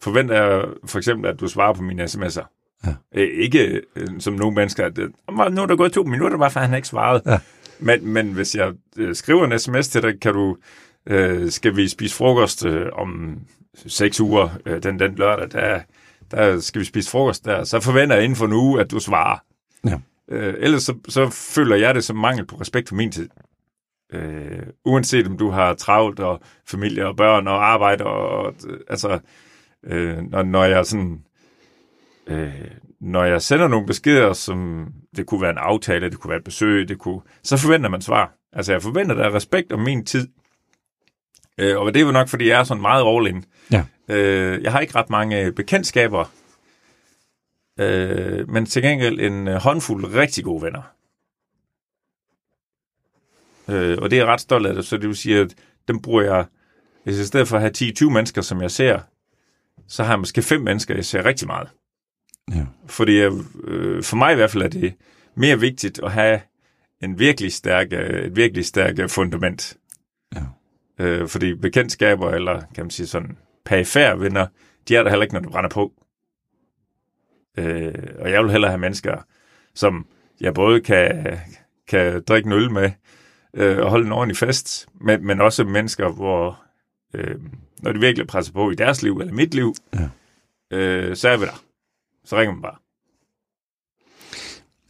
forventer 0.00 0.42
jeg 0.42 0.64
for 0.86 0.98
eksempel, 0.98 1.30
at 1.30 1.40
du 1.40 1.48
svarer 1.48 1.72
på 1.72 1.82
mine 1.82 2.04
sms'er. 2.04 2.46
Ja. 2.86 2.94
Øh, 3.14 3.28
ikke 3.44 3.82
øh, 3.96 4.06
som 4.20 4.34
nogle 4.34 4.54
mennesker, 4.54 4.86
at 4.86 4.98
øh, 4.98 5.10
nu 5.28 5.62
er 5.62 5.66
der 5.66 5.76
gået 5.76 5.92
to 5.92 6.02
minutter, 6.02 6.36
hvorfor 6.36 6.60
han 6.60 6.74
ikke 6.74 6.88
svaret. 6.88 7.22
Ja. 7.26 7.38
Men, 7.78 8.08
men 8.08 8.32
hvis 8.32 8.54
jeg 8.54 8.72
øh, 8.96 9.14
skriver 9.14 9.44
en 9.44 9.58
sms 9.58 9.88
til 9.88 10.02
dig, 10.02 10.20
kan 10.20 10.34
du, 10.34 10.56
øh, 11.06 11.50
skal 11.50 11.76
vi 11.76 11.88
spise 11.88 12.16
frokost 12.16 12.66
øh, 12.66 12.86
om 12.92 13.38
seks 13.74 14.20
uger, 14.20 14.48
øh, 14.66 14.82
den, 14.82 14.98
den 14.98 15.14
lørdag, 15.14 15.50
der, 15.52 15.80
der 16.30 16.60
skal 16.60 16.80
vi 16.80 16.84
spise 16.84 17.10
frokost 17.10 17.44
der, 17.44 17.64
så 17.64 17.80
forventer 17.80 18.16
jeg 18.16 18.24
inden 18.24 18.36
for 18.36 18.46
en 18.46 18.52
uge, 18.52 18.80
at 18.80 18.90
du 18.90 18.98
svarer. 18.98 19.38
Ja. 19.88 19.98
Øh, 20.28 20.54
ellers 20.58 20.82
så, 20.82 20.94
så 21.08 21.30
føler 21.30 21.76
jeg 21.76 21.94
det 21.94 22.04
som 22.04 22.16
mangel 22.16 22.46
på 22.46 22.56
respekt 22.56 22.88
for 22.88 22.96
min 22.96 23.12
tid. 23.12 23.28
Øh, 24.12 24.62
uanset 24.84 25.26
om 25.26 25.38
du 25.38 25.50
har 25.50 25.74
travlt 25.74 26.20
og 26.20 26.40
familie 26.66 27.06
og 27.06 27.16
børn 27.16 27.48
og 27.48 27.66
arbejde 27.66 28.04
og, 28.04 28.28
og 28.28 28.54
altså 28.88 29.18
øh, 29.84 30.18
når, 30.30 30.42
når 30.42 30.64
jeg 30.64 30.86
sådan 30.86 31.24
øh, 32.26 32.70
når 33.00 33.24
jeg 33.24 33.42
sender 33.42 33.68
nogle 33.68 33.86
beskeder, 33.86 34.32
som 34.32 34.86
det 35.16 35.26
kunne 35.26 35.40
være 35.40 35.50
en 35.50 35.58
aftale, 35.58 36.10
det 36.10 36.18
kunne 36.18 36.28
være 36.28 36.38
et 36.38 36.44
besøg, 36.44 36.88
det 36.88 36.98
kunne, 36.98 37.20
så 37.42 37.56
forventer 37.56 37.90
man 37.90 38.00
svar. 38.00 38.32
Altså 38.52 38.72
jeg 38.72 38.82
forventer, 38.82 39.14
der 39.14 39.24
er 39.24 39.34
respekt 39.34 39.72
om 39.72 39.80
min 39.80 40.04
tid. 40.04 40.28
Øh, 41.58 41.78
og 41.78 41.94
det 41.94 42.00
er 42.02 42.06
jo 42.06 42.12
nok, 42.12 42.28
fordi 42.28 42.48
jeg 42.48 42.60
er 42.60 42.64
sådan 42.64 42.80
meget 42.80 43.16
all 43.16 43.26
in. 43.26 43.44
Ja. 43.72 43.84
Øh, 44.08 44.62
jeg 44.62 44.72
har 44.72 44.80
ikke 44.80 44.94
ret 44.94 45.10
mange 45.10 45.52
bekendtskaber, 45.52 46.24
øh, 47.78 48.48
men 48.48 48.66
til 48.66 48.82
gengæld 48.82 49.20
en 49.20 49.48
øh, 49.48 49.54
håndfuld 49.54 50.04
rigtig 50.04 50.44
gode 50.44 50.62
venner. 50.62 50.82
Øh, 53.68 53.98
og 54.02 54.10
det 54.10 54.16
er 54.16 54.20
jeg 54.20 54.26
ret 54.26 54.40
stolt 54.40 54.66
af 54.66 54.74
det, 54.74 54.86
så 54.86 54.96
det 54.96 55.08
vil 55.08 55.16
sige, 55.16 55.40
at 55.40 55.54
dem 55.88 56.02
bruger 56.02 56.22
jeg, 56.22 56.46
hvis 57.04 57.18
i 57.18 57.26
stedet 57.26 57.48
for 57.48 57.56
at 57.56 57.62
have 57.62 57.92
10-20 58.08 58.10
mennesker, 58.10 58.42
som 58.42 58.62
jeg 58.62 58.70
ser, 58.70 59.00
så 59.88 60.04
har 60.04 60.12
jeg 60.12 60.18
måske 60.18 60.42
fem 60.42 60.60
mennesker, 60.60 60.94
jeg 60.94 61.04
ser 61.04 61.24
rigtig 61.24 61.46
meget. 61.46 61.68
Ja. 62.54 62.66
Fordi 62.86 63.18
jeg, 63.18 63.32
øh, 63.64 64.02
for 64.02 64.16
mig 64.16 64.32
i 64.32 64.36
hvert 64.36 64.50
fald 64.50 64.62
er 64.62 64.68
det 64.68 64.94
mere 65.34 65.60
vigtigt 65.60 66.00
at 66.02 66.12
have 66.12 66.40
en 67.02 67.18
virkelig 67.18 67.52
stærk, 67.52 67.86
øh, 67.92 68.26
et 68.26 68.36
virkelig 68.36 68.66
stærkt 68.66 69.10
fundament. 69.10 69.76
Ja. 70.34 70.42
Øh, 70.98 71.28
fordi 71.28 71.54
bekendtskaber, 71.54 72.30
eller 72.30 72.62
kan 72.74 72.84
man 72.84 72.90
sige 72.90 73.06
sådan 73.06 73.36
perifære 73.64 74.20
venner, 74.20 74.46
de 74.88 74.96
er 74.96 75.02
der 75.02 75.10
heller 75.10 75.22
ikke, 75.22 75.34
når 75.34 75.40
du 75.40 75.50
brænder 75.50 75.70
på. 75.70 75.92
Øh, 77.58 77.94
og 78.18 78.30
jeg 78.30 78.42
vil 78.42 78.50
hellere 78.50 78.70
have 78.70 78.80
mennesker, 78.80 79.16
som 79.74 80.06
jeg 80.40 80.54
både 80.54 80.80
kan, 80.80 81.38
kan 81.88 82.22
drikke 82.28 82.46
en 82.46 82.52
øl 82.52 82.70
med, 82.70 82.90
øh, 83.54 83.78
og 83.78 83.90
holde 83.90 84.06
en 84.06 84.12
ordentlig 84.12 84.36
fest, 84.36 84.88
men, 85.00 85.26
men 85.26 85.40
også 85.40 85.64
mennesker, 85.64 86.08
hvor 86.08 86.62
øh, 87.14 87.36
når 87.82 87.92
de 87.92 88.00
virkelig 88.00 88.26
presser 88.26 88.52
på 88.52 88.70
i 88.70 88.74
deres 88.74 89.02
liv, 89.02 89.16
eller 89.18 89.32
mit 89.34 89.54
liv, 89.54 89.74
Ja. 89.94 90.08
øh, 90.76 91.16
så 91.16 91.28
er 91.28 91.36
vi 91.36 91.44
der. 91.44 91.62
Så 92.24 92.36
ringer 92.38 92.52
man 92.52 92.62
bare. 92.62 92.76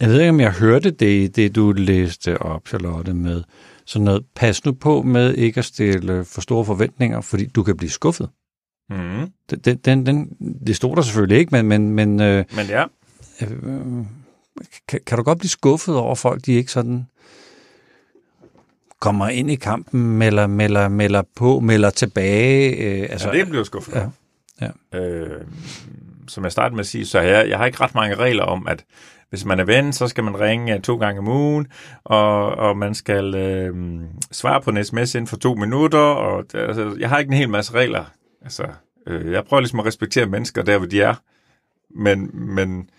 Jeg 0.01 0.09
ved 0.09 0.21
ikke, 0.21 0.31
om 0.31 0.41
jeg 0.41 0.53
hørte 0.53 0.91
det 0.91 1.37
det, 1.37 1.55
du 1.57 1.73
læste 1.73 2.43
op, 2.43 2.69
Charlotte, 2.69 3.15
med 3.15 3.43
sådan 3.87 4.05
noget. 4.05 4.25
Pas 4.35 4.65
nu 4.65 4.73
på 4.73 5.03
med 5.03 5.35
ikke 5.35 5.59
at 5.59 5.65
stille 5.65 6.25
for 6.25 6.41
store 6.41 6.65
forventninger, 6.65 7.21
fordi 7.21 7.47
du 7.47 7.63
kan 7.63 7.77
blive 7.77 7.91
skuffet. 7.91 8.29
Mm. 8.91 9.31
Den, 9.65 9.77
den, 9.77 10.07
den, 10.07 10.37
det 10.67 10.77
stod 10.77 10.97
der 10.97 11.03
selvfølgelig 11.03 11.39
ikke, 11.39 11.63
men, 11.63 11.67
men, 11.67 11.91
men 11.91 12.21
øh, 12.21 12.45
Men 12.57 12.67
ja, 12.67 12.85
øh, 13.41 14.07
kan, 14.89 15.01
kan 15.07 15.19
du 15.19 15.25
godt 15.25 15.39
blive 15.39 15.51
skuffet 15.51 15.97
over 15.97 16.15
folk, 16.15 16.47
de 16.47 16.53
ikke 16.53 16.73
sådan 16.73 17.07
kommer 19.01 19.29
ind 19.29 19.51
i 19.51 19.55
kampen, 19.55 20.19
melder, 20.19 20.47
melder, 20.47 20.89
melder 20.89 21.23
på, 21.37 21.61
melder 21.61 21.91
tilbage. 21.91 22.77
Øh, 22.77 23.07
altså, 23.11 23.31
ja, 23.33 23.39
det 23.39 23.49
bliver 23.49 23.65
skuffet. 23.65 24.11
ja, 24.61 24.71
ja. 24.93 24.99
Øh, 24.99 25.45
som 26.29 26.45
jeg 26.45 26.53
startede 26.53 26.75
med 26.77 26.81
at 26.81 26.87
sige, 26.87 27.07
så 27.07 27.21
jeg, 27.21 27.49
jeg 27.49 27.59
har 27.59 27.67
ikke 27.67 27.81
ret 27.81 27.95
mange 27.95 28.15
regler 28.15 28.45
om, 28.45 28.67
at 28.69 28.85
hvis 29.31 29.45
man 29.45 29.61
er 29.61 29.65
ven, 29.65 29.93
så 29.93 30.09
skal 30.09 30.25
man 30.25 30.41
ringe 30.41 30.81
to 30.81 30.97
gange 30.97 31.19
om 31.19 31.29
ugen, 31.29 31.67
og, 32.05 32.47
og 32.47 32.77
man 32.77 32.95
skal 32.95 33.35
øh, 33.35 34.01
svare 34.33 34.61
på 34.61 34.71
en 34.71 34.85
sms 34.85 35.15
inden 35.15 35.27
for 35.27 35.37
to 35.37 35.55
minutter, 35.55 35.99
og 35.99 36.45
altså, 36.55 36.97
jeg 36.99 37.09
har 37.09 37.19
ikke 37.19 37.31
en 37.31 37.39
hel 37.39 37.49
masse 37.49 37.73
regler. 37.73 38.05
Altså, 38.45 38.67
øh, 39.07 39.33
jeg 39.33 39.45
prøver 39.45 39.61
ligesom 39.61 39.81
at 39.81 39.87
respektere 39.87 40.27
mennesker 40.27 40.63
der, 40.63 40.79
hvor 40.79 40.87
de 40.87 41.03
er, 41.03 41.15
men, 41.91 42.31
men 42.55 42.91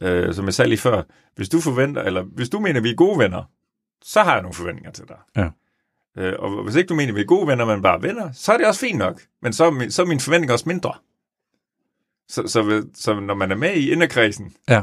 øh, 0.00 0.34
som 0.34 0.44
jeg 0.44 0.54
sagde 0.54 0.68
lige 0.68 0.78
før, 0.78 1.02
hvis 1.36 1.48
du 1.48 1.60
forventer, 1.60 2.02
eller 2.02 2.22
hvis 2.22 2.48
du 2.48 2.60
mener, 2.60 2.80
vi 2.80 2.90
er 2.90 2.94
gode 2.94 3.18
venner, 3.18 3.42
så 4.02 4.22
har 4.22 4.32
jeg 4.32 4.42
nogle 4.42 4.54
forventninger 4.54 4.90
til 4.90 5.04
dig. 5.08 5.16
Ja. 5.36 5.48
Øh, 6.22 6.34
og 6.38 6.62
hvis 6.64 6.74
ikke 6.74 6.88
du 6.88 6.94
mener, 6.94 7.12
at 7.12 7.16
vi 7.16 7.20
er 7.20 7.24
gode 7.24 7.46
venner, 7.46 7.64
men 7.64 7.82
bare 7.82 8.02
venner, 8.02 8.32
så 8.32 8.52
er 8.52 8.56
det 8.56 8.66
også 8.66 8.80
fint 8.80 8.98
nok. 8.98 9.22
Men 9.42 9.52
så 9.52 9.64
er, 9.64 9.70
min, 9.70 9.90
så 9.90 10.02
er 10.02 10.06
mine 10.06 10.20
forventninger 10.20 10.52
også 10.52 10.68
mindre. 10.68 10.92
Så, 12.28 12.48
så, 12.48 12.86
så 12.94 13.20
når 13.20 13.34
man 13.34 13.50
er 13.50 13.56
med 13.56 13.74
i 13.74 13.92
inderkredsen, 13.92 14.54
Ja. 14.68 14.82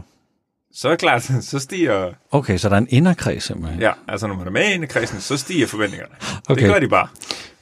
så 0.72 0.90
er 0.90 0.96
klart, 0.96 1.24
så 1.52 1.60
stiger... 1.60 2.14
Okay, 2.32 2.58
så 2.58 2.70
der 2.70 2.76
er 2.76 2.80
en 2.80 2.88
inderkreds 2.90 3.44
simpelthen. 3.44 3.82
Ja, 3.82 3.92
altså 4.08 4.28
når 4.28 4.36
man 4.36 4.48
er 4.48 4.52
med 4.52 4.70
i 4.70 4.74
inderkredsen, 4.74 5.20
så 5.22 5.38
stiger 5.38 5.68
forventningerne. 5.68 6.16
Okay. 6.50 6.62
Det 6.62 6.74
gør 6.74 6.80
de 6.80 6.88
bare. 6.90 7.08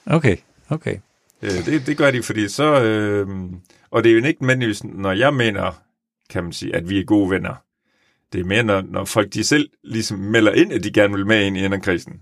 Okay, 0.06 0.38
okay. 0.70 0.98
Øh, 1.44 1.66
det, 1.66 1.88
det 1.88 1.98
gør 1.98 2.12
de, 2.12 2.24
fordi 2.24 2.50
så... 2.50 2.82
Øh, 2.84 3.28
og 3.92 4.04
det 4.04 4.10
er 4.12 4.14
jo 4.20 4.26
ikke 4.26 4.42
nødvendigvis, 4.42 4.84
når 4.84 5.12
jeg 5.12 5.34
mener, 5.34 5.82
kan 6.30 6.44
man 6.44 6.54
sige, 6.54 6.76
at 6.76 6.90
vi 6.90 7.00
er 7.00 7.04
gode 7.04 7.30
venner, 7.30 7.56
Det 8.34 8.42
er 8.42 8.46
mere, 8.46 8.64
når, 8.64 8.82
når 8.82 9.06
folk 9.06 9.34
de 9.34 9.44
selv 9.44 9.70
ligesom 9.84 10.20
melder 10.20 10.52
ind, 10.52 10.74
at 10.74 10.84
de 10.84 10.92
gerne 10.94 11.14
vil 11.14 11.26
med 11.26 11.46
ind 11.46 11.58
i 11.58 11.66
inderkrisen. 11.66 12.14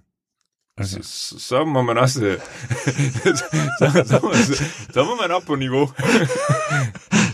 Okay. 0.78 0.88
Så, 0.88 1.36
så, 1.40 1.66
må 1.66 1.82
man 1.82 1.98
også... 1.98 2.26
øh, 2.26 2.38
så, 3.80 4.04
så, 4.06 4.20
må, 4.24 4.34
så, 4.34 4.64
så 4.94 5.04
må 5.04 5.16
man 5.22 5.32
op 5.32 5.42
på 5.48 5.56
niveau. 5.56 5.90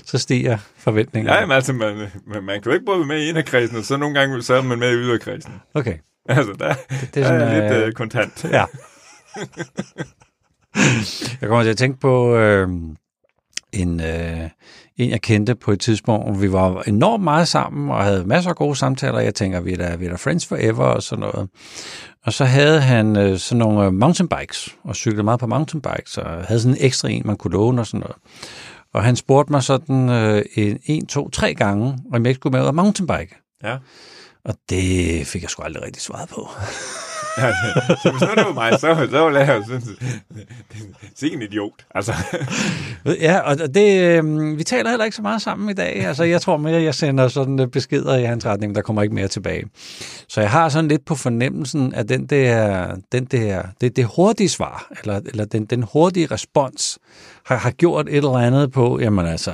Så 0.06 0.18
stiger 0.18 0.58
forventningerne. 0.78 1.40
Ja, 1.40 1.46
men 1.46 1.52
altså, 1.56 1.74
man, 1.74 2.08
man, 2.28 2.44
man 2.44 2.62
kan 2.62 2.72
jo 2.72 2.74
ikke 2.74 2.86
både 2.86 3.00
være 3.00 3.08
med 3.08 3.22
i 3.22 3.30
inderkredsen, 3.30 3.78
og 3.78 3.84
så 3.84 3.98
nogle 3.98 4.20
gange 4.20 4.42
så 4.44 4.54
er 4.54 4.62
man 4.62 4.80
med 4.80 4.92
i 4.92 4.96
yderkredsen. 4.96 5.54
Okay. 5.74 5.98
Altså, 6.30 6.54
der, 6.60 6.74
Det 6.74 7.10
det 7.14 7.24
er 7.24 7.28
er, 7.28 7.32
der 7.32 7.40
sådan, 7.40 7.64
er 7.64 7.70
lidt 7.70 7.82
øh, 7.82 7.88
øh, 7.88 7.94
kontant. 7.94 8.44
Ja. 8.52 8.66
jeg 11.42 11.50
kommer 11.50 11.64
til 11.64 11.70
at 11.70 11.78
tænke 11.78 12.00
på 12.00 12.36
øh, 12.36 12.70
en, 13.74 14.02
øh, 14.02 14.50
en, 14.98 15.10
jeg 15.10 15.22
kendte 15.22 15.56
på 15.56 15.72
et 15.72 15.80
tidspunkt, 15.80 16.26
hvor 16.26 16.34
vi 16.34 16.52
var 16.52 16.84
enormt 16.88 17.24
meget 17.24 17.48
sammen 17.48 17.90
og 17.92 18.04
havde 18.04 18.26
masser 18.26 18.50
af 18.50 18.56
gode 18.56 18.76
samtaler. 18.76 19.20
Jeg 19.20 19.36
tænker, 19.36 19.60
vi 19.60 19.74
er 19.74 19.78
da, 19.78 19.96
vi 19.96 20.06
er 20.06 20.10
da 20.10 20.16
friends 20.16 20.46
forever 20.46 20.84
og 20.84 21.04
sådan 21.04 21.20
noget. 21.20 21.50
Og 22.26 22.34
så 22.34 22.46
havde 22.46 22.82
han 22.82 23.18
øh, 23.18 23.38
sådan 23.38 23.60
nogle 23.60 23.86
øh, 23.86 23.94
mountainbikes, 23.94 24.76
og 24.84 24.96
cyklede 24.96 25.24
meget 25.24 25.40
på 25.40 25.48
mountainbikes, 25.48 26.18
og 26.18 26.44
havde 26.44 26.60
sådan 26.60 26.78
en 26.78 26.86
ekstra 26.86 27.10
en, 27.10 27.22
man 27.26 27.38
kunne 27.38 27.54
låne 27.54 27.82
og 27.82 27.88
sådan 27.88 28.00
noget. 28.00 28.16
Og 28.94 29.04
han 29.04 29.16
spurgte 29.16 29.52
mig 29.52 29.64
sådan 29.64 30.10
øh, 30.10 30.46
en, 30.56 30.80
en, 30.86 31.06
to, 31.06 31.30
tre 31.30 31.54
gange, 31.54 31.98
om 32.14 32.24
jeg 32.24 32.30
ikke 32.30 32.40
skulle 32.40 32.52
med 32.52 32.62
ud 32.62 32.68
og 32.68 32.76
mountainbike. 32.76 33.36
Ja. 33.64 33.78
Og 34.46 34.56
det 34.70 35.28
fik 35.28 35.42
jeg 35.42 35.50
sgu 35.50 35.64
aldrig 35.64 35.84
rigtig 35.84 36.02
svaret 36.02 36.30
på. 36.30 36.50
Så 38.04 38.12
hvis 38.12 38.22
nu 38.22 38.28
det 38.36 38.46
var 38.46 38.54
mig, 38.54 38.72
så, 38.74 39.08
så 39.12 39.26
ville 39.26 39.40
jeg 39.40 39.58
jo 39.58 39.64
synes, 39.64 39.90
sikke 41.16 41.36
en 41.36 41.42
idiot. 41.42 41.86
Altså, 41.96 42.14
Ja, 43.06 43.40
og 43.40 43.76
det, 43.76 44.02
øh, 44.02 44.58
vi 44.58 44.64
taler 44.64 44.90
heller 44.90 45.06
ikke 45.06 45.16
så 45.16 45.22
meget 45.22 45.42
sammen 45.42 45.70
i 45.70 45.74
dag. 45.74 46.06
Altså, 46.06 46.24
jeg 46.24 46.42
tror 46.42 46.58
mere, 46.58 46.82
jeg 46.82 46.96
sender 46.96 47.28
sådan 47.28 47.60
øh, 47.60 47.68
beskeder 47.68 48.16
i 48.16 48.24
hans 48.24 48.46
retning, 48.46 48.70
men 48.70 48.76
der 48.76 48.82
kommer 48.82 49.02
ikke 49.02 49.16
mere 49.16 49.28
tilbage. 49.28 49.66
Så 50.28 50.42
jeg 50.42 50.52
har 50.52 50.70
sådan 50.70 50.88
lidt 50.88 51.06
på 51.06 51.16
fornemmelsen, 51.16 51.94
at 51.94 52.10
den 52.10 52.26
der, 52.26 52.88
den 53.12 53.26
der, 53.26 53.64
det, 53.82 53.96
det 53.96 54.06
hurtige 54.16 54.50
svar, 54.50 54.92
eller, 55.02 55.22
eller 55.26 55.46
den, 55.46 55.66
den 55.66 55.84
hurtige 55.94 56.28
respons, 56.32 57.00
har, 57.46 57.56
har 57.56 57.72
gjort 57.72 58.10
et 58.10 58.16
eller 58.16 58.38
andet 58.38 58.72
på, 58.72 59.00
jamen 59.00 59.26
altså, 59.26 59.54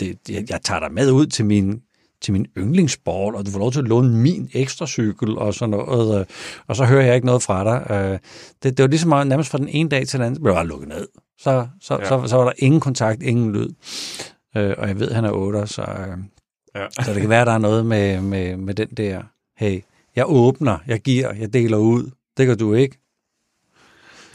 det, 0.00 0.18
jeg, 0.28 0.44
jeg 0.50 0.58
tager 0.64 0.80
dig 0.80 0.92
med 0.92 1.10
ud 1.10 1.26
til 1.26 1.44
min 1.44 1.80
til 2.22 2.32
min 2.32 2.46
yndlingssport, 2.58 3.34
og 3.34 3.46
du 3.46 3.50
får 3.50 3.58
lov 3.58 3.72
til 3.72 3.78
at 3.78 3.88
låne 3.88 4.16
min 4.16 4.50
ekstra 4.54 4.86
cykel 4.86 5.38
og 5.38 5.54
sådan 5.54 5.70
noget, 5.70 6.20
øh, 6.20 6.26
og 6.66 6.76
så 6.76 6.84
hører 6.84 7.04
jeg 7.04 7.14
ikke 7.14 7.26
noget 7.26 7.42
fra 7.42 7.64
dig. 7.64 7.90
Øh, 7.90 8.18
Det, 8.62 8.76
det 8.76 8.82
var 8.82 8.88
ligesom 8.88 9.08
meget- 9.08 9.26
nærmest 9.26 9.50
fra 9.50 9.58
den 9.58 9.68
ene 9.68 9.88
dag 9.88 10.06
til 10.06 10.18
den 10.18 10.24
anden, 10.26 10.36
så 10.36 10.42
blev 10.42 10.52
jeg 10.52 10.56
bare 10.58 10.66
lukket 10.66 10.88
ned. 10.88 11.08
Så, 11.38 11.66
så, 11.80 11.98
Ja. 11.98 12.08
så, 12.08 12.22
så 12.26 12.36
var 12.36 12.44
der 12.44 12.52
ingen 12.58 12.80
kontakt, 12.80 13.22
ingen 13.22 13.52
lyd. 13.52 13.68
Øh, 14.56 14.74
Og 14.78 14.88
jeg 14.88 15.00
ved, 15.00 15.08
at 15.08 15.14
han 15.14 15.24
er 15.24 15.30
8, 15.32 15.66
så, 15.66 15.82
ja. 16.74 16.86
så 17.04 17.12
det 17.14 17.20
kan 17.20 17.30
være, 17.30 17.40
at 17.40 17.46
der 17.46 17.52
er 17.52 17.58
noget 17.58 17.86
med, 17.86 18.20
med, 18.20 18.56
med 18.56 18.74
den 18.74 18.88
der, 18.88 19.22
hey, 19.56 19.80
jeg 20.16 20.24
åbner, 20.28 20.78
jeg 20.86 21.00
giver, 21.00 21.34
jeg 21.34 21.52
deler 21.52 21.76
ud. 21.76 22.10
Det 22.36 22.46
gør 22.46 22.54
du 22.54 22.74
ikke. 22.74 22.96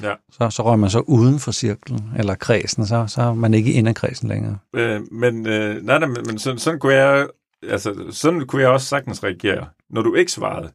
Ja. 0.04 0.14
Så, 0.32 0.50
så 0.50 0.64
rører 0.64 0.76
man 0.76 0.90
så 0.90 1.00
uden 1.00 1.40
for 1.40 1.52
cirklen, 1.52 2.12
eller 2.18 2.36
kredsen, 2.36 2.86
så, 2.86 3.06
så 3.08 3.22
er 3.22 3.34
man 3.34 3.54
ikke 3.54 3.74
inde 3.74 3.90
af 3.90 3.96
kredsen 3.96 4.30
længere. 4.30 4.58
Øh, 4.76 5.02
men 5.12 5.48
øh, 5.48 5.84
nej, 5.86 6.00
nej, 6.00 6.08
men, 6.08 6.18
men 6.26 6.38
sådan, 6.40 6.60
sådan 6.60 6.80
kunne 6.80 6.94
jeg 6.94 7.28
altså, 7.70 8.08
sådan 8.12 8.48
kunne 8.48 8.62
jeg 8.62 8.70
også 8.72 8.88
sagtens 8.88 9.24
reagere, 9.24 9.68
når 9.90 10.02
du 10.02 10.16
ikke 10.16 10.32
svarede. 10.32 10.72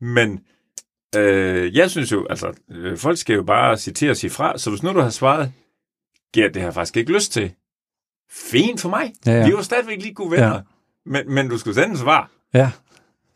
Men 0.00 0.40
øh, 1.16 1.76
jeg 1.76 1.90
synes 1.90 2.12
jo, 2.12 2.26
altså, 2.30 2.52
øh, 2.70 2.98
folk 2.98 3.18
skal 3.18 3.34
jo 3.34 3.42
bare 3.42 3.76
citere 3.78 4.10
og 4.10 4.16
sige 4.16 4.30
fra, 4.30 4.58
så 4.58 4.70
hvis 4.70 4.82
nu 4.82 4.92
du 4.92 5.00
har 5.00 5.10
svaret, 5.10 5.52
Gert, 6.34 6.54
det 6.54 6.62
har 6.62 6.66
jeg 6.66 6.74
faktisk 6.74 6.96
ikke 6.96 7.12
lyst 7.12 7.32
til. 7.32 7.52
Fint 8.30 8.80
for 8.80 8.88
mig. 8.88 9.12
Ja, 9.26 9.32
ja. 9.32 9.38
Vi 9.38 9.44
er 9.52 9.56
jo 9.56 9.62
stadigvæk 9.62 10.02
lige 10.02 10.14
gode 10.14 10.30
venner. 10.30 10.46
Ja. 10.46 10.54
Ja. 10.54 10.60
Men, 11.06 11.34
men 11.34 11.48
du 11.48 11.58
skulle 11.58 11.74
sende 11.74 11.90
en 11.90 11.96
svar. 11.98 12.30
Ja, 12.54 12.70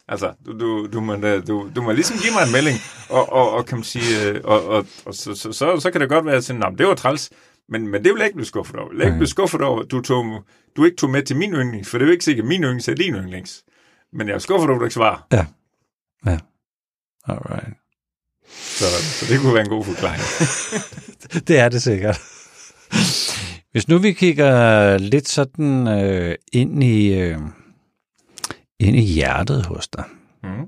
Altså, 0.09 0.33
du, 0.47 0.59
du, 0.59 0.87
du, 0.92 1.01
må, 1.01 1.14
øh, 1.14 1.47
du, 1.47 1.70
du 1.77 1.83
må 1.83 1.92
ligesom 1.92 2.16
give 2.18 2.33
mig 2.33 2.42
en 2.47 2.53
melding, 2.53 2.79
og, 3.11 3.33
og, 3.33 3.51
og 3.51 3.66
kan 3.66 3.79
man 3.79 3.85
sige, 3.85 4.29
øh, 4.31 4.40
og, 4.44 4.66
og, 4.66 4.87
og 5.05 5.14
så, 5.14 5.35
så, 5.35 5.53
så, 5.53 5.81
så 5.81 5.90
kan 5.90 6.01
det 6.01 6.09
godt 6.09 6.27
være, 6.27 6.37
at 6.37 6.51
"Nå, 6.55 6.68
men 6.70 6.79
det 6.79 6.87
var 6.87 6.94
træls, 6.94 7.31
men, 7.68 7.88
men 7.88 8.05
det 8.05 8.12
vil 8.12 8.18
jeg 8.18 8.27
ikke 8.27 8.37
blive 8.37 8.46
skuffet 8.46 8.77
over. 8.77 8.88
Jeg 8.92 8.98
vil 8.98 9.07
ikke 9.07 9.16
blive 9.16 9.29
skuffet 9.29 9.61
over, 9.61 9.81
at 9.81 9.90
du, 9.90 10.00
tog, 10.00 10.44
du 10.77 10.85
ikke 10.85 10.96
tog 10.96 11.11
med 11.11 11.22
til 11.22 11.37
min 11.37 11.53
yndlings, 11.53 11.90
for 11.90 11.98
det 11.98 12.05
er 12.05 12.09
jo 12.09 12.12
ikke 12.12 12.24
sikkert, 12.24 12.44
at 12.44 12.48
min 12.48 12.62
yndlings 12.62 12.88
er 12.88 12.94
din 12.94 13.14
yndlings. 13.14 13.64
Men 14.12 14.29
jeg 14.29 14.35
er 14.35 14.38
skuffet 14.38 14.68
over, 14.68 14.77
at 14.77 14.81
du 14.81 14.85
ikke 14.85 14.94
svarer. 14.94 15.27
alright. 17.29 17.77
Så, 18.48 18.85
så 19.03 19.33
det 19.33 19.40
kunne 19.40 19.55
være 19.55 19.62
en 19.62 19.68
god 19.68 19.85
forklaring. 19.85 20.22
Det 21.48 21.59
er 21.59 21.68
det 21.68 21.83
sikkert. 21.83 22.20
Hvis 23.72 23.88
nu 23.88 23.98
vi 23.98 24.12
kigger 24.12 24.98
lidt 24.98 25.29
sådan 25.29 25.88
øh, 25.88 26.35
ind 26.53 26.85
i 26.85 27.14
øh, 27.14 27.38
ind 28.81 28.96
i 28.96 29.00
hjertet 29.00 29.66
hos 29.66 29.88
dig. 29.88 30.05
Mm. 30.42 30.66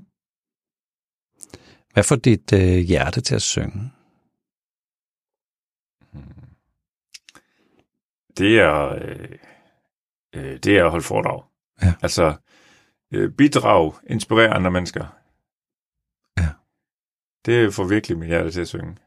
Hvad 1.93 2.03
får 2.03 2.15
dit 2.15 2.53
øh, 2.53 2.77
hjerte 2.77 3.21
til 3.21 3.35
at 3.35 3.41
synge? 3.41 3.91
Det 8.37 8.59
er, 8.59 8.89
øh, 8.89 9.29
øh, 10.35 10.57
det 10.57 10.77
er 10.77 10.85
at 10.85 10.91
holde 10.91 11.05
foredrag. 11.05 11.43
Ja. 11.81 11.93
Altså, 12.01 12.35
øh, 13.13 13.31
bidrag, 13.31 13.93
inspirere 14.09 14.53
andre 14.53 14.71
mennesker. 14.71 15.05
Ja. 16.37 16.49
Det 17.45 17.73
får 17.73 17.83
virkelig 17.83 18.17
mit 18.17 18.27
hjerte 18.27 18.51
til 18.51 18.61
at 18.61 18.67
synge. 18.67 18.97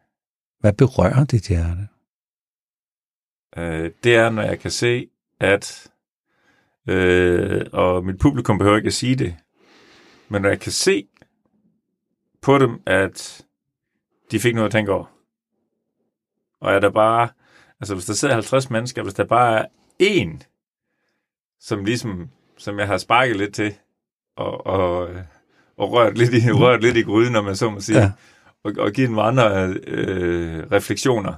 Hvad 0.61 0.73
berører 0.73 1.25
dit 1.25 1.49
hjerte? 1.49 1.89
øh, 3.57 3.91
det 4.05 4.15
er, 4.15 4.31
når 4.31 4.43
jeg 4.43 4.61
kan 4.61 4.71
se, 4.71 5.09
at, 5.41 5.93
øh, 6.89 7.67
og 7.73 8.05
mit 8.05 8.19
publikum 8.19 8.59
behøver 8.59 8.77
ikke 8.77 8.87
at 8.87 8.93
sige 8.93 9.17
det, 9.17 9.37
men 10.29 10.43
når 10.43 10.49
jeg 10.49 10.61
kan 10.61 10.73
se 10.73 11.09
på 12.43 12.59
dem, 12.59 12.83
at 12.87 13.47
de 14.31 14.41
fik 14.41 14.55
noget 14.55 14.67
at 14.67 14.73
tænke 14.73 14.93
over. 14.93 15.17
Og 16.61 16.73
er 16.73 16.81
der 16.81 16.91
bare, 16.91 17.29
altså 17.81 17.95
hvis 17.95 18.05
der 18.05 18.13
sidder 18.15 18.35
50 18.35 18.71
mennesker, 18.71 19.03
hvis 19.03 19.15
der 19.15 19.25
bare 19.25 19.59
er 19.59 19.67
én, 20.03 20.39
som 21.61 21.85
ligesom, 21.85 22.29
som 22.59 22.79
jeg 22.79 22.87
har 22.87 22.99
sparket 22.99 23.37
lidt 23.37 23.55
til, 23.55 23.75
og, 24.37 24.67
og, 24.67 25.09
og 25.77 25.93
rørt, 25.93 26.19
lidt 26.19 26.35
i, 26.35 26.51
rørt 26.63 26.83
lidt 26.83 26.97
i 26.97 27.03
gryden, 27.03 27.33
når 27.33 27.43
man 27.43 27.57
så 27.57 27.71
må 27.71 27.81
sige, 27.81 27.99
Ja. 27.99 28.05
ja. 28.05 28.11
og, 28.65 28.73
og 28.79 28.93
givet 28.93 29.11
nogle 29.11 29.23
andre 29.23 29.69
øh, 29.87 30.73
refleksioner, 30.73 31.35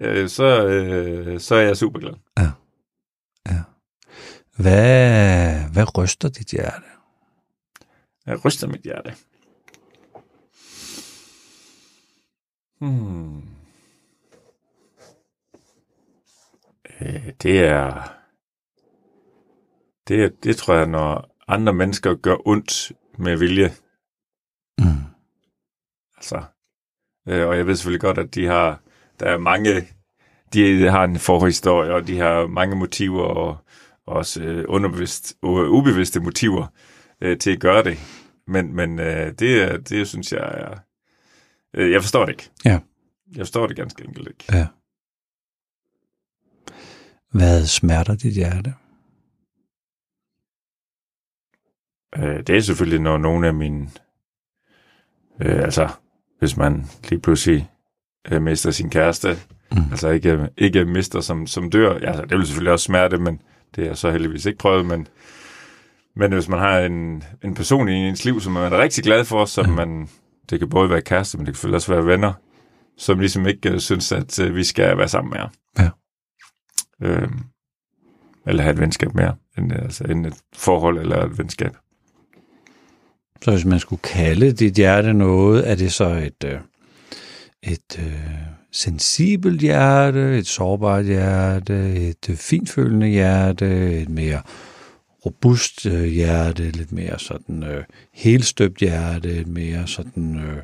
øh, 0.00 0.28
så, 0.28 0.66
øh, 0.66 1.40
så 1.40 1.54
er 1.54 1.60
jeg 1.62 1.76
super 1.76 2.00
glad. 2.00 2.14
Hvad, 4.56 5.72
hvad 5.72 5.98
ryster 5.98 6.28
dit 6.28 6.46
hjerte? 6.50 6.86
Jeg 8.26 8.44
ryster 8.44 8.66
mit 8.66 8.80
hjerte. 8.80 9.14
Hmm. 12.80 13.42
Øh, 17.00 17.32
det 17.42 17.58
er... 17.60 18.14
Det, 20.08 20.44
det 20.44 20.56
tror 20.56 20.74
jeg, 20.74 20.86
når 20.86 21.34
andre 21.48 21.72
mennesker 21.72 22.14
gør 22.14 22.36
ondt 22.48 22.92
med 23.18 23.36
vilje. 23.36 23.72
Mm. 24.78 24.84
Altså, 26.16 26.42
øh, 27.28 27.48
og 27.48 27.56
jeg 27.56 27.66
ved 27.66 27.76
selvfølgelig 27.76 28.00
godt, 28.00 28.18
at 28.18 28.34
de 28.34 28.46
har, 28.46 28.80
der 29.20 29.26
er 29.26 29.38
mange, 29.38 29.88
de 30.52 30.88
har 30.88 31.04
en 31.04 31.18
forhistorie, 31.18 31.94
og 31.94 32.06
de 32.06 32.18
har 32.18 32.46
mange 32.46 32.76
motiver, 32.76 33.22
og 33.22 33.56
også 34.06 34.42
øh, 34.42 34.64
underbevidst, 34.68 35.36
ubevidste 35.42 36.20
motiver 36.20 36.66
øh, 37.20 37.38
til 37.38 37.50
at 37.50 37.60
gøre 37.60 37.84
det. 37.84 37.98
Men, 38.46 38.74
men 38.74 38.98
øh, 38.98 39.32
det, 39.32 39.88
det 39.88 40.08
synes 40.08 40.32
jeg 40.32 40.40
er... 40.40 40.78
Øh, 41.74 41.90
jeg 41.90 42.02
forstår 42.02 42.24
det 42.24 42.32
ikke. 42.32 42.50
Ja. 42.64 42.80
Jeg 43.32 43.40
forstår 43.40 43.66
det 43.66 43.76
ganske 43.76 44.04
enkelt 44.04 44.28
ikke. 44.28 44.44
Ja. 44.52 44.66
Hvad 47.32 47.66
smerter 47.66 48.14
dit 48.14 48.32
hjerte? 48.34 48.74
Øh, 52.16 52.38
det 52.46 52.56
er 52.56 52.60
selvfølgelig, 52.60 53.00
når 53.00 53.18
nogle 53.18 53.46
af 53.46 53.54
mine... 53.54 53.88
Øh, 55.42 55.62
altså, 55.62 55.88
hvis 56.38 56.56
man 56.56 56.84
lige 57.08 57.20
pludselig 57.20 57.70
øh, 58.32 58.42
mister 58.42 58.70
sin 58.70 58.90
kæreste, 58.90 59.36
Mm. 59.72 59.82
altså 59.90 60.08
ikke, 60.08 60.48
ikke 60.56 60.84
mister 60.84 61.20
som, 61.20 61.46
som 61.46 61.70
dør. 61.70 61.92
Ja, 61.98 62.06
altså, 62.06 62.22
det 62.22 62.38
vil 62.38 62.46
selvfølgelig 62.46 62.72
også 62.72 62.84
smerte, 62.84 63.18
men 63.18 63.34
det 63.74 63.84
har 63.84 63.90
jeg 63.90 63.96
så 63.96 64.10
heldigvis 64.10 64.46
ikke 64.46 64.58
prøvet. 64.58 64.86
Men, 64.86 65.06
men 66.16 66.32
hvis 66.32 66.48
man 66.48 66.58
har 66.58 66.78
en, 66.78 67.22
en 67.44 67.54
person 67.54 67.88
i 67.88 67.92
ens 67.92 68.24
liv, 68.24 68.40
som 68.40 68.52
man 68.52 68.72
er 68.72 68.78
rigtig 68.82 69.04
glad 69.04 69.24
for, 69.24 69.44
som 69.44 69.66
Mm. 69.68 69.72
man... 69.74 70.08
Det 70.50 70.58
kan 70.58 70.68
både 70.68 70.90
være 70.90 71.02
kæreste, 71.02 71.36
men 71.38 71.46
det 71.46 71.52
kan 71.52 71.54
selvfølgelig 71.56 71.76
også 71.76 71.92
være 71.94 72.06
venner, 72.06 72.32
som 72.96 73.18
ligesom 73.18 73.46
ikke 73.46 73.70
øh, 73.72 73.80
synes, 73.80 74.12
at 74.12 74.38
øh, 74.40 74.54
vi 74.54 74.64
skal 74.64 74.98
være 74.98 75.08
sammen 75.08 75.30
mere. 75.30 75.50
Ja. 75.78 75.88
Øh, 77.02 77.28
eller 78.46 78.62
have 78.62 78.72
et 78.72 78.80
venskab 78.80 79.14
mere, 79.14 79.34
end, 79.58 79.72
altså, 79.72 80.04
end 80.04 80.26
et 80.26 80.34
forhold 80.54 80.98
eller 80.98 81.24
et 81.24 81.38
venskab. 81.38 81.76
Så 83.42 83.50
hvis 83.50 83.64
man 83.64 83.80
skulle 83.80 84.02
kalde 84.02 84.52
dit 84.52 84.74
hjerte 84.74 85.14
noget, 85.14 85.70
er 85.70 85.74
det 85.74 85.92
så 85.92 86.08
et, 86.08 86.44
øh, 86.44 86.58
et 87.62 87.98
øh, 87.98 88.48
sensibelt 88.72 89.60
hjerte, 89.60 90.38
et 90.38 90.46
sårbart 90.46 91.04
hjerte, 91.04 91.94
et 92.08 92.30
øh, 92.30 92.36
finfølende 92.36 93.06
hjerte, 93.06 94.00
et 94.02 94.08
mere 94.08 94.42
robust 95.26 95.86
øh, 95.86 96.04
hjerte, 96.04 96.70
lidt 96.70 96.92
mere 96.92 97.18
sådan 97.18 97.62
øh, 97.62 97.84
helstøbt 98.14 98.78
hjerte, 98.78 99.30
et 99.30 99.48
mere 99.48 99.86
sådan 99.86 100.38
øh, 100.38 100.62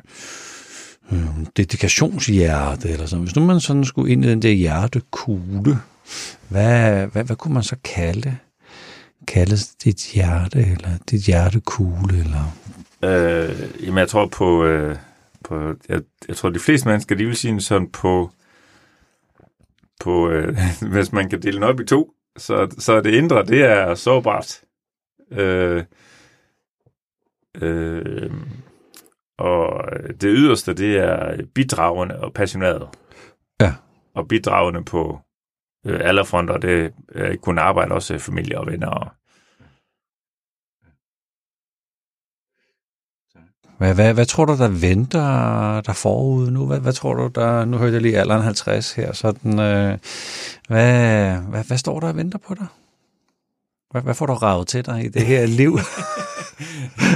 øh, 1.11 1.45
dedikationshjerte, 1.57 2.89
eller 2.89 3.05
sådan. 3.05 3.23
Hvis 3.23 3.35
nu 3.35 3.45
man 3.45 3.59
sådan 3.59 3.85
skulle 3.85 4.11
ind 4.11 4.25
i 4.25 4.29
den 4.29 4.41
der 4.41 4.51
hjertekugle, 4.51 5.77
hvad, 6.49 7.07
hvad, 7.07 7.23
hvad 7.23 7.35
kunne 7.35 7.53
man 7.53 7.63
så 7.63 7.75
kalde 7.83 8.37
kalde 9.27 9.55
dit 9.83 10.11
hjerte, 10.13 10.59
eller 10.59 10.89
dit 11.11 11.21
hjertekugle, 11.21 12.19
eller... 12.19 12.57
Øh, 13.03 13.85
jamen, 13.85 13.97
jeg 13.97 14.09
tror 14.09 14.27
på... 14.27 14.65
Øh, 14.65 14.95
på 15.43 15.73
jeg, 15.89 16.01
jeg 16.27 16.35
tror, 16.35 16.49
de 16.49 16.59
fleste 16.59 16.87
mennesker, 16.87 17.15
de 17.15 17.25
vil 17.25 17.35
sige 17.35 17.61
sådan 17.61 17.89
på... 17.91 18.31
på 20.01 20.29
øh, 20.29 20.57
hvis 20.91 21.11
man 21.11 21.29
kan 21.29 21.41
dele 21.41 21.55
den 21.55 21.63
op 21.63 21.79
i 21.79 21.85
to, 21.85 22.11
så, 22.37 22.75
så 22.79 23.01
det 23.01 23.13
indre, 23.13 23.45
det 23.45 23.63
er 23.63 23.95
sårbart. 23.95 24.61
Øh, 25.31 25.83
øh, 27.61 28.31
og 29.37 29.83
det 30.07 30.23
yderste, 30.23 30.73
det 30.73 30.97
er 30.97 31.45
bidragende 31.55 32.19
og 32.19 32.33
passioneret. 32.33 32.87
Ja. 33.61 33.73
Og 34.13 34.27
bidragende 34.27 34.83
på 34.83 35.19
øh, 35.85 35.99
alle 36.03 36.25
fronter, 36.25 36.57
det 36.57 36.93
ikke 37.15 37.37
kun 37.41 37.57
arbejde, 37.57 37.91
også 37.91 38.19
familie 38.19 38.59
og 38.59 38.67
venner. 38.67 38.87
Og... 38.87 39.07
Hvad, 43.77 43.95
hvad, 43.95 44.13
hvad 44.13 44.25
tror 44.25 44.45
du, 44.45 44.57
der 44.57 44.67
venter 44.67 45.81
der 45.81 45.93
forud 45.93 46.51
nu? 46.51 46.65
Hvad, 46.65 46.79
hvad 46.79 46.93
tror 46.93 47.13
du, 47.13 47.27
der... 47.35 47.65
Nu 47.65 47.77
hørte 47.77 47.93
jeg 47.93 48.01
lige 48.01 48.19
alderen 48.19 48.41
50 48.41 48.93
her, 48.93 49.13
sådan... 49.13 49.59
Øh, 49.59 49.97
hvad, 50.67 51.37
hvad, 51.37 51.63
hvad 51.63 51.77
står 51.77 51.99
der 51.99 52.07
og 52.07 52.15
venter 52.17 52.39
på 52.47 52.53
dig? 52.53 52.67
Hvad, 53.91 54.01
hvad 54.01 54.13
får 54.13 54.25
du 54.25 54.33
ravet 54.33 54.67
til 54.67 54.85
dig 54.85 55.05
i 55.05 55.07
det 55.07 55.25
her 55.25 55.45
liv? 55.45 55.79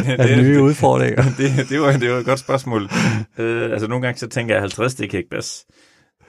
af 0.08 0.28
det, 0.28 0.38
nye 0.38 0.56
det, 0.56 0.62
udfordringer? 0.62 1.24
Det, 1.38 1.70
det, 1.70 1.82
var, 1.82 1.92
det 1.92 2.12
var 2.12 2.18
et 2.18 2.26
godt 2.26 2.40
spørgsmål. 2.40 2.90
øh, 3.38 3.72
altså 3.72 3.88
nogle 3.88 4.06
gange 4.06 4.20
så 4.20 4.28
tænker 4.28 4.56
jeg, 4.56 4.62
50, 4.62 4.96
det 4.96 5.10
kan 5.10 5.18
ikke 5.18 5.30
passe. 5.30 5.66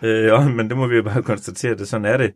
Øh, 0.03 0.25
ja, 0.25 0.49
men 0.49 0.69
det 0.69 0.77
må 0.77 0.87
vi 0.87 0.97
jo 0.97 1.03
bare 1.03 1.23
konstatere, 1.33 1.75
det 1.77 1.89
sådan 1.89 2.05
er 2.05 2.17
det. 2.17 2.33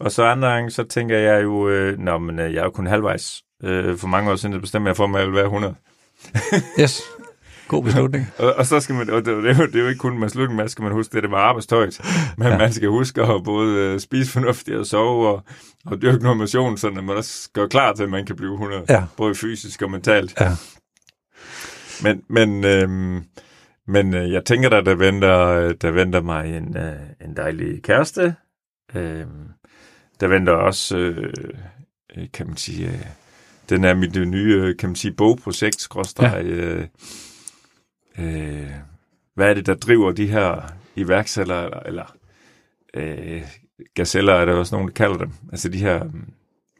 Og 0.00 0.10
så 0.10 0.24
andre 0.24 0.48
gange, 0.48 0.70
så 0.70 0.84
tænker 0.84 1.18
jeg 1.18 1.42
jo, 1.42 1.68
øh, 1.68 1.98
nå, 1.98 2.18
men 2.18 2.38
øh, 2.38 2.54
jeg 2.54 2.60
er 2.60 2.64
jo 2.64 2.70
kun 2.70 2.86
halvvejs. 2.86 3.42
Øh, 3.64 3.96
for 3.96 4.06
mange 4.08 4.30
år 4.30 4.36
siden, 4.36 4.52
det 4.52 4.60
bestemte 4.60 4.88
jeg 4.88 4.96
for 4.96 5.06
mig, 5.06 5.18
at 5.18 5.20
jeg 5.20 5.28
vil 5.28 5.36
være 5.36 5.44
100. 5.44 5.74
yes. 6.80 7.02
God 7.68 7.82
beslutning. 7.82 8.26
og, 8.38 8.54
og, 8.54 8.66
så 8.66 8.80
skal 8.80 8.94
man, 8.94 9.10
og 9.10 9.24
det, 9.24 9.42
det, 9.42 9.50
er 9.50 9.56
jo, 9.58 9.66
det 9.66 9.76
er 9.76 9.80
jo 9.80 9.88
ikke 9.88 9.98
kun 9.98 10.18
med 10.18 10.28
slutningen, 10.28 10.56
man 10.56 10.68
skal 10.68 10.82
man 10.82 10.92
huske 10.92 11.14
det, 11.14 11.22
det 11.22 11.30
var 11.30 11.38
arbejdstøjet. 11.38 12.00
Men 12.38 12.48
ja. 12.48 12.58
man 12.58 12.72
skal 12.72 12.88
huske 12.88 13.22
at 13.22 13.44
både 13.44 13.78
øh, 13.78 14.00
spise 14.00 14.32
fornuftigt 14.32 14.76
og 14.76 14.86
sove 14.86 15.28
og, 15.28 15.42
og 15.86 16.02
dyrke 16.02 16.22
noget 16.22 16.38
motion, 16.38 16.78
så 16.78 16.90
man 16.90 17.10
også 17.10 17.50
gør 17.52 17.66
klar 17.66 17.92
til, 17.92 18.02
at 18.02 18.10
man 18.10 18.26
kan 18.26 18.36
blive 18.36 18.52
100. 18.52 18.84
Ja. 18.88 19.04
Både 19.16 19.34
fysisk 19.34 19.82
og 19.82 19.90
mentalt. 19.90 20.40
Ja. 20.40 20.50
Men, 22.02 22.22
men, 22.28 22.64
øh, 22.64 23.22
men 23.86 24.14
øh, 24.14 24.32
jeg 24.32 24.44
tænker, 24.44 24.70
at 24.70 24.86
der 24.86 24.94
venter, 24.94 25.72
der 25.72 25.90
venter 25.90 26.20
mig 26.22 26.56
en, 26.56 26.76
øh, 26.76 27.00
en 27.24 27.36
dejlig 27.36 27.82
kæreste. 27.82 28.34
Øh, 28.94 29.26
der 30.20 30.28
venter 30.28 30.52
også, 30.52 30.96
øh, 30.96 31.32
kan 32.32 32.46
man 32.46 32.56
sige, 32.56 32.88
øh, 32.88 33.06
den 33.68 33.84
er 33.84 33.94
mit 33.94 34.14
nye, 34.28 34.74
kan 34.74 34.88
man 34.88 34.96
sige, 34.96 35.12
bogprojekt, 35.12 35.80
skråstrej, 35.80 36.28
ja. 36.28 36.40
øh, 36.42 36.86
øh, 38.18 38.70
hvad 39.34 39.50
er 39.50 39.54
det, 39.54 39.66
der 39.66 39.74
driver 39.74 40.12
de 40.12 40.26
her 40.26 40.72
iværksættere, 40.96 41.64
eller, 41.64 41.80
eller 41.86 42.16
øh, 42.94 43.42
gazeller, 43.94 44.32
er 44.32 44.44
der 44.44 44.54
også 44.54 44.74
nogen, 44.74 44.88
der 44.88 44.94
kalder 44.94 45.18
dem, 45.18 45.30
altså 45.52 45.68
de 45.68 45.78
her 45.78 46.04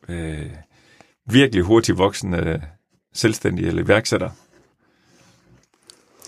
øh, 0.08 0.50
virkelig 1.26 1.62
hurtigt 1.62 1.98
voksende 1.98 2.62
selvstændige 3.12 3.68
eller 3.68 3.82
iværksættere. 3.82 4.32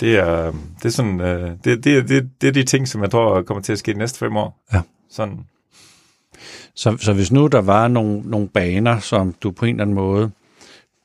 Det 0.01 0.17
er, 0.17 0.53
det 0.77 0.85
er 0.85 0.89
sådan, 0.89 1.21
øh, 1.21 1.51
det, 1.65 1.85
det, 1.85 2.09
det, 2.09 2.31
det 2.41 2.49
er 2.49 2.53
de 2.53 2.63
ting, 2.63 2.89
som 2.89 3.03
jeg 3.03 3.11
tror 3.11 3.43
kommer 3.43 3.63
til 3.63 3.73
at 3.73 3.79
ske 3.79 3.93
de 3.93 3.99
næste 3.99 4.19
fem 4.19 4.37
år. 4.37 4.65
Ja. 4.73 4.81
Sådan. 5.11 5.39
Så, 6.75 6.97
så 7.01 7.13
hvis 7.13 7.33
nu 7.33 7.47
der 7.47 7.61
var 7.61 7.89
nogle, 7.89 8.23
nogle 8.25 8.49
baner, 8.49 8.99
som 8.99 9.33
du 9.33 9.51
på 9.51 9.65
en 9.65 9.75
eller 9.75 9.83
anden 9.83 9.95
måde 9.95 10.31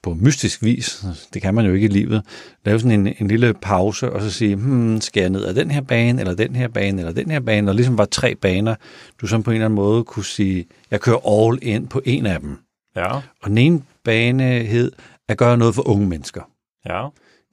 på 0.03 0.13
mystisk 0.13 0.63
vis, 0.63 1.05
det 1.33 1.41
kan 1.41 1.53
man 1.53 1.65
jo 1.65 1.73
ikke 1.73 1.85
i 1.85 1.89
livet, 1.89 2.23
lave 2.65 2.79
sådan 2.79 3.07
en, 3.07 3.15
en 3.19 3.27
lille 3.27 3.53
pause, 3.53 4.11
og 4.11 4.21
så 4.21 4.31
sige, 4.31 4.55
hmm, 4.55 5.01
skal 5.01 5.21
jeg 5.21 5.29
ned 5.29 5.45
ad 5.45 5.53
den 5.53 5.71
her 5.71 5.81
bane, 5.81 6.19
eller 6.21 6.35
den 6.35 6.55
her 6.55 6.67
bane, 6.67 7.01
eller 7.01 7.13
den 7.13 7.31
her 7.31 7.39
bane, 7.39 7.71
og 7.71 7.75
ligesom 7.75 7.97
var 7.97 8.05
tre 8.05 8.35
baner, 8.35 8.75
du 9.21 9.27
så 9.27 9.41
på 9.41 9.51
en 9.51 9.55
eller 9.55 9.65
anden 9.65 9.75
måde 9.75 10.03
kunne 10.03 10.25
sige, 10.25 10.65
jeg 10.91 11.01
kører 11.01 11.47
all 11.47 11.59
in 11.61 11.87
på 11.87 12.01
en 12.05 12.25
af 12.25 12.39
dem. 12.39 12.57
Ja. 12.95 13.15
Og 13.15 13.49
den 13.49 13.57
ene 13.57 13.81
bane 14.03 14.43
hed 14.43 14.91
at 15.29 15.37
gøre 15.37 15.57
noget 15.57 15.75
for 15.75 15.87
unge 15.87 16.07
mennesker. 16.07 16.41
Ja. 16.85 17.07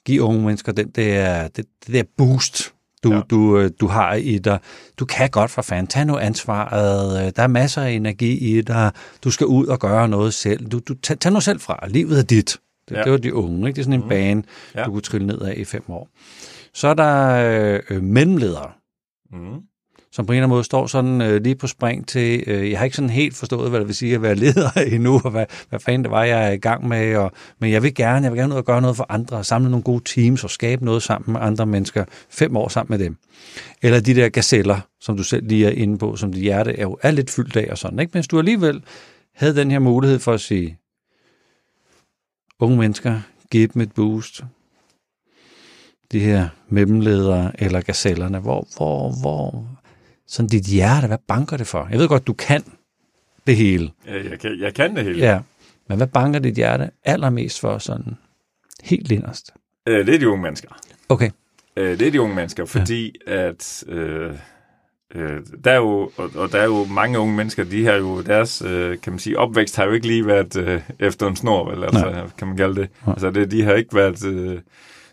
Giv 0.08 0.22
unge 0.22 0.42
mennesker 0.42 0.72
den 0.72 0.88
der, 0.88 1.48
det, 1.48 1.64
det 1.86 1.94
der 1.94 2.02
boost, 2.16 2.74
du, 3.02 3.12
ja. 3.12 3.20
du, 3.30 3.68
du 3.68 3.86
har 3.86 4.14
i 4.14 4.38
dig. 4.38 4.58
Du 4.98 5.04
kan 5.04 5.30
godt 5.30 5.50
for 5.50 5.62
fanden. 5.62 5.86
Tag 5.86 6.06
nu 6.06 6.18
ansvaret. 6.18 7.36
Der 7.36 7.42
er 7.42 7.46
masser 7.46 7.82
af 7.82 7.90
energi 7.90 8.58
i 8.58 8.62
dig. 8.62 8.90
Du 9.24 9.30
skal 9.30 9.46
ud 9.46 9.66
og 9.66 9.80
gøre 9.80 10.08
noget 10.08 10.34
selv. 10.34 10.66
Du, 10.66 10.78
du, 10.78 10.94
tag, 10.94 11.18
tag 11.18 11.32
nu 11.32 11.40
selv 11.40 11.60
fra. 11.60 11.88
Livet 11.88 12.18
er 12.18 12.22
dit. 12.22 12.56
Det, 12.88 12.96
ja. 12.96 13.02
det 13.02 13.12
var 13.12 13.18
de 13.18 13.34
unge. 13.34 13.68
Ikke? 13.68 13.76
Det 13.76 13.80
er 13.80 13.84
sådan 13.84 14.00
en 14.00 14.02
mm. 14.02 14.08
bane, 14.08 14.42
ja. 14.74 14.84
du 14.84 14.90
kunne 14.90 15.02
trille 15.02 15.26
ned 15.26 15.40
af 15.40 15.54
i 15.56 15.64
fem 15.64 15.82
år. 15.88 16.08
Så 16.74 16.88
er 16.88 16.94
der 16.94 17.80
øh, 17.90 18.02
mellemledere. 18.02 18.70
Mm 19.32 19.60
som 20.12 20.26
på 20.26 20.32
en 20.32 20.36
eller 20.36 20.44
anden 20.44 20.54
måde 20.54 20.64
står 20.64 20.86
sådan 20.86 21.22
øh, 21.22 21.42
lige 21.42 21.54
på 21.54 21.66
spring 21.66 22.08
til, 22.08 22.44
øh, 22.46 22.70
jeg 22.70 22.78
har 22.78 22.84
ikke 22.84 22.96
sådan 22.96 23.10
helt 23.10 23.36
forstået, 23.36 23.70
hvad 23.70 23.80
det 23.80 23.88
vil 23.88 23.96
sige 23.96 24.14
at 24.14 24.22
være 24.22 24.34
leder 24.34 24.70
endnu, 24.94 25.20
og 25.24 25.30
hvad, 25.30 25.46
hvad 25.68 25.80
fanden 25.80 26.02
det 26.02 26.10
var, 26.10 26.24
jeg 26.24 26.48
er 26.48 26.52
i 26.52 26.56
gang 26.56 26.88
med, 26.88 27.16
og, 27.16 27.32
men 27.58 27.70
jeg 27.70 27.82
vil 27.82 27.94
gerne, 27.94 28.24
jeg 28.24 28.32
vil 28.32 28.38
gerne 28.38 28.54
ud 28.54 28.58
og 28.58 28.64
gøre 28.64 28.80
noget 28.80 28.96
for 28.96 29.06
andre, 29.08 29.44
samle 29.44 29.70
nogle 29.70 29.82
gode 29.82 30.04
teams 30.04 30.44
og 30.44 30.50
skabe 30.50 30.84
noget 30.84 31.02
sammen 31.02 31.32
med 31.32 31.40
andre 31.40 31.66
mennesker, 31.66 32.04
fem 32.30 32.56
år 32.56 32.68
sammen 32.68 32.98
med 32.98 33.06
dem. 33.06 33.16
Eller 33.82 34.00
de 34.00 34.14
der 34.14 34.28
gazeller, 34.28 34.80
som 35.00 35.16
du 35.16 35.22
selv 35.22 35.48
lige 35.48 35.66
er 35.66 35.70
inde 35.70 35.98
på, 35.98 36.16
som 36.16 36.32
dit 36.32 36.42
hjerte 36.42 36.78
er 36.78 36.82
jo 36.82 36.98
er 37.02 37.10
lidt 37.10 37.30
fyldt 37.30 37.56
af 37.56 37.68
og 37.70 37.78
sådan, 37.78 37.98
ikke? 37.98 38.10
Men 38.12 38.18
hvis 38.18 38.28
du 38.28 38.38
alligevel 38.38 38.82
havde 39.34 39.56
den 39.56 39.70
her 39.70 39.78
mulighed 39.78 40.18
for 40.18 40.32
at 40.32 40.40
sige, 40.40 40.78
unge 42.58 42.76
mennesker, 42.76 43.20
giv 43.50 43.68
dem 43.68 43.82
et 43.82 43.92
boost, 43.92 44.44
de 46.12 46.20
her 46.20 46.48
mellemledere 46.68 47.62
eller 47.62 47.80
gazellerne, 47.80 48.38
hvor, 48.38 48.66
hvor, 48.76 49.20
hvor, 49.20 49.66
sådan 50.28 50.48
dit 50.48 50.64
hjerte, 50.64 51.06
hvad 51.06 51.18
banker 51.28 51.56
det 51.56 51.66
for? 51.66 51.88
Jeg 51.90 51.98
ved 51.98 52.08
godt, 52.08 52.26
du 52.26 52.32
kan 52.32 52.62
det 53.46 53.56
hele. 53.56 53.90
Ja, 54.06 54.30
jeg, 54.30 54.38
kan, 54.40 54.60
jeg 54.60 54.74
kan 54.74 54.96
det 54.96 55.04
hele. 55.04 55.18
Ja, 55.18 55.40
men 55.88 55.96
hvad 55.96 56.06
banker 56.06 56.38
dit 56.38 56.54
hjerte 56.54 56.90
allermest 57.04 57.60
for 57.60 57.78
sådan 57.78 58.16
helt 58.82 59.12
inderst? 59.12 59.54
Øh, 59.88 60.06
det 60.06 60.14
er 60.14 60.18
de 60.18 60.28
unge 60.28 60.42
mennesker. 60.42 60.68
Okay. 61.08 61.30
Øh, 61.76 61.98
det 61.98 62.06
er 62.06 62.10
de 62.10 62.20
unge 62.20 62.34
mennesker, 62.34 62.64
fordi 62.64 63.14
ja. 63.26 63.48
at 63.48 63.84
øh, 63.88 64.32
øh, 65.14 65.40
der 65.64 65.70
er 65.70 65.76
jo, 65.76 66.10
og, 66.16 66.30
og 66.34 66.52
der 66.52 66.58
er 66.58 66.64
jo 66.64 66.84
mange 66.84 67.18
unge 67.18 67.36
mennesker, 67.36 67.64
de 67.64 67.84
har 67.84 67.94
jo 67.94 68.22
deres, 68.22 68.62
øh, 68.62 69.00
kan 69.00 69.12
man 69.12 69.18
sige, 69.20 69.38
opvækst 69.38 69.76
har 69.76 69.84
jo 69.84 69.92
ikke 69.92 70.06
lige 70.06 70.26
været 70.26 70.56
øh, 70.56 70.80
efter 70.98 71.26
en 71.26 71.36
snor, 71.36 71.70
vel, 71.70 71.84
altså, 71.84 72.10
Nej. 72.10 72.28
kan 72.38 72.48
man 72.48 72.56
kalde 72.56 72.80
det. 72.80 72.90
Nej. 73.06 73.12
Altså, 73.12 73.30
det, 73.30 73.50
de 73.50 73.62
har 73.62 73.74
ikke 73.74 73.94
været 73.94 74.24
øh, 74.24 74.60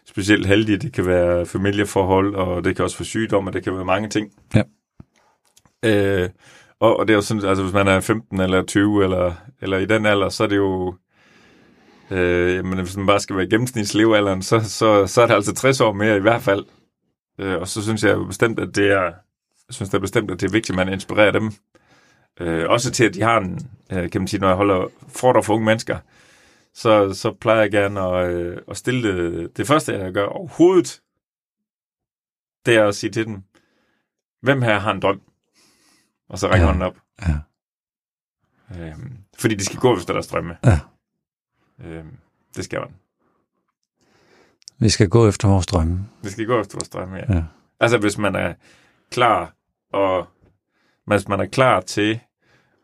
specielt 0.05 0.45
heldige. 0.47 0.77
Det 0.77 0.93
kan 0.93 1.05
være 1.05 1.45
familieforhold, 1.45 2.35
og 2.35 2.63
det 2.63 2.75
kan 2.75 2.83
også 2.85 2.97
være 2.97 3.05
sygdom, 3.05 3.47
og 3.47 3.53
det 3.53 3.63
kan 3.63 3.75
være 3.75 3.85
mange 3.85 4.09
ting. 4.09 4.31
Ja. 4.55 4.61
Øh, 5.85 6.29
og, 6.79 6.97
og 6.97 7.07
det 7.07 7.13
er 7.13 7.17
jo 7.17 7.21
sådan, 7.21 7.45
altså 7.45 7.63
hvis 7.63 7.73
man 7.73 7.87
er 7.87 7.99
15 7.99 8.39
eller 8.39 8.63
20 8.63 9.03
eller, 9.03 9.33
eller 9.61 9.77
i 9.77 9.85
den 9.85 10.05
alder, 10.05 10.29
så 10.29 10.43
er 10.43 10.47
det 10.47 10.55
jo, 10.55 10.95
øh, 12.11 12.55
jamen, 12.55 12.79
hvis 12.79 12.97
man 12.97 13.05
bare 13.05 13.19
skal 13.19 13.35
være 13.35 13.49
gennemsnitslevealderen, 13.49 14.41
så, 14.41 14.59
så, 14.59 15.07
så 15.07 15.21
er 15.21 15.27
det 15.27 15.33
altså 15.33 15.53
60 15.53 15.81
år 15.81 15.93
mere 15.93 16.17
i 16.17 16.21
hvert 16.21 16.41
fald. 16.41 16.65
Øh, 17.39 17.59
og 17.61 17.67
så 17.67 17.83
synes 17.83 18.03
jeg 18.03 18.17
bestemt, 18.27 18.59
at 18.59 18.75
det 18.75 18.91
er, 18.91 19.03
jeg 19.67 19.73
synes 19.73 19.89
det 19.89 19.97
er 19.97 20.01
bestemt, 20.01 20.31
at 20.31 20.41
det 20.41 20.47
er 20.47 20.51
vigtigt, 20.51 20.79
at 20.79 20.85
man 20.85 20.93
inspirerer 20.93 21.31
dem. 21.31 21.51
Øh, 22.39 22.69
også 22.69 22.91
til, 22.91 23.03
at 23.03 23.13
de 23.13 23.21
har 23.21 23.37
en, 23.37 23.59
øh, 23.91 24.09
kan 24.09 24.21
man 24.21 24.27
sige, 24.27 24.41
når 24.41 24.47
jeg 24.47 24.57
holder 24.57 24.87
foredrag 25.07 25.45
for 25.45 25.53
unge 25.53 25.65
mennesker, 25.65 25.97
så, 26.73 27.13
så 27.13 27.31
plejer 27.31 27.61
jeg 27.61 27.71
gerne 27.71 28.01
at, 28.01 28.33
øh, 28.33 28.57
at 28.67 28.77
stille 28.77 29.09
det, 29.09 29.57
det 29.57 29.67
første, 29.67 29.93
jeg 29.93 30.13
gør 30.13 30.25
overhovedet, 30.25 31.01
det 32.65 32.75
er 32.75 32.87
at 32.87 32.95
sige 32.95 33.11
til 33.11 33.25
dem, 33.25 33.43
hvem 34.41 34.61
her 34.61 34.79
har 34.79 34.91
en 34.91 34.99
drøm? 34.99 35.21
Og 36.29 36.39
så 36.39 36.47
rækker 36.47 36.65
ja. 36.65 36.65
hånden 36.65 36.81
op. 36.81 36.95
Ja. 37.27 37.35
Øhm, 38.79 39.17
fordi 39.39 39.55
de 39.55 39.65
skal 39.65 39.79
gå 39.79 39.97
efter 39.97 40.13
deres 40.13 40.27
drømme. 40.27 40.57
Ja. 40.65 40.79
Øhm, 41.83 42.17
det 42.55 42.65
skal 42.65 42.79
man. 42.79 42.95
Vi 44.77 44.89
skal 44.89 45.09
gå 45.09 45.27
efter 45.27 45.47
vores 45.47 45.67
drømme. 45.67 46.07
Vi 46.23 46.29
skal 46.29 46.45
gå 46.45 46.61
efter 46.61 46.77
vores 46.77 46.89
drømme, 46.89 47.15
ja. 47.15 47.33
ja. 47.33 47.43
Altså, 47.79 47.97
hvis 47.97 48.17
man 48.17 48.35
er 48.35 48.53
klar, 49.11 49.53
og 49.93 50.27
hvis 51.05 51.27
man 51.27 51.39
er 51.39 51.45
klar 51.45 51.81
til 51.81 52.19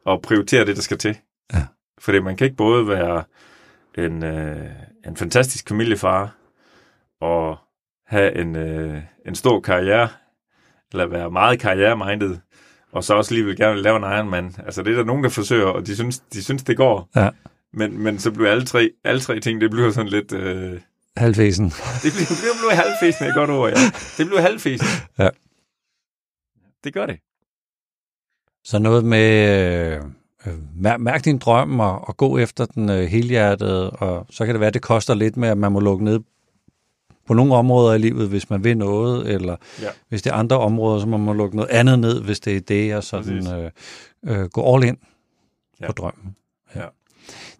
at 0.07 0.21
prioritere 0.21 0.65
det, 0.65 0.75
der 0.75 0.81
skal 0.81 0.97
til. 0.97 1.17
Ja. 1.53 1.67
Fordi 1.99 2.19
man 2.19 2.37
kan 2.37 2.45
ikke 2.45 2.57
både 2.57 2.87
være 2.87 3.23
en, 3.97 4.23
øh, 4.23 4.71
en 5.05 5.17
fantastisk 5.17 5.69
familiefar, 5.69 6.35
og 7.19 7.57
have 8.05 8.35
en, 8.35 8.55
øh, 8.55 9.03
en 9.25 9.35
stor 9.35 9.61
karriere, 9.61 10.09
eller 10.91 11.05
være 11.05 11.31
meget 11.31 11.59
karrieremindet, 11.59 12.41
og 12.91 13.03
så 13.03 13.13
også 13.13 13.33
lige 13.33 13.45
vil 13.45 13.57
gerne 13.57 13.81
lave 13.81 13.97
en 13.97 14.03
Ironman. 14.03 14.55
Altså 14.65 14.83
det 14.83 14.91
er 14.91 14.97
der 14.97 15.03
nogen, 15.03 15.23
der 15.23 15.29
forsøger, 15.29 15.65
og 15.65 15.87
de 15.87 15.95
synes, 15.95 16.19
de 16.19 16.43
synes 16.43 16.63
det 16.63 16.77
går. 16.77 17.09
Ja. 17.15 17.29
men, 17.73 17.99
men 17.99 18.19
så 18.19 18.31
blev 18.31 18.45
alle 18.45 18.65
tre, 18.65 18.91
alle 19.03 19.21
tre 19.21 19.39
ting, 19.39 19.61
det 19.61 19.71
blev 19.71 19.93
sådan 19.93 20.11
lidt... 20.11 20.33
Øh, 20.33 20.79
Halvfæsen. 21.17 21.65
det 22.03 22.11
blev, 22.13 22.25
det 22.27 22.57
blev 22.61 22.71
halvfæsen, 22.71 23.27
et 23.27 23.33
godt 23.33 23.49
ord, 23.49 23.69
ja. 23.69 23.75
Det 24.17 24.27
blev 24.27 24.39
halvfæsen. 24.39 24.87
Ja. 25.19 25.29
Det 26.83 26.93
gør 26.93 27.05
det. 27.05 27.19
Så 28.63 28.79
noget 28.79 29.05
med, 29.05 29.47
øh, 29.95 30.01
øh, 30.45 30.53
mærk, 30.75 30.99
mærk 30.99 31.25
din 31.25 31.37
drøm 31.37 31.79
og, 31.79 32.07
og 32.07 32.17
gå 32.17 32.37
efter 32.37 32.65
den 32.65 32.89
øh, 32.89 33.03
helhjertet, 33.03 33.89
og 33.89 34.27
så 34.29 34.45
kan 34.45 34.55
det 34.55 34.59
være, 34.59 34.67
at 34.67 34.73
det 34.73 34.81
koster 34.81 35.13
lidt 35.13 35.37
med, 35.37 35.49
at 35.49 35.57
man 35.57 35.71
må 35.71 35.79
lukke 35.79 36.05
ned 36.05 36.19
på 37.27 37.33
nogle 37.33 37.55
områder 37.55 37.93
i 37.93 37.97
livet, 37.97 38.27
hvis 38.29 38.49
man 38.49 38.63
vil 38.63 38.77
noget, 38.77 39.29
eller 39.29 39.55
Ja. 39.81 39.87
hvis 40.09 40.21
det 40.21 40.29
er 40.29 40.33
andre 40.35 40.57
områder, 40.59 40.99
så 40.99 41.05
må 41.07 41.17
man 41.17 41.37
lukke 41.37 41.55
noget 41.55 41.69
andet 41.71 41.99
ned, 41.99 42.21
hvis 42.21 42.39
det 42.39 42.55
er 42.55 42.59
det, 42.59 42.95
og 42.95 43.03
sådan 43.03 43.47
øh, 43.53 43.71
øh, 44.25 44.45
gå 44.49 44.75
all 44.75 44.83
in 44.83 44.97
Ja. 45.79 45.85
ja. 45.85 45.87
på 45.87 45.93
drømmen. 45.93 46.35
Ja. 46.75 46.81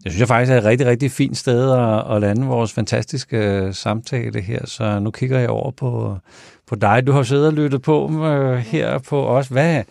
Det 0.04 0.12
synes 0.12 0.20
jeg 0.20 0.28
faktisk 0.28 0.52
er 0.52 0.58
et 0.58 0.64
rigtig, 0.64 0.88
rigtig 0.88 1.12
fint 1.12 1.38
sted 1.38 1.72
at, 1.72 2.16
at 2.16 2.22
lande 2.22 2.48
vores 2.48 2.74
fantastiske 2.74 3.38
øh, 3.38 3.74
samtale 3.74 4.42
her, 4.42 4.66
så 4.66 5.00
nu 5.00 5.12
kigger 5.12 5.40
jeg 5.40 5.50
over 5.50 5.72
på, 5.72 6.18
på 6.68 6.76
dig. 6.76 7.08
Du 7.08 7.12
har 7.12 7.24
siddet 7.24 7.48
og 7.48 7.54
lyttet 7.54 7.82
på 7.82 8.26
øh, 8.26 8.58
her 8.58 8.98
på 8.98 9.28
os. 9.28 9.48
Hvad, 9.48 9.84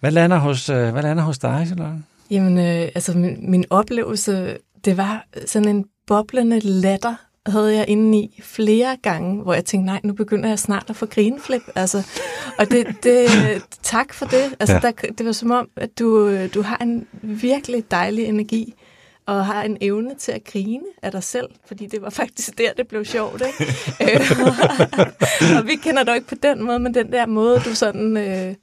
hvad, 0.00 0.10
lander 0.10 0.38
hos, 0.38 0.68
øh, 0.68 0.90
hvad 0.92 1.02
lander 1.02 1.22
hos 1.22 1.38
dig, 1.38 1.62
Charlotte? 1.66 2.02
Jamen, 2.30 2.58
øh, 2.58 2.88
altså 2.94 3.18
min, 3.18 3.50
min 3.50 3.64
oplevelse, 3.70 4.56
det 4.84 4.96
var 4.96 5.24
sådan 5.46 5.68
en 5.68 5.84
boblende 6.06 6.58
latter, 6.60 7.14
havde 7.46 7.74
jeg 7.76 7.88
inde 7.88 8.18
i 8.18 8.40
flere 8.42 8.96
gange, 9.02 9.42
hvor 9.42 9.54
jeg 9.54 9.64
tænkte, 9.64 9.86
nej, 9.86 10.00
nu 10.04 10.12
begynder 10.12 10.48
jeg 10.48 10.58
snart 10.58 10.84
at 10.88 10.96
få 10.96 11.06
grineflip. 11.06 11.62
Altså, 11.74 12.06
og 12.58 12.70
det, 12.70 12.86
det, 13.02 13.28
tak 13.82 14.14
for 14.14 14.26
det. 14.26 14.54
Altså, 14.60 14.74
Ja. 14.74 14.80
der, 14.80 14.90
det 15.18 15.26
var 15.26 15.32
som 15.32 15.50
om, 15.50 15.68
at 15.76 15.98
du, 15.98 16.36
du 16.46 16.62
har 16.62 16.76
en 16.76 17.06
virkelig 17.22 17.90
dejlig 17.90 18.24
energi, 18.24 18.74
og 19.26 19.46
har 19.46 19.62
en 19.62 19.76
evne 19.80 20.14
til 20.18 20.32
at 20.32 20.44
grine 20.44 20.82
af 21.02 21.12
dig 21.12 21.22
selv, 21.22 21.46
fordi 21.66 21.86
det 21.86 22.02
var 22.02 22.10
faktisk 22.10 22.58
der, 22.58 22.72
det 22.76 22.88
blev 22.88 23.04
sjovt, 23.04 23.42
ikke? 23.46 23.72
Øh, 24.14 25.58
og 25.58 25.66
vi 25.66 25.74
kender 25.76 26.02
dig 26.02 26.14
ikke 26.14 26.28
på 26.28 26.34
den 26.42 26.62
måde, 26.62 26.78
men 26.78 26.94
den 26.94 27.12
der 27.12 27.26
måde, 27.26 27.58
du 27.64 27.74
sådan 27.74 28.16
øh, 28.16 28.54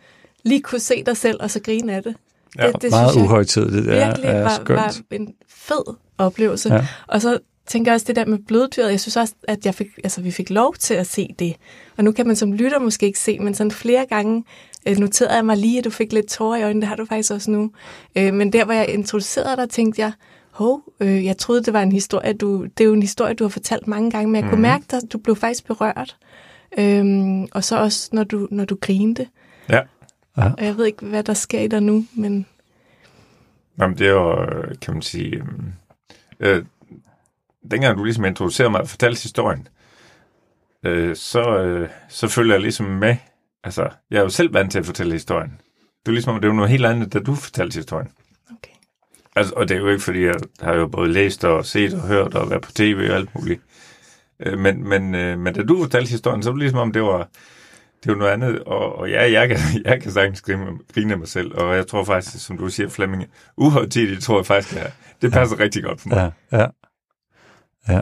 lige 0.44 0.62
kunne 0.62 0.80
se 0.80 1.04
dig 1.06 1.18
selv, 1.18 1.38
og 1.40 1.52
så 1.52 1.60
grine 1.62 1.94
af 1.96 2.04
det. 2.04 2.16
Ja, 2.58 2.68
det, 2.68 2.82
det 2.82 2.92
Meget 2.92 3.16
uhøjtidligt. 3.16 3.86
Det 3.86 3.94
virkelig 3.94 4.26
er 4.26 4.42
var, 4.42 4.50
skønt. 4.56 4.80
var 4.80 5.02
en 5.12 5.34
fed 5.50 5.96
oplevelse. 6.18 6.74
Ja. 6.74 6.88
Og 7.08 7.22
så 7.22 7.40
tænker 7.68 7.94
også 7.94 8.06
det 8.08 8.16
der 8.16 8.26
med 8.26 8.40
bloddyret. 8.48 8.92
Jeg 8.92 9.00
synes 9.00 9.18
også, 9.18 9.34
at 9.48 9.66
jeg 9.66 9.76
fik, 9.76 9.88
altså, 10.04 10.22
vi 10.22 10.32
fik 10.32 10.50
lov 10.50 10.76
til 10.76 10.94
at 10.94 11.08
se 11.08 11.36
det. 11.40 11.56
Og 11.98 12.04
nu 12.04 12.12
kan 12.12 12.28
man 12.28 12.36
som 12.36 12.54
lytter 12.54 12.80
måske 12.80 13.06
ikke 13.06 13.20
se, 13.20 13.40
men 13.40 13.54
sådan 13.54 13.72
flere 13.72 14.06
gange 14.06 14.44
øh, 14.88 14.98
noterede 14.98 15.36
jeg 15.36 15.46
mig 15.46 15.58
lige, 15.58 15.78
at 15.78 15.86
du 15.86 15.90
fik 15.90 16.14
lidt 16.14 16.28
tårer 16.28 16.58
i 16.58 16.64
øjnene. 16.64 16.82
Det 16.82 16.88
har 16.88 16.96
du 16.96 17.06
faktisk 17.06 17.32
også 17.32 17.52
nu. 17.52 17.72
Øh, 18.16 18.34
men 18.34 18.54
der, 18.54 18.66
hvor 18.66 18.74
jeg 18.74 18.90
introducerede 18.90 19.56
dig, 19.58 19.70
tænkte 19.70 20.02
jeg, 20.02 20.12
hov, 20.52 20.82
øh, 21.00 21.26
jeg 21.26 21.38
troede, 21.38 21.64
det 21.64 21.74
var 21.74 21.82
en 21.82 21.92
historie. 21.92 22.34
Du, 22.34 22.64
det 22.64 22.84
er 22.84 22.86
jo 22.86 22.94
en 22.94 23.02
historie, 23.02 23.34
du 23.34 23.44
har 23.44 23.50
fortalt 23.50 23.88
mange 23.88 24.12
gange, 24.12 24.28
men 24.28 24.36
jeg 24.36 24.44
mm. 24.44 24.50
kunne 24.50 24.62
mærke, 24.62 24.86
at 24.90 25.04
du 25.14 25.18
blev 25.18 25.36
faktisk 25.36 25.68
berørt. 25.68 26.18
Øhm, 26.78 27.48
og 27.52 27.64
så 27.64 27.78
også, 27.78 28.10
når 28.14 28.24
du, 28.24 28.48
når 28.52 28.66
du 28.66 28.78
grinte. 28.82 29.28
Ja. 29.70 29.80
Og 30.36 30.54
jeg 30.58 30.78
ved 30.78 30.86
ikke, 30.86 31.06
hvad 31.06 31.24
der 31.24 31.34
sker 31.34 31.60
i 31.60 31.68
dig 31.68 31.82
nu, 31.82 32.06
men 32.14 32.46
Jamen, 33.80 33.98
det 33.98 34.08
er 34.08 34.12
jo, 34.12 34.44
øh, 34.44 34.76
kan 34.82 34.94
man 34.94 35.02
sige... 35.02 35.36
øhm, 35.36 35.74
Øh, 36.40 36.66
dengang 37.72 37.98
du 37.98 38.04
ligesom 38.04 38.26
introducerede 38.26 38.72
mig 38.72 38.82
og 38.82 38.88
fortalte 38.88 39.24
historien, 39.24 39.68
øh, 40.86 41.16
så, 41.16 41.64
øh, 41.64 41.90
så 42.10 42.28
følger 42.28 42.54
jeg 42.54 42.62
ligesom 42.62 42.86
med. 42.86 43.16
Altså, 43.64 43.90
jeg 44.12 44.18
er 44.18 44.22
jo 44.22 44.30
selv 44.30 44.54
vant 44.54 44.72
til 44.72 44.80
at 44.80 44.86
fortælle 44.86 45.14
historien. 45.14 45.52
Det 46.06 46.08
er 46.08 46.12
ligesom, 46.12 46.36
det 46.36 46.44
er 46.44 46.48
jo 46.48 46.54
noget 46.54 46.72
helt 46.72 46.86
andet, 46.86 47.14
da 47.14 47.20
du 47.20 47.36
fortalte 47.36 47.76
historien. 47.76 48.10
okay. 48.52 48.72
Altså, 49.36 49.54
og 49.56 49.70
det 49.70 49.76
er 49.78 49.82
jo 49.82 49.88
ikke, 49.88 50.04
fordi 50.04 50.26
jeg 50.26 50.36
har 50.62 50.74
jo 50.74 50.88
både 50.88 51.12
læst 51.12 51.46
og 51.46 51.66
set 51.66 51.94
og 51.94 52.02
hørt 52.02 52.34
og 52.34 52.50
været 52.50 52.62
på 52.62 52.72
tv 52.72 53.08
og 53.10 53.16
alt 53.16 53.36
muligt. 53.36 53.62
Øh, 54.40 54.60
men, 54.60 54.90
men, 54.90 55.16
øh, 55.16 55.40
men 55.40 55.54
da 55.54 55.64
du 55.64 55.82
fortalte 55.82 56.10
historien, 56.10 56.44
så 56.44 56.50
var 56.50 56.56
det 56.56 56.62
ligesom 56.62 56.80
om, 56.80 56.92
det 56.92 57.02
var, 57.02 57.30
det 58.04 58.12
var 58.12 58.16
noget 58.18 58.32
andet. 58.32 58.64
Og, 58.64 58.96
og 58.96 59.10
ja, 59.10 59.32
jeg 59.32 59.48
kan, 59.48 59.58
jeg 59.86 60.02
kan 60.02 60.12
sagtens 60.12 60.42
grine, 60.42 60.66
grine 60.94 61.14
af 61.14 61.20
mig 61.20 61.28
selv. 61.28 61.56
Og 61.56 61.76
jeg 61.76 61.88
tror 61.88 62.04
faktisk, 62.04 62.46
som 62.46 62.58
du 62.58 62.70
siger, 62.70 62.90
Flemming, 62.90 63.26
uhøjtidigt, 63.58 64.24
tror 64.24 64.38
jeg 64.38 64.46
faktisk, 64.46 64.76
at 64.76 64.94
det 65.22 65.32
passer 65.32 65.56
ja. 65.60 65.64
rigtig 65.64 65.84
godt 65.84 66.02
for 66.02 66.10
mig. 66.10 66.32
Ja, 66.52 66.58
ja. 66.58 66.66
Ja. 67.88 68.02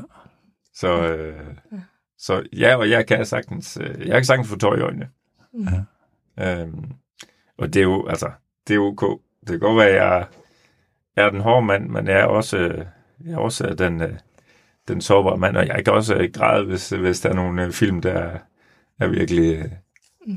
Så, 0.73 1.07
øh, 1.07 1.55
så 2.17 2.43
ja, 2.53 2.75
og 2.75 2.89
jeg 2.89 3.07
kan 3.07 3.25
sagtens, 3.25 3.77
øh, 3.81 4.07
jeg 4.07 4.15
kan 4.15 4.25
sagtens 4.25 4.49
få 4.49 4.57
tår 4.57 4.75
i 4.75 4.81
øjnene. 4.81 5.09
Ja. 6.37 6.61
Øhm, 6.61 6.91
og 7.57 7.73
det 7.73 7.79
er 7.79 7.83
jo, 7.83 8.07
altså, 8.07 8.31
det 8.67 8.75
er 8.75 8.79
ok. 8.79 9.21
Det 9.41 9.49
kan 9.49 9.59
godt 9.59 9.77
være, 9.77 9.89
at 9.89 9.95
jeg, 9.95 10.27
jeg 11.15 11.25
er 11.25 11.29
den 11.29 11.41
hårde 11.41 11.65
mand, 11.65 11.89
men 11.89 12.07
jeg 12.07 12.19
er 12.19 12.25
også, 12.25 12.57
øh, 12.57 12.85
jeg 13.25 13.33
er 13.33 13.37
også 13.37 13.75
den, 13.77 14.01
øh, 14.01 14.13
den 14.87 15.01
sårbare 15.01 15.37
mand, 15.37 15.57
og 15.57 15.67
jeg 15.67 15.85
kan 15.85 15.93
også 15.93 16.29
græde, 16.33 16.65
hvis, 16.65 16.89
hvis 16.89 17.19
der 17.19 17.29
er 17.29 17.33
nogle 17.33 17.65
øh, 17.65 17.71
film, 17.71 18.01
der 18.01 18.37
er 18.99 19.07
virkelig, 19.07 19.55
øh, 19.55 20.35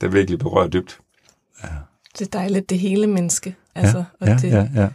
der 0.00 0.08
virkelig 0.08 0.38
berører 0.38 0.68
dybt. 0.68 1.00
Det 2.18 2.26
er 2.26 2.38
dejligt, 2.38 2.70
det 2.70 2.78
hele 2.78 3.06
menneske. 3.06 3.56
Altså, 3.74 4.04
og 4.20 4.26
ja, 4.28 4.34
det, 4.34 4.50
ja, 4.50 4.68
ja. 4.74 4.88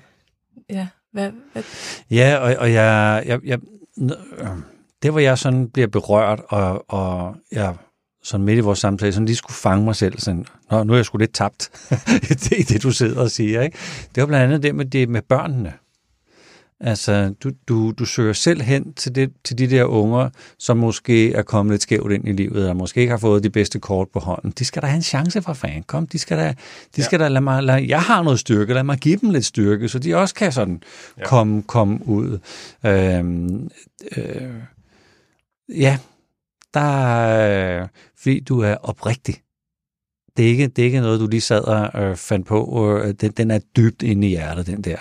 ja. 0.70 0.88
Hvad, 1.12 1.32
hvad, 1.54 1.64
Ja, 2.12 2.38
og, 2.38 2.56
og 2.60 2.74
jeg, 2.74 3.24
jeg, 3.26 3.40
jeg, 3.44 3.60
Øh, 4.02 4.48
det 5.04 5.12
hvor 5.12 5.20
jeg 5.20 5.38
sådan 5.38 5.70
bliver 5.70 5.88
berørt, 5.88 6.42
og, 6.48 6.92
og 6.92 7.36
jeg 7.52 7.76
sådan 8.24 8.46
midt 8.46 8.58
i 8.58 8.62
vores 8.62 8.80
samtale, 8.80 9.14
sådan 9.14 9.26
lige 9.26 9.36
skulle 9.36 9.56
fange 9.56 9.86
mig 9.86 9.96
selv, 9.96 10.20
sådan, 10.20 10.46
Nå, 10.72 10.84
nu 10.84 10.94
er 10.94 10.98
jeg 10.98 11.06
sgu 11.06 11.18
lidt 11.18 11.34
tabt, 11.34 11.72
det 12.50 12.70
det, 12.70 12.84
du 12.84 12.92
sidder 12.92 13.22
og 13.22 13.32
siger, 13.32 13.62
ikke? 13.62 13.78
Det 14.16 14.22
var 14.22 14.28
blandt 14.28 14.44
andet 14.44 14.64
det 14.64 14.76
med, 14.76 14.86
det 14.86 15.10
med 15.10 15.22
børnene. 15.22 15.74
Altså, 16.80 17.34
du, 17.44 17.52
du, 17.68 17.92
du 17.92 18.06
søger 18.06 18.34
selv 18.34 18.62
hen 18.62 18.94
til, 18.94 19.16
det, 19.16 19.32
til 19.44 19.58
de 19.58 19.70
der 19.70 19.84
unger, 19.84 20.30
som 20.60 20.78
måske 20.78 21.34
er 21.34 21.42
kommet 21.42 21.74
lidt 21.74 21.82
skævt 21.82 22.12
ind 22.12 22.28
i 22.28 22.32
livet, 22.32 22.58
eller 22.58 22.74
måske 22.74 23.00
ikke 23.02 23.12
har 23.12 23.18
fået 23.18 23.44
de 23.44 23.50
bedste 23.50 23.80
kort 23.80 24.08
på 24.14 24.20
hånden. 24.20 24.52
De 24.52 24.66
skal 24.66 24.82
da 24.82 24.88
have 24.88 24.96
en 24.96 25.02
chance 25.04 25.42
for 25.42 25.54
fanden. 25.54 25.84
Kom, 25.84 26.08
de 26.08 26.20
skal 26.20 26.38
da, 26.38 26.54
de 26.96 27.04
skal 27.04 27.18
ja. 27.18 27.24
da 27.24 27.30
lade 27.30 27.44
mig, 27.44 27.64
lade, 27.64 27.88
jeg 27.88 28.02
har 28.02 28.24
noget 28.24 28.40
styrke, 28.40 28.74
lad 28.74 28.84
mig 28.84 28.98
give 28.98 29.18
dem 29.18 29.30
lidt 29.30 29.46
styrke, 29.46 29.90
så 29.90 30.00
de 30.00 30.16
også 30.16 30.36
kan 30.36 30.52
sådan 30.52 30.84
Ja. 31.18 31.26
komme, 31.26 31.64
komme 31.64 32.08
ud. 32.08 32.40
Øhm, 32.86 33.70
øh, 34.18 34.54
ja, 35.70 35.98
der 36.74 36.80
er, 36.80 37.88
fordi 38.18 38.40
du 38.40 38.60
er 38.60 38.76
oprigtig. 38.76 39.36
Det 40.38 40.46
er, 40.46 40.50
ikke, 40.50 40.68
det 40.68 40.82
er 40.82 40.86
ikke 40.86 41.02
noget, 41.02 41.20
du 41.20 41.28
lige 41.28 41.42
sad 41.42 41.62
og 41.64 42.02
øh, 42.04 42.16
fandt 42.16 42.48
på. 42.48 42.90
Øh, 42.90 43.14
den, 43.22 43.32
den 43.32 43.52
er 43.52 43.60
dybt 43.78 44.04
inde 44.04 44.28
i 44.28 44.30
hjertet, 44.30 44.68
den 44.68 44.82
der. 44.82 44.96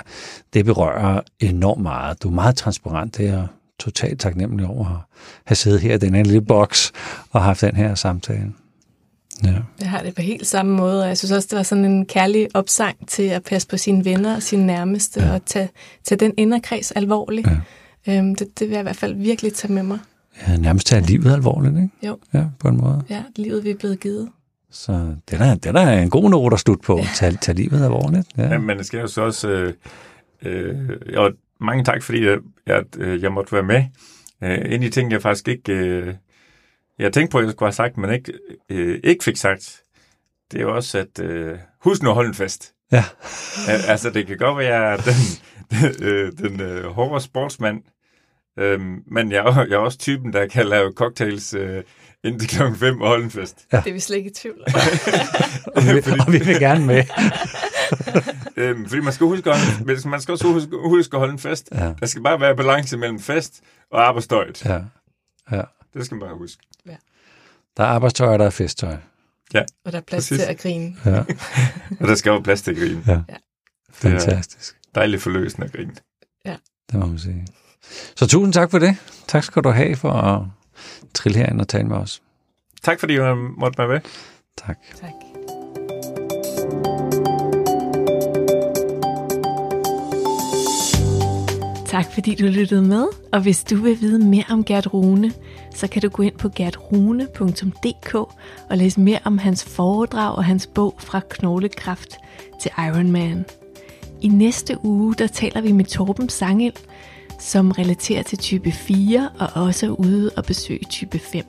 Det 0.52 0.64
berører 0.64 1.20
enormt 1.40 1.82
meget. 1.82 2.22
Du 2.22 2.28
er 2.28 2.32
meget 2.32 2.56
transparent. 2.56 3.16
Det 3.16 3.26
er 3.26 3.32
jeg 3.32 3.46
totalt 3.78 4.20
taknemmelig 4.20 4.66
over 4.66 4.86
at 4.86 5.18
have 5.44 5.56
siddet 5.56 5.80
her 5.80 5.94
i 5.94 5.98
den 5.98 6.14
her 6.14 6.24
lille 6.24 6.42
boks 6.42 6.92
og 7.30 7.42
haft 7.42 7.60
den 7.60 7.76
her 7.76 7.94
samtale. 7.94 8.52
Ja. 9.44 9.54
jeg 9.80 9.90
har 9.90 10.02
det 10.02 10.14
på 10.14 10.22
helt 10.22 10.46
samme 10.46 10.76
måde, 10.76 11.02
og 11.02 11.08
jeg 11.08 11.18
synes 11.18 11.32
også, 11.32 11.48
det 11.50 11.56
var 11.56 11.62
sådan 11.62 11.84
en 11.84 12.06
kærlig 12.06 12.48
opsang 12.54 13.08
til 13.08 13.22
at 13.22 13.42
passe 13.42 13.68
på 13.68 13.76
sine 13.76 14.04
venner 14.04 14.36
og 14.36 14.42
sine 14.42 14.66
nærmeste, 14.66 15.22
ja. 15.22 15.34
og 15.34 15.44
tage, 15.46 15.68
tage 16.04 16.18
den 16.18 16.34
inderkreds 16.36 16.90
alvorligt. 16.92 17.48
Ja. 18.06 18.18
Øhm, 18.18 18.34
det, 18.34 18.58
det 18.58 18.68
vil 18.68 18.72
jeg 18.74 18.80
i 18.80 18.82
hvert 18.82 18.96
fald 18.96 19.14
virkelig 19.14 19.54
tage 19.54 19.72
med 19.72 19.82
mig. 19.82 19.98
ja 20.48 20.56
nærmest 20.56 20.86
tage 20.86 21.02
livet 21.02 21.32
alvorligt, 21.32 21.76
ikke? 21.76 21.90
Jo. 22.02 22.18
Ja, 22.34 22.44
på 22.58 22.68
en 22.68 22.76
måde. 22.76 23.02
Ja, 23.10 23.22
livet 23.36 23.64
vi 23.64 23.70
er 23.70 23.76
blevet 23.76 24.00
givet. 24.00 24.28
Så 24.72 25.16
det 25.30 25.40
er, 25.40 25.54
det 25.54 25.76
er 25.76 25.88
en 25.88 26.10
god 26.10 26.30
note 26.30 26.54
at 26.54 26.60
slutte 26.60 26.82
på. 26.86 27.00
Tag, 27.14 27.40
tag 27.40 27.54
livet 27.54 27.84
alvorligt. 27.84 28.26
Ja. 28.36 28.42
Ja. 28.48 28.58
Men 28.58 28.78
det 28.78 28.86
skal 28.86 29.00
jo 29.00 29.06
så 29.06 29.22
også... 29.22 29.48
Øh, 29.48 29.74
øh, 30.42 30.88
og 31.16 31.32
mange 31.60 31.84
tak, 31.84 32.02
fordi 32.02 32.26
jeg, 32.26 32.38
jeg, 32.66 32.84
øh, 32.98 33.22
jeg 33.22 33.32
måtte 33.32 33.52
være 33.52 33.62
med. 33.62 33.84
Øh, 34.42 34.58
en 34.58 34.72
af 34.72 34.80
de 34.80 34.90
ting, 34.90 35.12
jeg 35.12 35.22
faktisk 35.22 35.48
ikke... 35.48 35.72
Øh, 35.72 36.14
jeg 36.98 37.12
tænkte 37.12 37.32
på, 37.32 37.38
at 37.38 37.44
jeg 37.44 37.52
skulle 37.52 37.66
have 37.66 37.72
sagt, 37.72 37.96
men 37.96 38.12
ikke, 38.12 38.32
øh, 38.68 39.00
ikke 39.04 39.24
fik 39.24 39.36
sagt, 39.36 39.80
det 40.52 40.58
er 40.58 40.62
jo 40.62 40.74
også, 40.74 40.98
at 40.98 41.24
øh, 41.24 41.58
husk 41.80 42.02
nu 42.02 42.08
at 42.08 42.14
holde 42.14 42.28
en 42.28 42.34
fest. 42.34 42.72
ja. 42.92 43.04
Al- 43.68 43.84
altså, 43.88 44.10
det 44.10 44.26
kan 44.26 44.36
godt 44.36 44.58
være, 44.58 44.66
at 44.66 44.72
jeg 44.72 44.92
er 44.92 44.96
den, 44.96 45.14
den, 45.70 46.04
øh, 46.08 46.32
den 46.38 46.60
øh, 46.60 46.84
hårde 46.84 47.20
sportsmand, 47.20 47.82
øhm, 48.58 49.02
men 49.06 49.32
jeg, 49.32 49.38
er 49.46 49.64
jeg 49.64 49.74
er 49.74 49.78
også 49.78 49.98
typen, 49.98 50.32
der 50.32 50.46
kan 50.46 50.66
lave 50.66 50.92
cocktails 50.92 51.54
øh, 51.54 51.82
indtil 52.24 52.48
klokken 52.48 52.78
5 52.78 53.00
og 53.00 53.08
holde 53.08 53.24
en 53.24 53.30
fest. 53.30 53.66
Det 53.70 53.86
er 53.86 53.92
vi 53.92 54.00
slet 54.00 54.16
ikke 54.16 54.30
i 54.30 54.34
tvivl 54.34 54.58
om. 54.66 54.72
Og, 55.76 55.82
vi, 55.82 56.10
og 56.26 56.32
vi 56.32 56.38
vil 56.38 56.60
gerne 56.60 56.86
med. 56.86 57.04
Øhm, 58.56 58.88
fordi 58.88 59.00
man 59.00 59.12
skal, 59.12 59.26
huske 59.26 59.50
at 59.50 59.58
holde, 59.58 59.84
men 59.84 60.10
man 60.10 60.20
skal 60.20 60.32
også 60.32 60.52
huske, 60.52 60.70
huske 60.84 61.14
at 61.14 61.18
holde 61.18 61.32
en 61.32 61.38
fest. 61.38 61.68
Ja. 61.72 61.92
Der 62.00 62.06
skal 62.06 62.22
bare 62.22 62.40
være 62.40 62.56
balance 62.56 62.96
mellem 62.96 63.20
fest 63.20 63.60
og 63.90 64.06
arbejdsstøjet. 64.08 64.64
Ja. 64.64 64.80
ja. 65.50 65.62
Det 65.94 66.06
skal 66.06 66.14
man 66.16 66.28
bare 66.28 66.38
huske. 66.38 66.62
Der 67.76 67.82
er 67.82 67.86
arbejdstøj, 67.86 68.32
og 68.32 68.38
der 68.38 68.46
er 68.46 68.50
festtøj. 68.50 68.96
Og 69.84 69.92
der 69.92 69.98
er 69.98 70.00
plads 70.00 70.28
Præcis. 70.28 70.38
til 70.38 70.50
at 70.50 70.58
grine. 70.58 70.96
Ja. 71.04 71.18
Og 72.00 72.08
der 72.08 72.14
skal 72.14 72.30
jo 72.30 72.34
være 72.34 72.42
plads 72.42 72.62
til 72.62 72.70
at 72.70 72.76
grine. 72.76 73.02
ja. 73.06 73.12
Ja. 73.28 73.36
Fantastisk. 73.92 74.76
Dejligt 74.94 75.22
forløsende 75.22 75.66
at 75.66 75.72
grine. 75.72 75.94
Det 76.92 77.00
må 77.00 77.06
man 77.06 77.18
sige. 77.18 77.46
Så 78.16 78.26
tusind 78.26 78.52
tak 78.52 78.70
for 78.70 78.78
det. 78.78 78.96
Tak 79.28 79.44
skal 79.44 79.62
du 79.62 79.70
have 79.70 79.96
for 79.96 80.12
at 80.12 80.42
trille 81.14 81.38
herind 81.38 81.60
og 81.60 81.68
tale 81.68 81.88
med 81.88 81.96
os. 81.96 82.22
Tak 82.82 83.00
fordi 83.00 83.14
jeg 83.14 83.36
måtte 83.36 83.78
være 83.78 83.88
med. 83.88 84.00
Tak. 84.56 84.78
Tak. 85.00 85.12
Tak 91.86 92.12
fordi 92.14 92.34
du 92.34 92.46
lyttede 92.46 92.82
med, 92.82 93.04
og 93.32 93.40
hvis 93.40 93.64
du 93.64 93.76
vil 93.76 94.00
vide 94.00 94.24
mere 94.24 94.44
om 94.50 94.64
Gert 94.64 94.94
Rune, 94.94 95.32
så 95.74 95.86
kan 95.86 96.02
du 96.02 96.08
gå 96.08 96.22
ind 96.22 96.38
på 96.38 96.48
gertrune.dk 96.48 98.14
og 98.70 98.78
læse 98.78 99.00
mere 99.00 99.18
om 99.24 99.38
hans 99.38 99.64
foredrag 99.64 100.36
og 100.36 100.44
hans 100.44 100.66
bog 100.66 100.94
fra 100.98 101.20
knoglekraft 101.30 102.16
til 102.60 102.70
Ironman. 102.78 103.44
I 104.20 104.28
næste 104.28 104.84
uge, 104.84 105.14
der 105.14 105.26
taler 105.26 105.60
vi 105.60 105.72
med 105.72 105.84
Torben 105.84 106.28
Sangel, 106.28 106.72
som 107.42 107.70
relaterer 107.70 108.22
til 108.22 108.38
type 108.38 108.72
4 108.72 109.28
og 109.38 109.62
også 109.62 109.86
er 109.86 109.90
ude 109.90 110.30
og 110.36 110.44
besøge 110.44 110.84
type 110.90 111.18
5. 111.18 111.44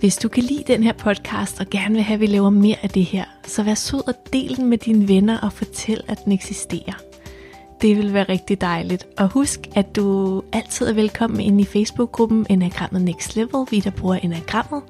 Hvis 0.00 0.16
du 0.16 0.28
kan 0.28 0.42
lide 0.42 0.64
den 0.66 0.82
her 0.82 0.92
podcast 0.92 1.60
og 1.60 1.66
gerne 1.70 1.94
vil 1.94 2.02
have, 2.02 2.14
at 2.14 2.20
vi 2.20 2.26
laver 2.26 2.50
mere 2.50 2.76
af 2.82 2.90
det 2.90 3.04
her, 3.04 3.24
så 3.46 3.62
vær 3.62 3.74
sød 3.74 4.08
og 4.08 4.14
del 4.32 4.56
den 4.56 4.66
med 4.66 4.78
dine 4.78 5.08
venner 5.08 5.38
og 5.40 5.52
fortæl, 5.52 6.00
at 6.08 6.24
den 6.24 6.32
eksisterer. 6.32 7.02
Det 7.82 7.96
vil 7.96 8.14
være 8.14 8.24
rigtig 8.28 8.60
dejligt. 8.60 9.06
Og 9.18 9.28
husk, 9.28 9.60
at 9.74 9.96
du 9.96 10.42
altid 10.52 10.86
er 10.86 10.92
velkommen 10.92 11.40
ind 11.40 11.60
i 11.60 11.64
Facebook-gruppen 11.64 12.46
Enagrammet 12.50 13.02
Next 13.02 13.36
Level, 13.36 13.66
vi 13.70 13.80
der 13.80 13.90
bruger 13.90 14.14
Enagrammet, 14.14 14.82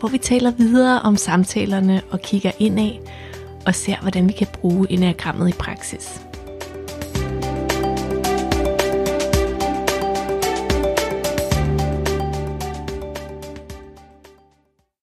hvor 0.00 0.08
vi 0.08 0.18
taler 0.18 0.50
videre 0.50 1.00
om 1.02 1.16
samtalerne 1.16 2.02
og 2.10 2.20
kigger 2.20 2.50
indad 2.58 2.92
og 3.66 3.74
ser, 3.74 3.96
hvordan 4.00 4.28
vi 4.28 4.32
kan 4.32 4.46
bruge 4.52 4.86
Enagrammet 4.90 5.48
i 5.48 5.52
praksis. 5.52 6.29